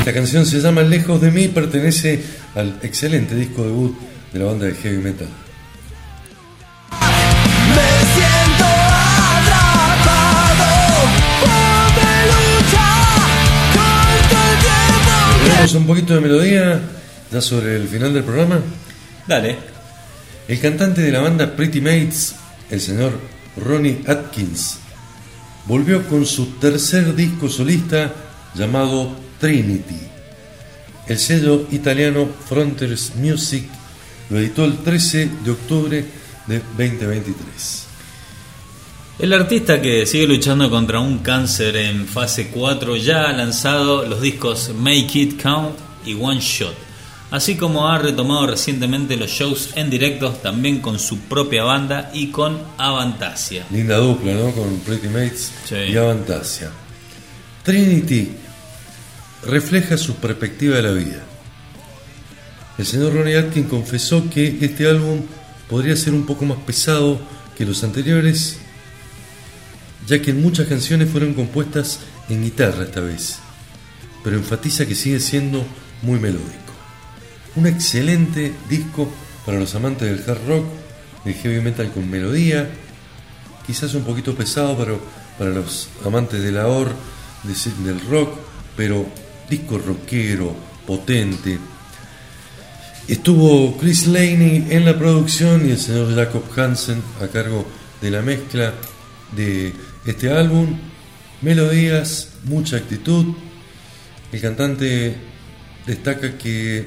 Esta 0.05 0.13
canción 0.13 0.45
se 0.45 0.61
llama 0.61 0.83
Lejos 0.83 1.19
de 1.19 1.31
mí, 1.31 1.49
pertenece 1.49 2.23
al 2.55 2.79
excelente 2.83 3.35
disco 3.35 3.65
debut 3.65 3.97
de 4.35 4.39
la 4.39 4.45
banda 4.45 4.67
de 4.67 4.75
heavy 4.75 4.99
metal. 4.99 5.29
Me 7.71 8.05
siento 8.13 8.65
atrapado 9.41 10.67
por 11.41 11.49
mi 11.97 12.17
lucha 12.29 12.87
contra 13.73 14.53
el 14.53 14.59
tiempo. 14.61 15.43
Tenemos 15.43 15.75
un 15.75 15.87
poquito 15.87 16.15
de 16.17 16.21
melodía 16.21 16.81
ya 17.33 17.41
sobre 17.41 17.77
el 17.77 17.89
final 17.89 18.13
del 18.13 18.25
programa. 18.25 18.61
Dale. 19.27 19.57
El 20.47 20.61
cantante 20.61 21.01
de 21.01 21.13
la 21.13 21.23
banda 21.23 21.57
Pretty 21.57 21.81
Mates, 21.81 22.35
el 22.69 22.83
señor 22.83 23.19
Ronnie 23.57 24.03
Atkins, 24.07 24.81
volvió 25.65 26.07
con 26.07 26.27
su 26.27 26.59
tercer 26.59 27.15
disco 27.15 27.49
solista 27.49 28.13
llamado 28.55 29.25
Trinity. 29.45 30.01
El 31.07 31.19
sello 31.19 31.67
italiano 31.71 32.27
Frontiers 32.49 33.13
Music 33.17 33.65
lo 34.31 34.39
editó 34.39 34.65
el 34.65 34.79
13 34.79 35.29
de 35.45 35.51
octubre 35.51 36.03
de 36.47 36.59
2023. 36.61 37.85
El 39.19 39.35
artista 39.35 39.83
que 39.83 40.07
sigue 40.07 40.27
luchando 40.27 40.71
contra 40.71 40.99
un 41.01 41.19
cáncer 41.19 41.77
en 41.77 42.07
fase 42.07 42.49
4 42.49 42.97
ya 42.97 43.29
ha 43.29 43.33
lanzado 43.35 44.07
los 44.07 44.23
discos 44.23 44.71
Make 44.79 45.11
It 45.19 45.43
Count 45.43 45.77
y 46.07 46.15
One 46.15 46.41
Shot, 46.41 46.75
así 47.31 47.57
como 47.57 47.87
ha 47.87 47.99
retomado 47.99 48.47
recientemente 48.47 49.19
los 49.19 49.29
shows 49.29 49.73
en 49.75 49.91
directo 49.91 50.31
también 50.31 50.81
con 50.81 50.99
su 50.99 51.19
propia 51.19 51.65
banda 51.65 52.11
y 52.15 52.29
con 52.29 52.59
Avantasia. 52.79 53.67
Linda 53.71 53.99
dupla, 53.99 54.33
¿no? 54.33 54.53
Con 54.53 54.79
Pretty 54.79 55.09
Mates 55.09 55.53
Sí. 55.69 55.75
y 55.93 55.97
Avantasia. 55.99 56.71
Trinity 57.63 58.37
refleja 59.47 59.97
su 59.97 60.17
perspectiva 60.17 60.77
de 60.77 60.83
la 60.83 60.93
vida. 60.93 61.23
El 62.79 62.87
señor 62.87 63.15
Ronnie 63.15 63.37
Atkins 63.37 63.69
confesó 63.69 64.29
que 64.31 64.59
este 64.61 64.89
álbum 64.89 65.21
podría 65.69 65.97
ser 65.97 66.13
un 66.13 66.27
poco 66.27 66.45
más 66.45 66.59
pesado 66.59 67.21
que 67.57 67.65
los 67.65 67.85
anteriores, 67.85 68.59
ya 70.07 70.21
que 70.21 70.33
muchas 70.33 70.67
canciones 70.67 71.09
fueron 71.11 71.35
compuestas 71.35 72.01
en 72.29 72.43
guitarra 72.43 72.85
esta 72.85 73.01
vez, 73.01 73.39
pero 74.23 74.37
enfatiza 74.37 74.87
que 74.87 74.95
sigue 74.95 75.21
siendo 75.21 75.65
muy 76.03 76.19
melódico. 76.19 76.51
Un 77.57 77.67
excelente 77.67 78.53
disco 78.69 79.11
para 79.47 79.59
los 79.61 79.75
amantes 79.75 80.11
del 80.11 80.29
hard 80.29 80.47
rock, 80.49 80.65
del 81.25 81.35
heavy 81.35 81.61
metal 81.61 81.91
con 81.93 82.11
melodía, 82.11 82.69
quizás 83.67 83.95
un 83.95 84.03
poquito 84.05 84.35
pesado 84.35 84.77
pero 84.77 85.01
para 85.39 85.51
los 85.51 85.89
amantes 86.05 86.43
de 86.43 86.53
la 86.53 86.67
or, 86.67 86.93
de- 87.45 87.85
del 87.85 88.01
rock, 88.09 88.37
pero 88.77 89.07
disco 89.49 89.79
rockero, 89.79 90.55
potente. 90.87 91.59
Estuvo 93.07 93.77
Chris 93.77 94.07
Laney 94.07 94.69
en 94.71 94.85
la 94.85 94.99
producción 94.99 95.69
y 95.69 95.73
el 95.73 95.79
señor 95.79 96.15
Jacob 96.15 96.45
Hansen 96.57 97.03
a 97.21 97.29
cargo 97.29 97.67
de 98.01 98.11
la 98.11 98.23
mezcla 98.23 98.73
de 99.37 99.73
este 100.07 100.31
álbum. 100.31 100.79
Melodías, 101.43 102.31
mucha 102.45 102.77
actitud. 102.77 103.35
El 104.33 104.41
cantante 104.41 105.17
destaca 105.87 106.39
que 106.39 106.87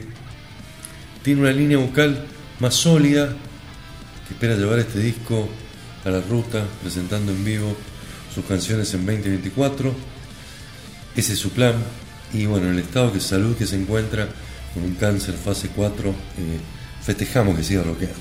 tiene 1.24 1.42
una 1.42 1.52
línea 1.52 1.78
vocal 1.78 2.26
más 2.60 2.74
sólida, 2.74 3.36
que 4.28 4.34
espera 4.34 4.56
llevar 4.56 4.80
este 4.80 5.00
disco 5.00 5.48
a 6.04 6.10
la 6.10 6.22
ruta, 6.22 6.66
presentando 6.82 7.32
en 7.32 7.46
vivo 7.46 7.76
sus 8.34 8.46
canciones 8.46 8.94
en 8.94 9.06
2024. 9.06 9.94
Ese 11.16 11.34
es 11.34 11.40
su 11.40 11.52
plan. 11.52 11.76
Y 12.34 12.46
bueno, 12.46 12.68
en 12.68 12.74
el 12.74 12.80
estado 12.80 13.12
de 13.12 13.20
salud 13.20 13.56
que 13.56 13.66
se 13.66 13.76
encuentra 13.76 14.28
con 14.74 14.84
un 14.84 14.96
cáncer 14.96 15.36
fase 15.36 15.70
4, 15.76 16.10
eh, 16.10 16.14
festejamos 17.04 17.56
que 17.56 17.64
siga 17.64 17.84
rockeando. 17.84 18.18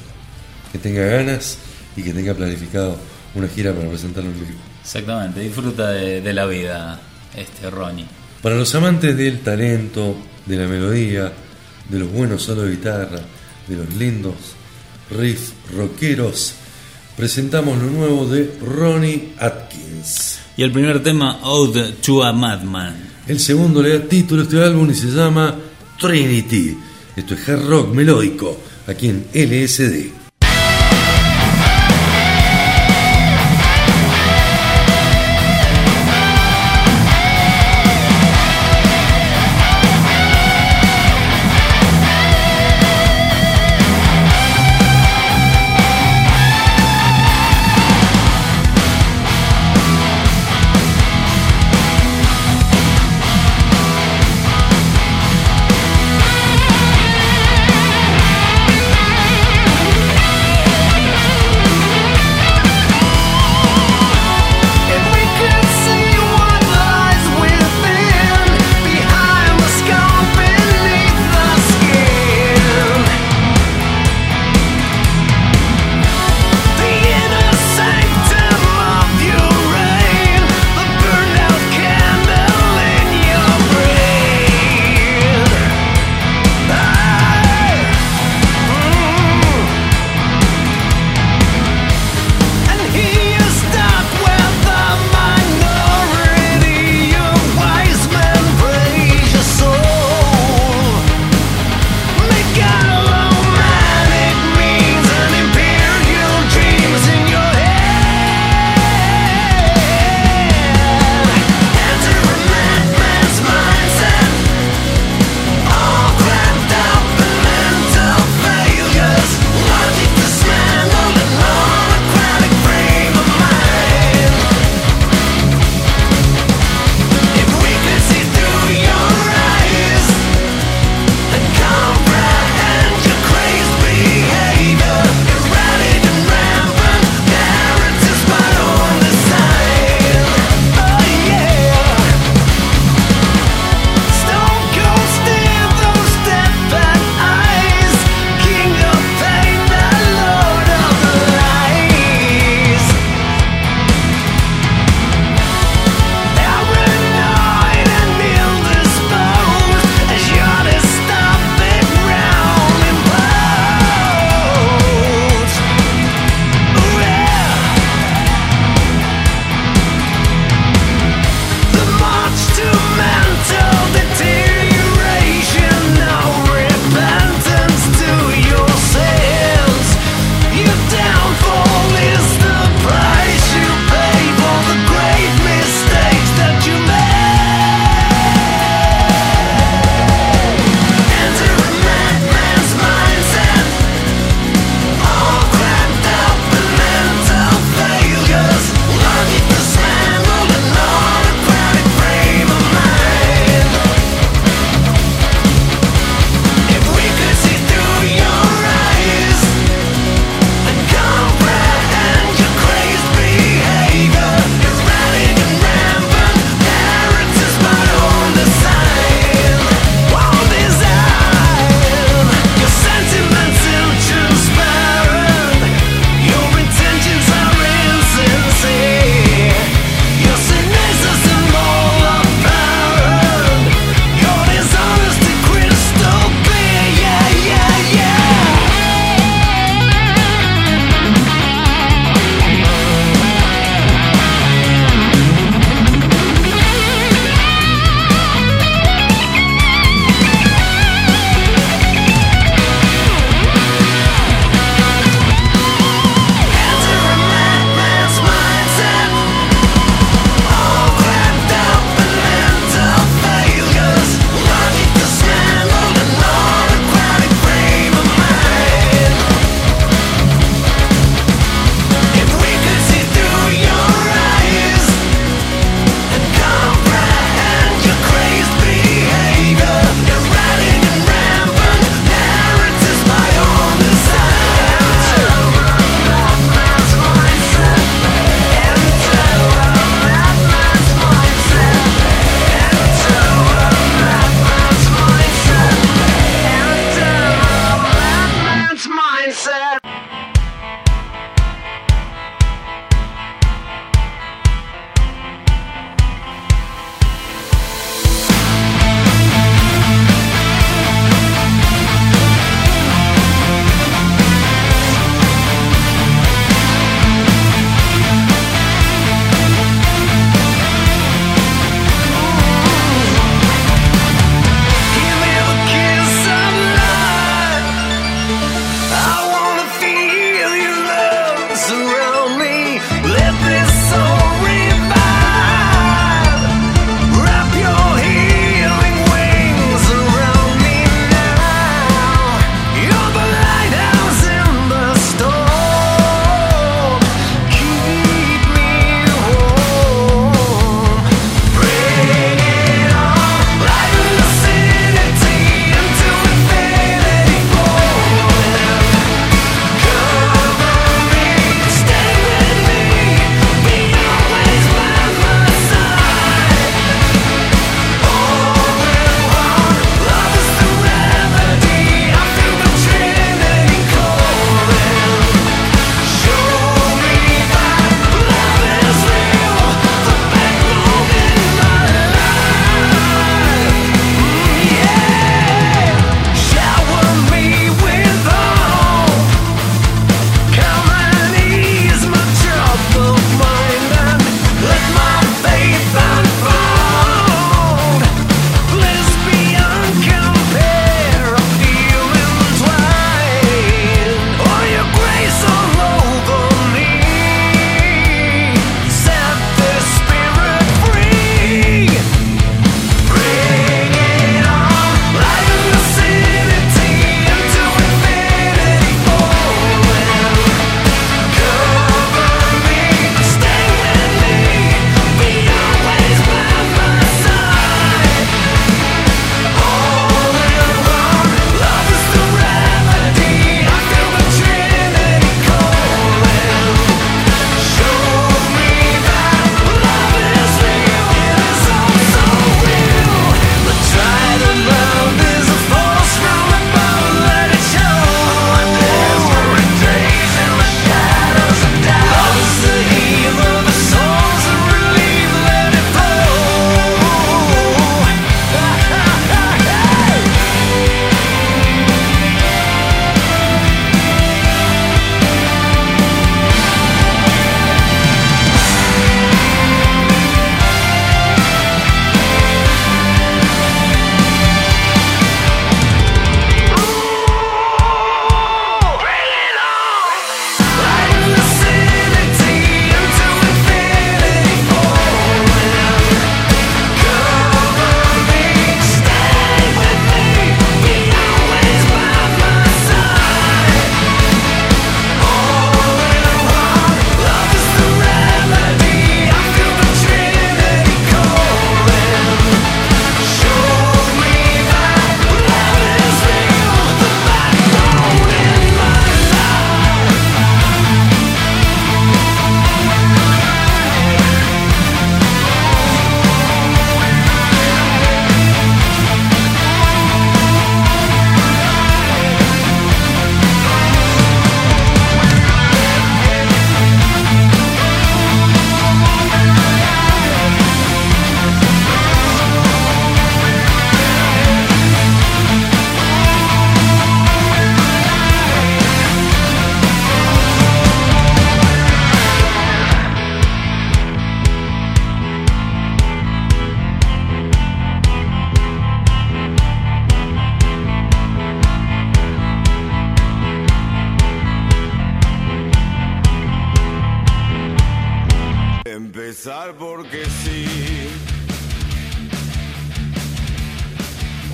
Que 0.72 0.78
tenga 0.78 1.04
ganas 1.04 1.58
y 1.96 2.02
que 2.02 2.12
tenga 2.12 2.34
planificado 2.34 2.96
una 3.34 3.48
gira 3.48 3.72
para 3.72 3.88
presentarlo 3.88 4.30
en 4.30 4.40
vivo. 4.40 4.58
Exactamente, 4.82 5.40
disfruta 5.40 5.90
de, 5.90 6.20
de 6.20 6.32
la 6.32 6.46
vida 6.46 7.00
este 7.36 7.70
Ronnie. 7.70 8.06
Para 8.42 8.56
los 8.56 8.74
amantes 8.74 9.16
del 9.16 9.40
talento, 9.40 10.16
de 10.46 10.56
la 10.56 10.68
melodía, 10.68 11.32
de 11.88 11.98
los 11.98 12.10
buenos 12.10 12.42
solos 12.42 12.64
de 12.64 12.70
guitarra, 12.70 13.20
de 13.66 13.76
los 13.76 13.94
lindos 13.94 14.34
riffs 15.10 15.52
rockeros, 15.74 16.54
presentamos 17.16 17.78
lo 17.78 17.90
nuevo 17.90 18.26
de 18.26 18.58
Ronnie 18.60 19.34
Atkins. 19.38 20.38
Y 20.56 20.62
el 20.62 20.72
primer 20.72 21.02
tema, 21.02 21.40
Ode 21.42 21.92
to 22.02 22.24
a 22.24 22.32
Madman. 22.32 23.05
El 23.26 23.40
segundo 23.40 23.82
le 23.82 23.98
da 23.98 24.04
título 24.04 24.42
a 24.42 24.44
este 24.44 24.62
álbum 24.62 24.88
y 24.90 24.94
se 24.94 25.08
llama 25.08 25.58
Trinity. 26.00 26.78
Esto 27.16 27.34
es 27.34 27.48
hard 27.48 27.66
rock 27.66 27.94
melódico, 27.94 28.60
aquí 28.86 29.08
en 29.08 29.26
LSD. 29.32 30.25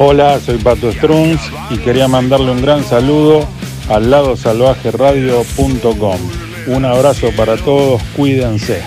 Hola, 0.05 0.41
soy 0.45 0.59
Pato 0.59 0.91
Strunz 0.91 1.41
y 1.71 1.79
quería 1.79 2.09
mandarle 2.09 2.51
un 2.51 2.61
gran 2.61 2.85
saludo 2.85 3.47
al 3.89 4.11
lado 4.11 4.35
radio.com. 4.35 6.19
Un 6.67 6.85
abrazo 6.85 7.31
para 7.37 7.57
todos, 7.57 8.03
cuídense. 8.17 8.83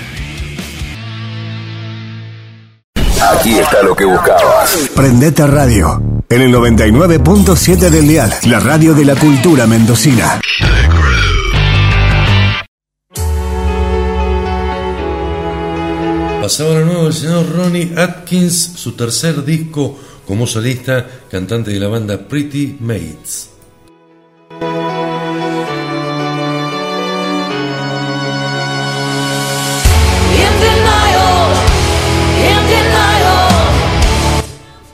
Aquí 3.31 3.57
está 3.57 3.81
lo 3.81 3.95
que 3.95 4.03
buscabas. 4.03 4.89
Prendete 4.93 5.47
Radio. 5.47 6.01
En 6.27 6.41
el 6.41 6.53
99.7 6.53 7.89
del 7.89 8.09
Dial, 8.09 8.33
la 8.47 8.59
radio 8.59 8.93
de 8.93 9.05
la 9.05 9.15
cultura 9.15 9.65
mendocina. 9.67 10.41
Pasaba 16.41 16.71
de 16.71 16.85
nuevo 16.85 17.07
el 17.07 17.13
señor 17.13 17.55
Ronnie 17.55 17.93
Atkins, 17.97 18.73
su 18.75 18.91
tercer 18.97 19.45
disco 19.45 19.97
como 20.25 20.47
solista, 20.47 21.07
cantante 21.29 21.71
de 21.71 21.79
la 21.79 21.87
banda 21.87 22.27
Pretty 22.27 22.77
Mates. 22.79 23.51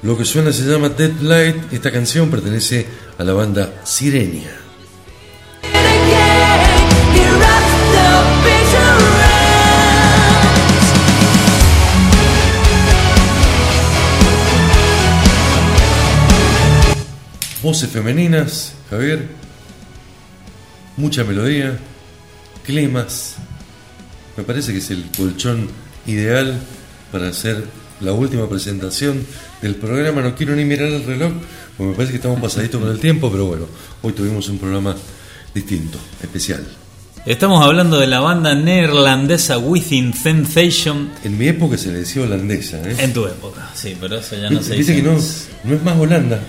Lo 0.03 0.17
que 0.17 0.25
suena 0.25 0.51
se 0.51 0.63
llama 0.63 0.89
Dead 0.89 1.13
Light. 1.21 1.71
Esta 1.71 1.91
canción 1.91 2.29
pertenece 2.29 2.87
a 3.19 3.23
la 3.23 3.33
banda 3.33 3.81
Sirenia. 3.85 4.60
Voces 17.61 17.89
femeninas, 17.89 18.73
Javier. 18.89 19.27
Mucha 20.97 21.23
melodía. 21.23 21.77
Climas. 22.65 23.35
Me 24.37 24.43
parece 24.43 24.71
que 24.71 24.79
es 24.79 24.89
el 24.91 25.05
colchón 25.15 25.67
ideal 26.07 26.57
para 27.11 27.29
hacer 27.29 27.63
la 27.99 28.13
última 28.13 28.49
presentación 28.49 29.25
del 29.61 29.75
programa. 29.75 30.21
No 30.21 30.35
quiero 30.35 30.55
ni 30.55 30.65
mirar 30.65 30.87
el 30.87 31.03
reloj, 31.05 31.33
porque 31.77 31.89
me 31.91 31.95
parece 31.95 32.11
que 32.13 32.17
estamos 32.17 32.39
pasaditos 32.41 32.81
con 32.81 32.89
el 32.89 32.99
tiempo, 32.99 33.31
pero 33.31 33.45
bueno, 33.45 33.65
hoy 34.01 34.13
tuvimos 34.13 34.49
un 34.49 34.57
programa 34.57 34.95
distinto, 35.53 35.99
especial. 36.23 36.65
Estamos 37.25 37.63
hablando 37.63 37.99
de 37.99 38.07
la 38.07 38.19
banda 38.21 38.55
neerlandesa 38.55 39.59
Within 39.59 40.13
Sensation. 40.15 41.11
En 41.23 41.37
mi 41.37 41.47
época 41.49 41.77
se 41.77 41.91
le 41.91 41.99
decía 41.99 42.23
holandesa, 42.23 42.77
¿eh? 42.89 42.95
En 42.97 43.13
tu 43.13 43.27
época, 43.27 43.69
sí, 43.75 43.95
pero 43.99 44.17
eso 44.17 44.35
ya 44.35 44.49
no 44.49 44.63
se 44.63 44.73
Dice 44.75 44.93
dice. 44.93 44.95
que 44.95 45.01
no, 45.03 45.19
no 45.65 45.75
es 45.75 45.83
más 45.83 45.97
Holanda, 45.99 46.39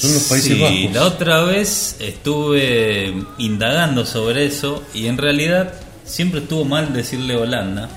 son 0.00 0.14
los 0.14 0.22
Países 0.24 0.56
sí, 0.56 0.60
Bajos. 0.60 0.94
la 0.94 1.04
otra 1.06 1.42
vez 1.44 1.96
estuve 2.00 3.14
indagando 3.38 4.06
sobre 4.06 4.46
eso 4.46 4.82
y 4.94 5.06
en 5.06 5.18
realidad 5.18 5.74
siempre 6.04 6.40
estuvo 6.40 6.64
mal 6.64 6.92
decirle 6.92 7.36
Holanda, 7.36 7.88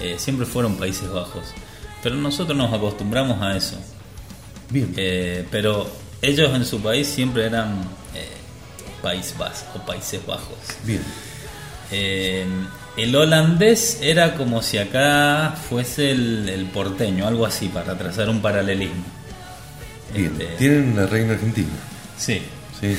eh, 0.00 0.16
siempre 0.18 0.46
fueron 0.46 0.76
Países 0.76 1.10
Bajos, 1.10 1.44
pero 2.02 2.14
nosotros 2.14 2.56
nos 2.56 2.72
acostumbramos 2.72 3.42
a 3.42 3.56
eso. 3.56 3.76
Bien. 4.70 4.92
Eh, 4.96 5.46
pero 5.50 5.88
ellos 6.22 6.54
en 6.54 6.64
su 6.64 6.80
país 6.80 7.06
siempre 7.08 7.46
eran 7.46 7.80
eh, 8.14 8.28
País 9.02 9.34
Vasco 9.38 9.78
o 9.78 9.86
Países 9.86 10.24
Bajos. 10.26 10.58
Bien. 10.84 11.02
Eh, 11.90 12.46
el 12.96 13.14
holandés 13.14 14.00
era 14.02 14.34
como 14.34 14.60
si 14.62 14.78
acá 14.78 15.54
fuese 15.68 16.10
el, 16.10 16.48
el 16.48 16.66
porteño, 16.66 17.26
algo 17.26 17.46
así, 17.46 17.68
para 17.68 17.96
trazar 17.96 18.28
un 18.28 18.40
paralelismo. 18.42 19.04
Bien. 20.14 20.32
Este, 20.32 20.46
Tienen 20.56 20.92
una 20.92 21.06
reina 21.06 21.32
argentina. 21.34 21.68
Sí. 22.18 22.42
Sí, 22.80 22.96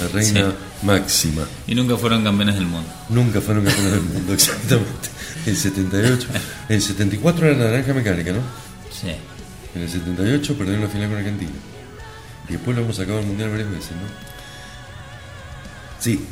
la 0.00 0.08
reina 0.08 0.50
Sí. 0.80 0.86
máxima. 0.86 1.46
Y 1.66 1.74
nunca 1.76 1.96
fueron 1.96 2.24
campeones 2.24 2.56
del 2.56 2.66
mundo. 2.66 2.90
Nunca 3.10 3.40
fueron 3.40 3.64
campeones 3.64 3.92
del 3.92 4.02
mundo, 4.02 4.32
exactamente. 4.34 5.08
El 5.46 5.56
78. 5.56 6.28
El 6.68 6.82
74 6.82 7.46
era 7.46 7.56
naranja 7.56 7.94
mecánica, 7.94 8.32
¿no? 8.32 8.40
Sí. 8.90 9.08
En 9.74 9.82
el 9.82 9.88
78 9.88 10.54
perdieron 10.58 10.82
la 10.82 10.88
final 10.88 11.08
con 11.10 11.18
Argentina. 11.18 11.50
Y 12.48 12.52
después 12.54 12.76
lo 12.76 12.82
hemos 12.82 12.96
sacado 12.96 13.18
al 13.20 13.26
mundial 13.26 13.50
varias 13.50 13.70
veces, 13.70 13.92
¿no? 13.92 14.30
Sí. 16.00 16.26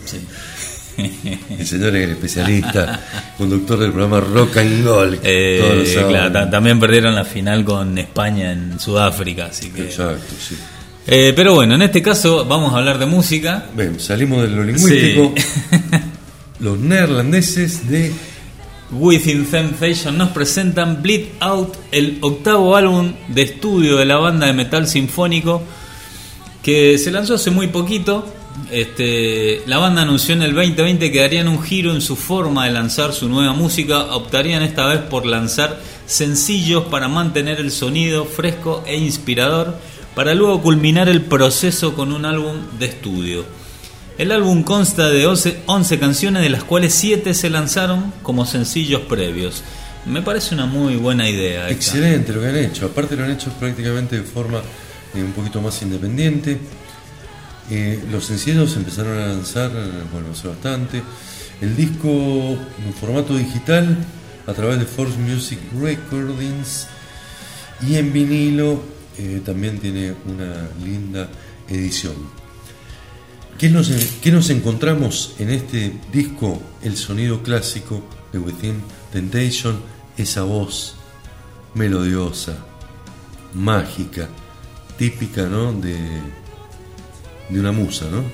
El 1.59 1.67
señor 1.67 1.95
es 1.97 2.05
el 2.05 2.11
especialista, 2.11 3.01
conductor 3.39 3.79
del 3.79 3.93
programa 3.93 4.21
Rock 4.21 4.57
and 4.59 4.85
Gold. 4.85 5.21
Eh, 5.23 6.05
claro, 6.09 6.33
ta- 6.33 6.51
también 6.51 6.81
perdieron 6.81 7.15
la 7.15 7.25
final 7.25 7.65
con 7.65 7.97
España 7.99 8.53
en 8.53 8.79
Sudáfrica, 8.81 9.47
así 9.47 9.71
que. 9.71 9.83
Exacto, 9.83 10.35
sí. 10.41 10.57
Eh, 11.07 11.33
pero 11.35 11.55
bueno, 11.55 11.75
en 11.77 11.83
este 11.83 12.03
caso 12.03 12.45
vamos 12.45 12.75
a 12.75 12.79
hablar 12.79 12.99
de 12.99 13.07
música. 13.07 13.67
Salimos 13.99 14.43
de 14.43 14.49
lo 14.49 14.65
lingüístico. 14.65 15.33
Los 16.61 16.79
neerlandeses 16.79 17.89
de 17.89 18.13
Within 18.91 19.47
Sensation 19.47 20.19
nos 20.19 20.31
presentan 20.31 21.01
Bleed 21.03 21.27
Out, 21.41 21.75
el 21.93 22.19
octavo 22.21 22.75
álbum 22.75 23.13
de 23.29 23.43
estudio 23.43 23.97
de 23.99 24.05
la 24.05 24.17
banda 24.17 24.47
de 24.49 24.53
metal 24.53 24.89
sinfónico 24.89 25.63
que 26.63 26.99
se 26.99 27.11
lanzó 27.13 27.35
hace 27.35 27.51
muy 27.53 27.69
poquito. 27.69 28.35
Este, 28.71 29.63
la 29.67 29.79
banda 29.79 30.03
anunció 30.03 30.35
en 30.35 30.43
el 30.43 30.55
2020 30.55 31.11
que 31.11 31.21
darían 31.21 31.49
un 31.49 31.63
giro 31.63 31.95
en 31.95 32.01
su 32.01 32.17
forma 32.17 32.67
de 32.67 32.73
lanzar 32.73 33.13
su 33.13 33.29
nueva 33.29 33.53
música. 33.53 34.15
Optarían 34.15 34.63
esta 34.63 34.87
vez 34.87 35.01
por 35.01 35.27
lanzar 35.27 35.81
sencillos 36.07 36.85
para 36.85 37.09
mantener 37.09 37.61
el 37.61 37.71
sonido 37.71 38.25
fresco 38.25 38.83
e 38.87 38.97
inspirador, 38.97 39.77
para 40.15 40.35
luego 40.35 40.63
culminar 40.63 41.09
el 41.09 41.23
proceso 41.23 41.95
con 41.95 42.13
un 42.13 42.25
álbum 42.25 42.57
de 42.79 42.87
estudio. 42.87 43.45
El 44.19 44.33
álbum 44.33 44.65
consta 44.65 45.09
de 45.09 45.27
11, 45.27 45.63
11 45.67 45.99
canciones, 46.01 46.43
de 46.43 46.49
las 46.49 46.65
cuales 46.65 46.93
7 46.95 47.35
se 47.35 47.51
lanzaron 47.51 48.13
como 48.23 48.47
sencillos 48.47 49.03
previos. 49.03 49.63
Me 50.07 50.23
parece 50.23 50.55
una 50.55 50.67
muy 50.67 50.97
buena 50.97 51.29
idea. 51.29 51.69
Excelente 51.71 52.33
lo 52.33 52.41
que 52.41 52.49
han 52.49 52.57
hecho. 52.57 52.87
Aparte 52.87 53.15
lo 53.15 53.25
han 53.25 53.31
hecho 53.31 53.51
prácticamente 53.53 54.17
de 54.17 54.25
forma 54.25 54.59
eh, 55.15 55.23
un 55.23 55.33
poquito 55.33 55.61
más 55.61 55.81
independiente. 55.83 56.59
Eh, 57.71 58.03
los 58.11 58.25
sencillos 58.25 58.73
se 58.73 58.79
empezaron 58.79 59.19
a 59.19 59.27
lanzar, 59.27 59.71
eh, 59.75 59.91
bueno, 60.13 60.29
hace 60.33 60.49
bastante. 60.49 61.03
El 61.61 61.77
disco 61.77 62.09
en 62.09 62.95
formato 62.99 63.37
digital 63.37 63.97
a 64.47 64.53
través 64.55 64.79
de 64.79 64.87
Force 64.87 65.19
Music 65.19 65.59
Recordings 65.79 66.87
y 67.87 67.97
en 67.97 68.13
vinilo 68.13 68.81
eh, 69.19 69.43
también 69.45 69.79
tiene 69.79 70.15
una 70.27 70.69
linda 70.83 71.29
edición. 71.69 72.15
¿Qué 73.59 73.69
nos, 73.69 73.91
qué 74.23 74.31
nos 74.31 74.49
encontramos 74.51 75.35
en 75.39 75.51
este 75.51 75.93
disco? 76.13 76.63
El 76.83 76.97
sonido 76.97 77.43
clásico 77.43 78.03
de 78.33 78.39
Within 78.39 78.81
Temptation, 79.13 79.81
esa 80.17 80.43
voz 80.43 80.95
melodiosa, 81.75 82.57
mágica, 83.55 84.29
típica 84.97 85.47
¿no? 85.47 85.73
de, 85.73 85.97
de 87.49 87.61
una 87.61 87.73
musa, 87.73 88.07
¿no? 88.11 88.25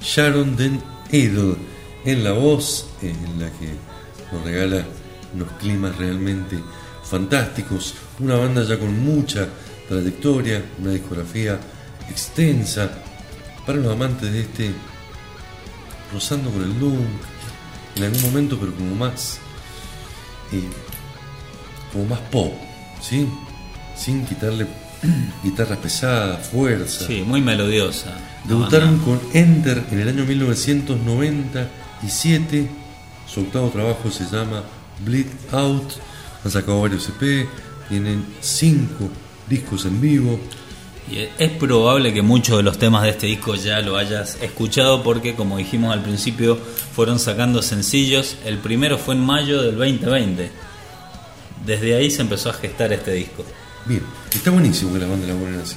Sharon 0.00 0.56
Den 0.56 0.80
Edel 1.10 1.56
en 2.04 2.24
la 2.24 2.32
voz, 2.32 2.86
en 3.02 3.40
la 3.40 3.50
que 3.50 3.68
nos 4.32 4.44
regala 4.44 4.84
unos 5.34 5.50
climas 5.60 5.96
realmente 5.96 6.58
fantásticos, 7.02 7.94
una 8.18 8.36
banda 8.36 8.62
ya 8.64 8.78
con 8.78 8.98
mucha 9.04 9.48
trayectoria, 9.88 10.62
una 10.78 10.92
discografía 10.92 11.58
extensa, 12.10 12.90
para 13.66 13.78
los 13.78 13.92
amantes 13.92 14.32
de 14.32 14.40
este, 14.40 14.70
rozando 16.12 16.50
con 16.50 16.62
el 16.62 16.78
Doom, 16.78 17.06
en 17.96 18.04
algún 18.04 18.22
momento, 18.22 18.58
pero 18.58 18.74
como 18.74 18.94
más, 18.94 19.38
eh, 20.52 20.62
como 21.92 22.06
más 22.06 22.20
pop, 22.30 22.52
¿sí? 23.02 23.28
Sin 23.96 24.24
quitarle 24.24 24.66
guitarras 25.44 25.78
pesadas, 25.78 26.46
fuerza. 26.48 27.06
Sí, 27.06 27.22
muy 27.26 27.40
melodiosa. 27.40 28.12
Debutaron 28.44 28.98
con 28.98 29.18
Enter 29.32 29.82
en 29.90 30.00
el 30.00 30.08
año 30.08 30.24
1997. 30.24 32.68
Su 33.26 33.40
octavo 33.40 33.68
trabajo 33.68 34.10
se 34.10 34.24
llama 34.24 34.62
Bleed 35.04 35.26
Out. 35.52 35.92
Han 36.44 36.50
sacado 36.50 36.80
varios 36.80 37.08
EP. 37.08 37.48
Tienen 37.88 38.24
cinco 38.40 39.08
discos 39.48 39.84
en 39.84 40.00
vivo. 40.00 40.40
Y 41.10 41.26
es 41.38 41.50
probable 41.52 42.12
que 42.12 42.20
muchos 42.20 42.58
de 42.58 42.62
los 42.62 42.78
temas 42.78 43.02
de 43.02 43.10
este 43.10 43.26
disco 43.26 43.54
ya 43.54 43.80
lo 43.80 43.96
hayas 43.96 44.36
escuchado 44.42 45.02
porque, 45.02 45.34
como 45.34 45.56
dijimos 45.56 45.92
al 45.92 46.02
principio, 46.02 46.56
fueron 46.56 47.18
sacando 47.18 47.62
sencillos. 47.62 48.36
El 48.44 48.58
primero 48.58 48.98
fue 48.98 49.14
en 49.14 49.22
mayo 49.22 49.62
del 49.62 49.78
2020. 49.78 50.50
Desde 51.64 51.96
ahí 51.96 52.10
se 52.10 52.22
empezó 52.22 52.50
a 52.50 52.52
gestar 52.52 52.92
este 52.92 53.12
disco. 53.12 53.44
Bien, 53.88 54.02
está 54.30 54.50
buenísimo 54.50 54.92
que 54.92 54.98
la 54.98 55.06
banda 55.06 55.26
la 55.26 55.34
ponen 55.34 55.60
así. 55.60 55.76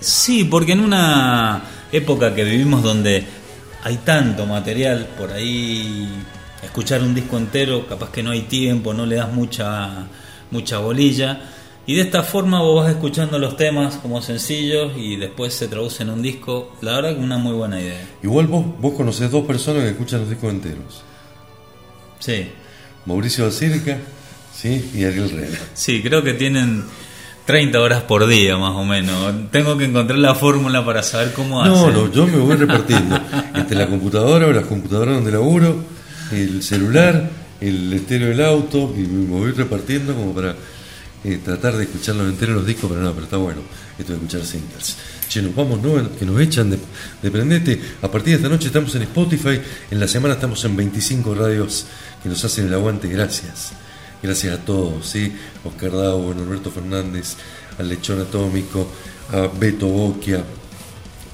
Sí, 0.00 0.44
porque 0.44 0.72
en 0.72 0.80
una 0.80 1.62
época 1.92 2.34
que 2.34 2.42
vivimos 2.42 2.82
donde 2.82 3.22
hay 3.82 3.96
tanto 3.98 4.46
material 4.46 5.10
por 5.18 5.30
ahí 5.30 6.08
escuchar 6.62 7.02
un 7.02 7.14
disco 7.14 7.36
entero, 7.36 7.86
capaz 7.86 8.10
que 8.10 8.22
no 8.22 8.30
hay 8.30 8.42
tiempo, 8.42 8.94
no 8.94 9.04
le 9.04 9.16
das 9.16 9.30
mucha, 9.30 10.06
mucha 10.50 10.78
bolilla. 10.78 11.42
Y 11.86 11.96
de 11.96 12.02
esta 12.02 12.22
forma 12.22 12.62
vos 12.62 12.84
vas 12.84 12.92
escuchando 12.92 13.38
los 13.38 13.56
temas 13.56 13.96
como 13.96 14.22
sencillos 14.22 14.92
y 14.96 15.16
después 15.16 15.52
se 15.52 15.68
traduce 15.68 16.02
en 16.02 16.10
un 16.10 16.22
disco. 16.22 16.76
La 16.80 16.92
verdad 16.92 17.16
que 17.16 17.20
una 17.20 17.36
muy 17.36 17.52
buena 17.52 17.78
idea. 17.78 18.00
Igual 18.22 18.46
vos, 18.46 18.64
vos 18.78 18.94
conocés 18.94 19.30
dos 19.30 19.44
personas 19.44 19.82
que 19.82 19.90
escuchan 19.90 20.20
los 20.20 20.30
discos 20.30 20.50
enteros. 20.50 21.02
Sí. 22.20 22.48
Mauricio 23.04 23.44
Basílica, 23.44 23.98
sí, 24.54 24.90
y 24.94 25.04
Ariel 25.04 25.30
Rena. 25.30 25.58
Sí, 25.74 26.02
creo 26.02 26.22
que 26.22 26.34
tienen 26.34 26.84
30 27.46 27.80
horas 27.80 28.02
por 28.02 28.26
día 28.26 28.56
más 28.56 28.76
o 28.76 28.84
menos. 28.84 29.50
Tengo 29.50 29.76
que 29.76 29.84
encontrar 29.84 30.18
la 30.18 30.34
fórmula 30.34 30.84
para 30.84 31.02
saber 31.02 31.32
cómo 31.32 31.64
No, 31.64 31.90
no, 31.90 32.12
yo 32.12 32.26
me 32.26 32.38
voy 32.38 32.56
repartiendo. 32.56 33.20
Entre 33.54 33.76
la 33.76 33.86
computadora 33.86 34.46
o 34.46 34.52
las 34.52 34.66
computadoras 34.66 35.16
donde 35.16 35.32
laburo, 35.32 35.76
el 36.32 36.62
celular, 36.62 37.30
el 37.60 37.92
estéreo 37.92 38.28
del 38.28 38.44
auto, 38.44 38.94
y 38.96 39.00
me 39.00 39.26
voy 39.26 39.52
repartiendo 39.52 40.14
como 40.14 40.34
para 40.34 40.54
eh, 41.24 41.40
tratar 41.44 41.76
de 41.76 41.84
escucharlos 41.84 42.28
enteros 42.28 42.56
los 42.56 42.66
discos, 42.66 42.88
pero 42.88 43.02
no, 43.02 43.12
pero 43.12 43.24
está 43.24 43.36
bueno 43.36 43.60
esto 43.98 44.12
de 44.12 44.18
escuchar 44.18 44.44
singles. 44.44 44.96
Che, 45.28 45.42
nos 45.42 45.54
vamos, 45.54 45.80
¿no? 45.82 46.16
Que 46.18 46.24
nos 46.24 46.40
echan 46.40 46.70
de, 46.70 46.78
de 47.22 47.30
prendete. 47.30 47.80
A 48.02 48.10
partir 48.10 48.32
de 48.32 48.36
esta 48.36 48.48
noche 48.48 48.66
estamos 48.66 48.94
en 48.94 49.02
Spotify, 49.02 49.60
en 49.90 50.00
la 50.00 50.08
semana 50.08 50.34
estamos 50.34 50.64
en 50.64 50.76
25 50.76 51.34
radios 51.34 51.86
que 52.22 52.28
nos 52.28 52.44
hacen 52.44 52.66
el 52.66 52.74
aguante, 52.74 53.08
gracias. 53.08 53.72
Gracias 54.22 54.58
a 54.58 54.64
todos, 54.64 55.06
¿sí? 55.06 55.32
Oscar 55.64 55.92
Davo, 55.92 56.34
Norberto 56.34 56.70
Fernández, 56.70 57.36
al 57.78 57.88
Lechón 57.88 58.20
Atómico, 58.20 58.86
a 59.32 59.46
Beto 59.46 59.86
Boquia, 59.86 60.44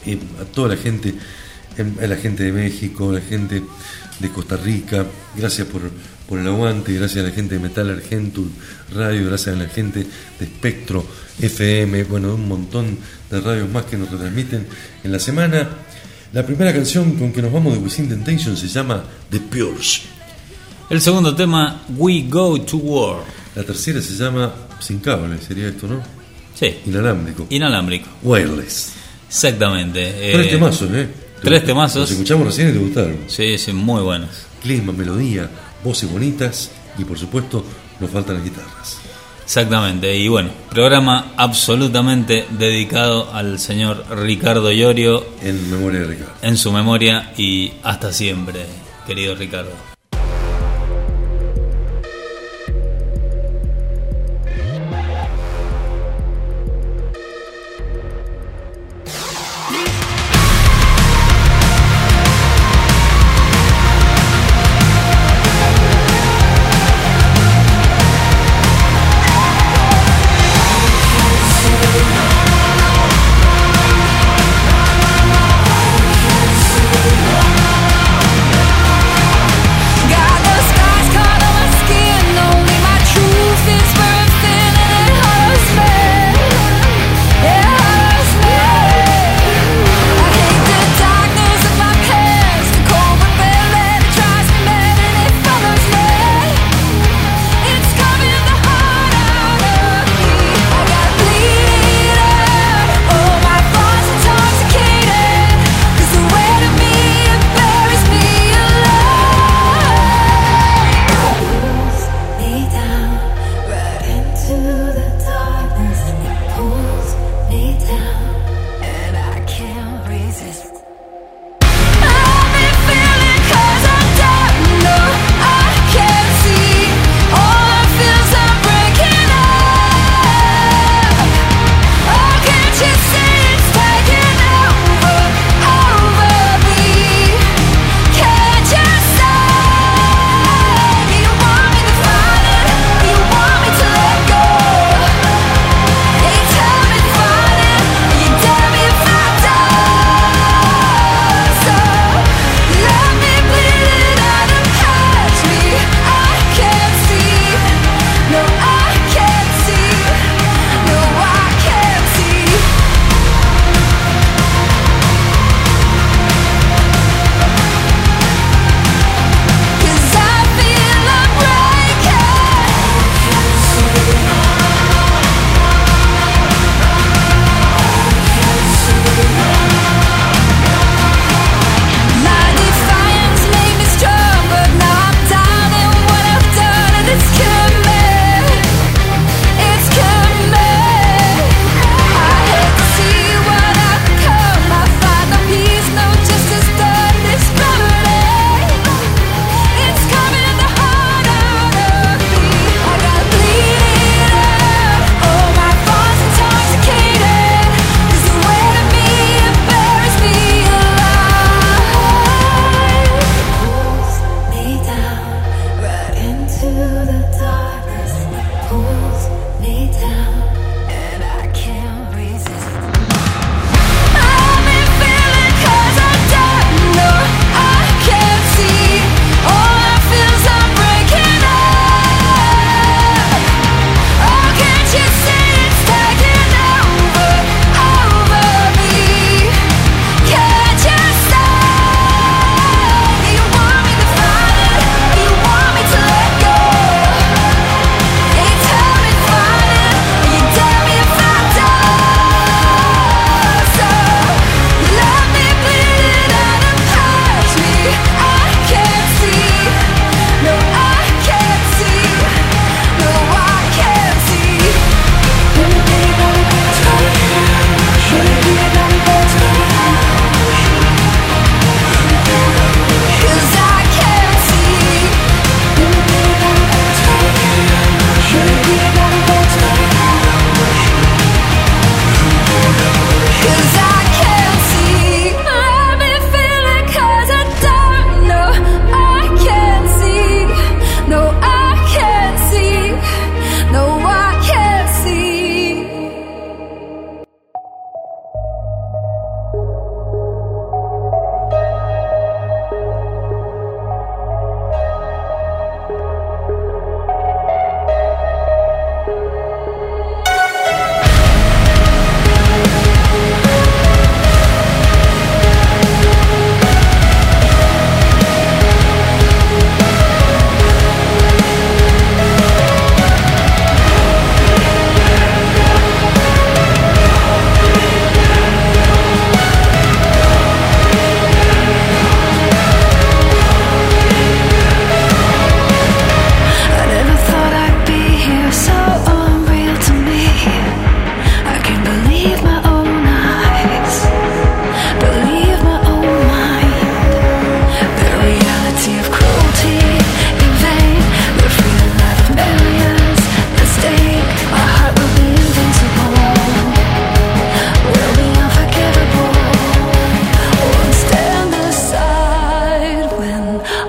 eh, 0.06 0.18
a 0.40 0.44
toda 0.44 0.68
la 0.68 0.76
gente, 0.76 1.14
em, 1.76 1.94
a 2.00 2.06
la 2.06 2.16
gente 2.16 2.44
de 2.44 2.52
México, 2.52 3.10
a 3.10 3.14
la 3.14 3.20
gente 3.20 3.62
de 4.20 4.28
Costa 4.30 4.56
Rica, 4.56 5.04
gracias 5.34 5.66
por, 5.66 5.82
por 6.28 6.38
el 6.38 6.46
aguante, 6.46 6.92
gracias 6.94 7.24
a 7.24 7.28
la 7.28 7.34
gente 7.34 7.56
de 7.56 7.60
Metal 7.60 7.90
Argentum 7.90 8.48
Radio, 8.94 9.26
gracias 9.26 9.56
a 9.56 9.58
la 9.58 9.68
gente 9.68 10.06
de 10.38 10.44
Espectro 10.44 11.04
FM, 11.40 12.04
bueno, 12.04 12.34
un 12.34 12.48
montón 12.48 12.98
de 13.30 13.40
radios 13.40 13.68
más 13.68 13.84
que 13.86 13.96
nos 13.96 14.10
retransmiten 14.10 14.66
en 15.02 15.12
la 15.12 15.18
semana. 15.18 15.68
La 16.32 16.46
primera 16.46 16.72
canción 16.72 17.16
con 17.16 17.32
que 17.32 17.42
nos 17.42 17.52
vamos 17.52 17.74
de 17.74 17.80
Within 17.80 18.08
Temptation 18.08 18.56
se 18.56 18.68
llama 18.68 19.04
The 19.30 19.40
Purge. 19.40 20.15
El 20.88 21.00
segundo 21.00 21.34
tema, 21.34 21.82
We 21.96 22.24
Go 22.28 22.60
to 22.60 22.76
War. 22.76 23.24
La 23.54 23.64
tercera 23.64 24.00
se 24.00 24.14
llama 24.14 24.52
Sin 24.78 25.00
cable, 25.00 25.38
sería 25.40 25.68
esto, 25.68 25.86
¿no? 25.88 26.00
Sí. 26.54 26.74
Inalámbrico. 26.86 27.46
Inalámbrico. 27.50 28.08
Wireless. 28.22 28.92
Exactamente. 29.28 30.30
Tres 30.32 30.46
Eh, 30.46 30.50
temazos, 30.50 30.90
¿eh? 30.92 31.08
Tres 31.42 31.60
Te- 31.62 31.66
temazos. 31.66 32.00
Los 32.02 32.10
escuchamos 32.12 32.46
recién 32.46 32.70
y 32.70 32.72
te 32.72 32.78
gustaron. 32.78 33.16
Sí, 33.26 33.58
sí, 33.58 33.72
muy 33.72 34.02
buenos. 34.02 34.30
Clima, 34.62 34.92
melodía, 34.92 35.50
voces 35.82 36.10
bonitas 36.10 36.70
y 36.98 37.04
por 37.04 37.18
supuesto 37.18 37.64
nos 38.00 38.10
faltan 38.10 38.36
las 38.36 38.44
guitarras. 38.44 38.98
Exactamente. 39.44 40.16
Y 40.16 40.28
bueno, 40.28 40.50
programa 40.70 41.32
absolutamente 41.36 42.46
dedicado 42.58 43.32
al 43.32 43.58
señor 43.58 44.04
Ricardo 44.10 44.70
Llorio. 44.72 45.24
En 45.42 45.70
memoria 45.70 46.00
de 46.00 46.06
Ricardo. 46.06 46.32
En 46.42 46.56
su 46.56 46.72
memoria 46.72 47.32
y 47.36 47.72
hasta 47.82 48.12
siempre, 48.12 48.66
querido 49.06 49.34
Ricardo. 49.34 49.70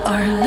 our 0.08 0.26
love. 0.26 0.47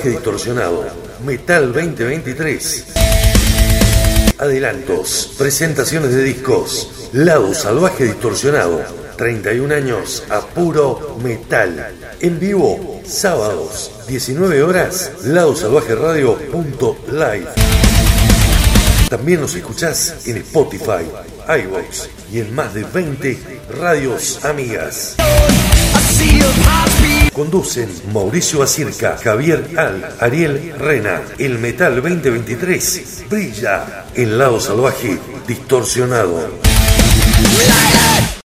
lenguaje 0.00 0.10
distorsionado. 0.10 0.86
Metal 1.24 1.72
2023. 1.72 2.84
Adelantos, 4.38 5.34
presentaciones 5.36 6.14
de 6.14 6.22
discos. 6.22 7.10
Lado 7.12 7.54
salvaje 7.54 8.04
distorsionado. 8.04 8.82
31 9.16 9.74
años 9.74 10.24
a 10.30 10.40
puro 10.40 11.18
metal. 11.22 11.94
En 12.20 12.40
vivo, 12.40 13.02
sábados, 13.06 13.90
19 14.08 14.62
horas, 14.62 15.12
lado 15.24 15.54
salvaje 15.54 15.94
radio.live. 15.94 17.48
También 19.10 19.40
nos 19.40 19.54
escuchás 19.54 20.26
en 20.26 20.38
Spotify, 20.38 21.04
iVoox 21.46 22.08
y 22.32 22.40
en 22.40 22.54
más 22.54 22.72
de 22.72 22.84
20 22.84 23.38
radios 23.78 24.44
amigas. 24.44 25.16
Conducen 27.40 27.88
Mauricio 28.12 28.62
Acirca, 28.62 29.16
Javier 29.16 29.70
Al, 29.78 30.14
Ariel 30.20 30.74
Rena. 30.78 31.22
El 31.38 31.58
Metal 31.58 31.94
2023 31.94 33.24
brilla 33.30 34.04
en 34.14 34.36
lado 34.36 34.60
salvaje, 34.60 35.18
distorsionado. 35.48 36.50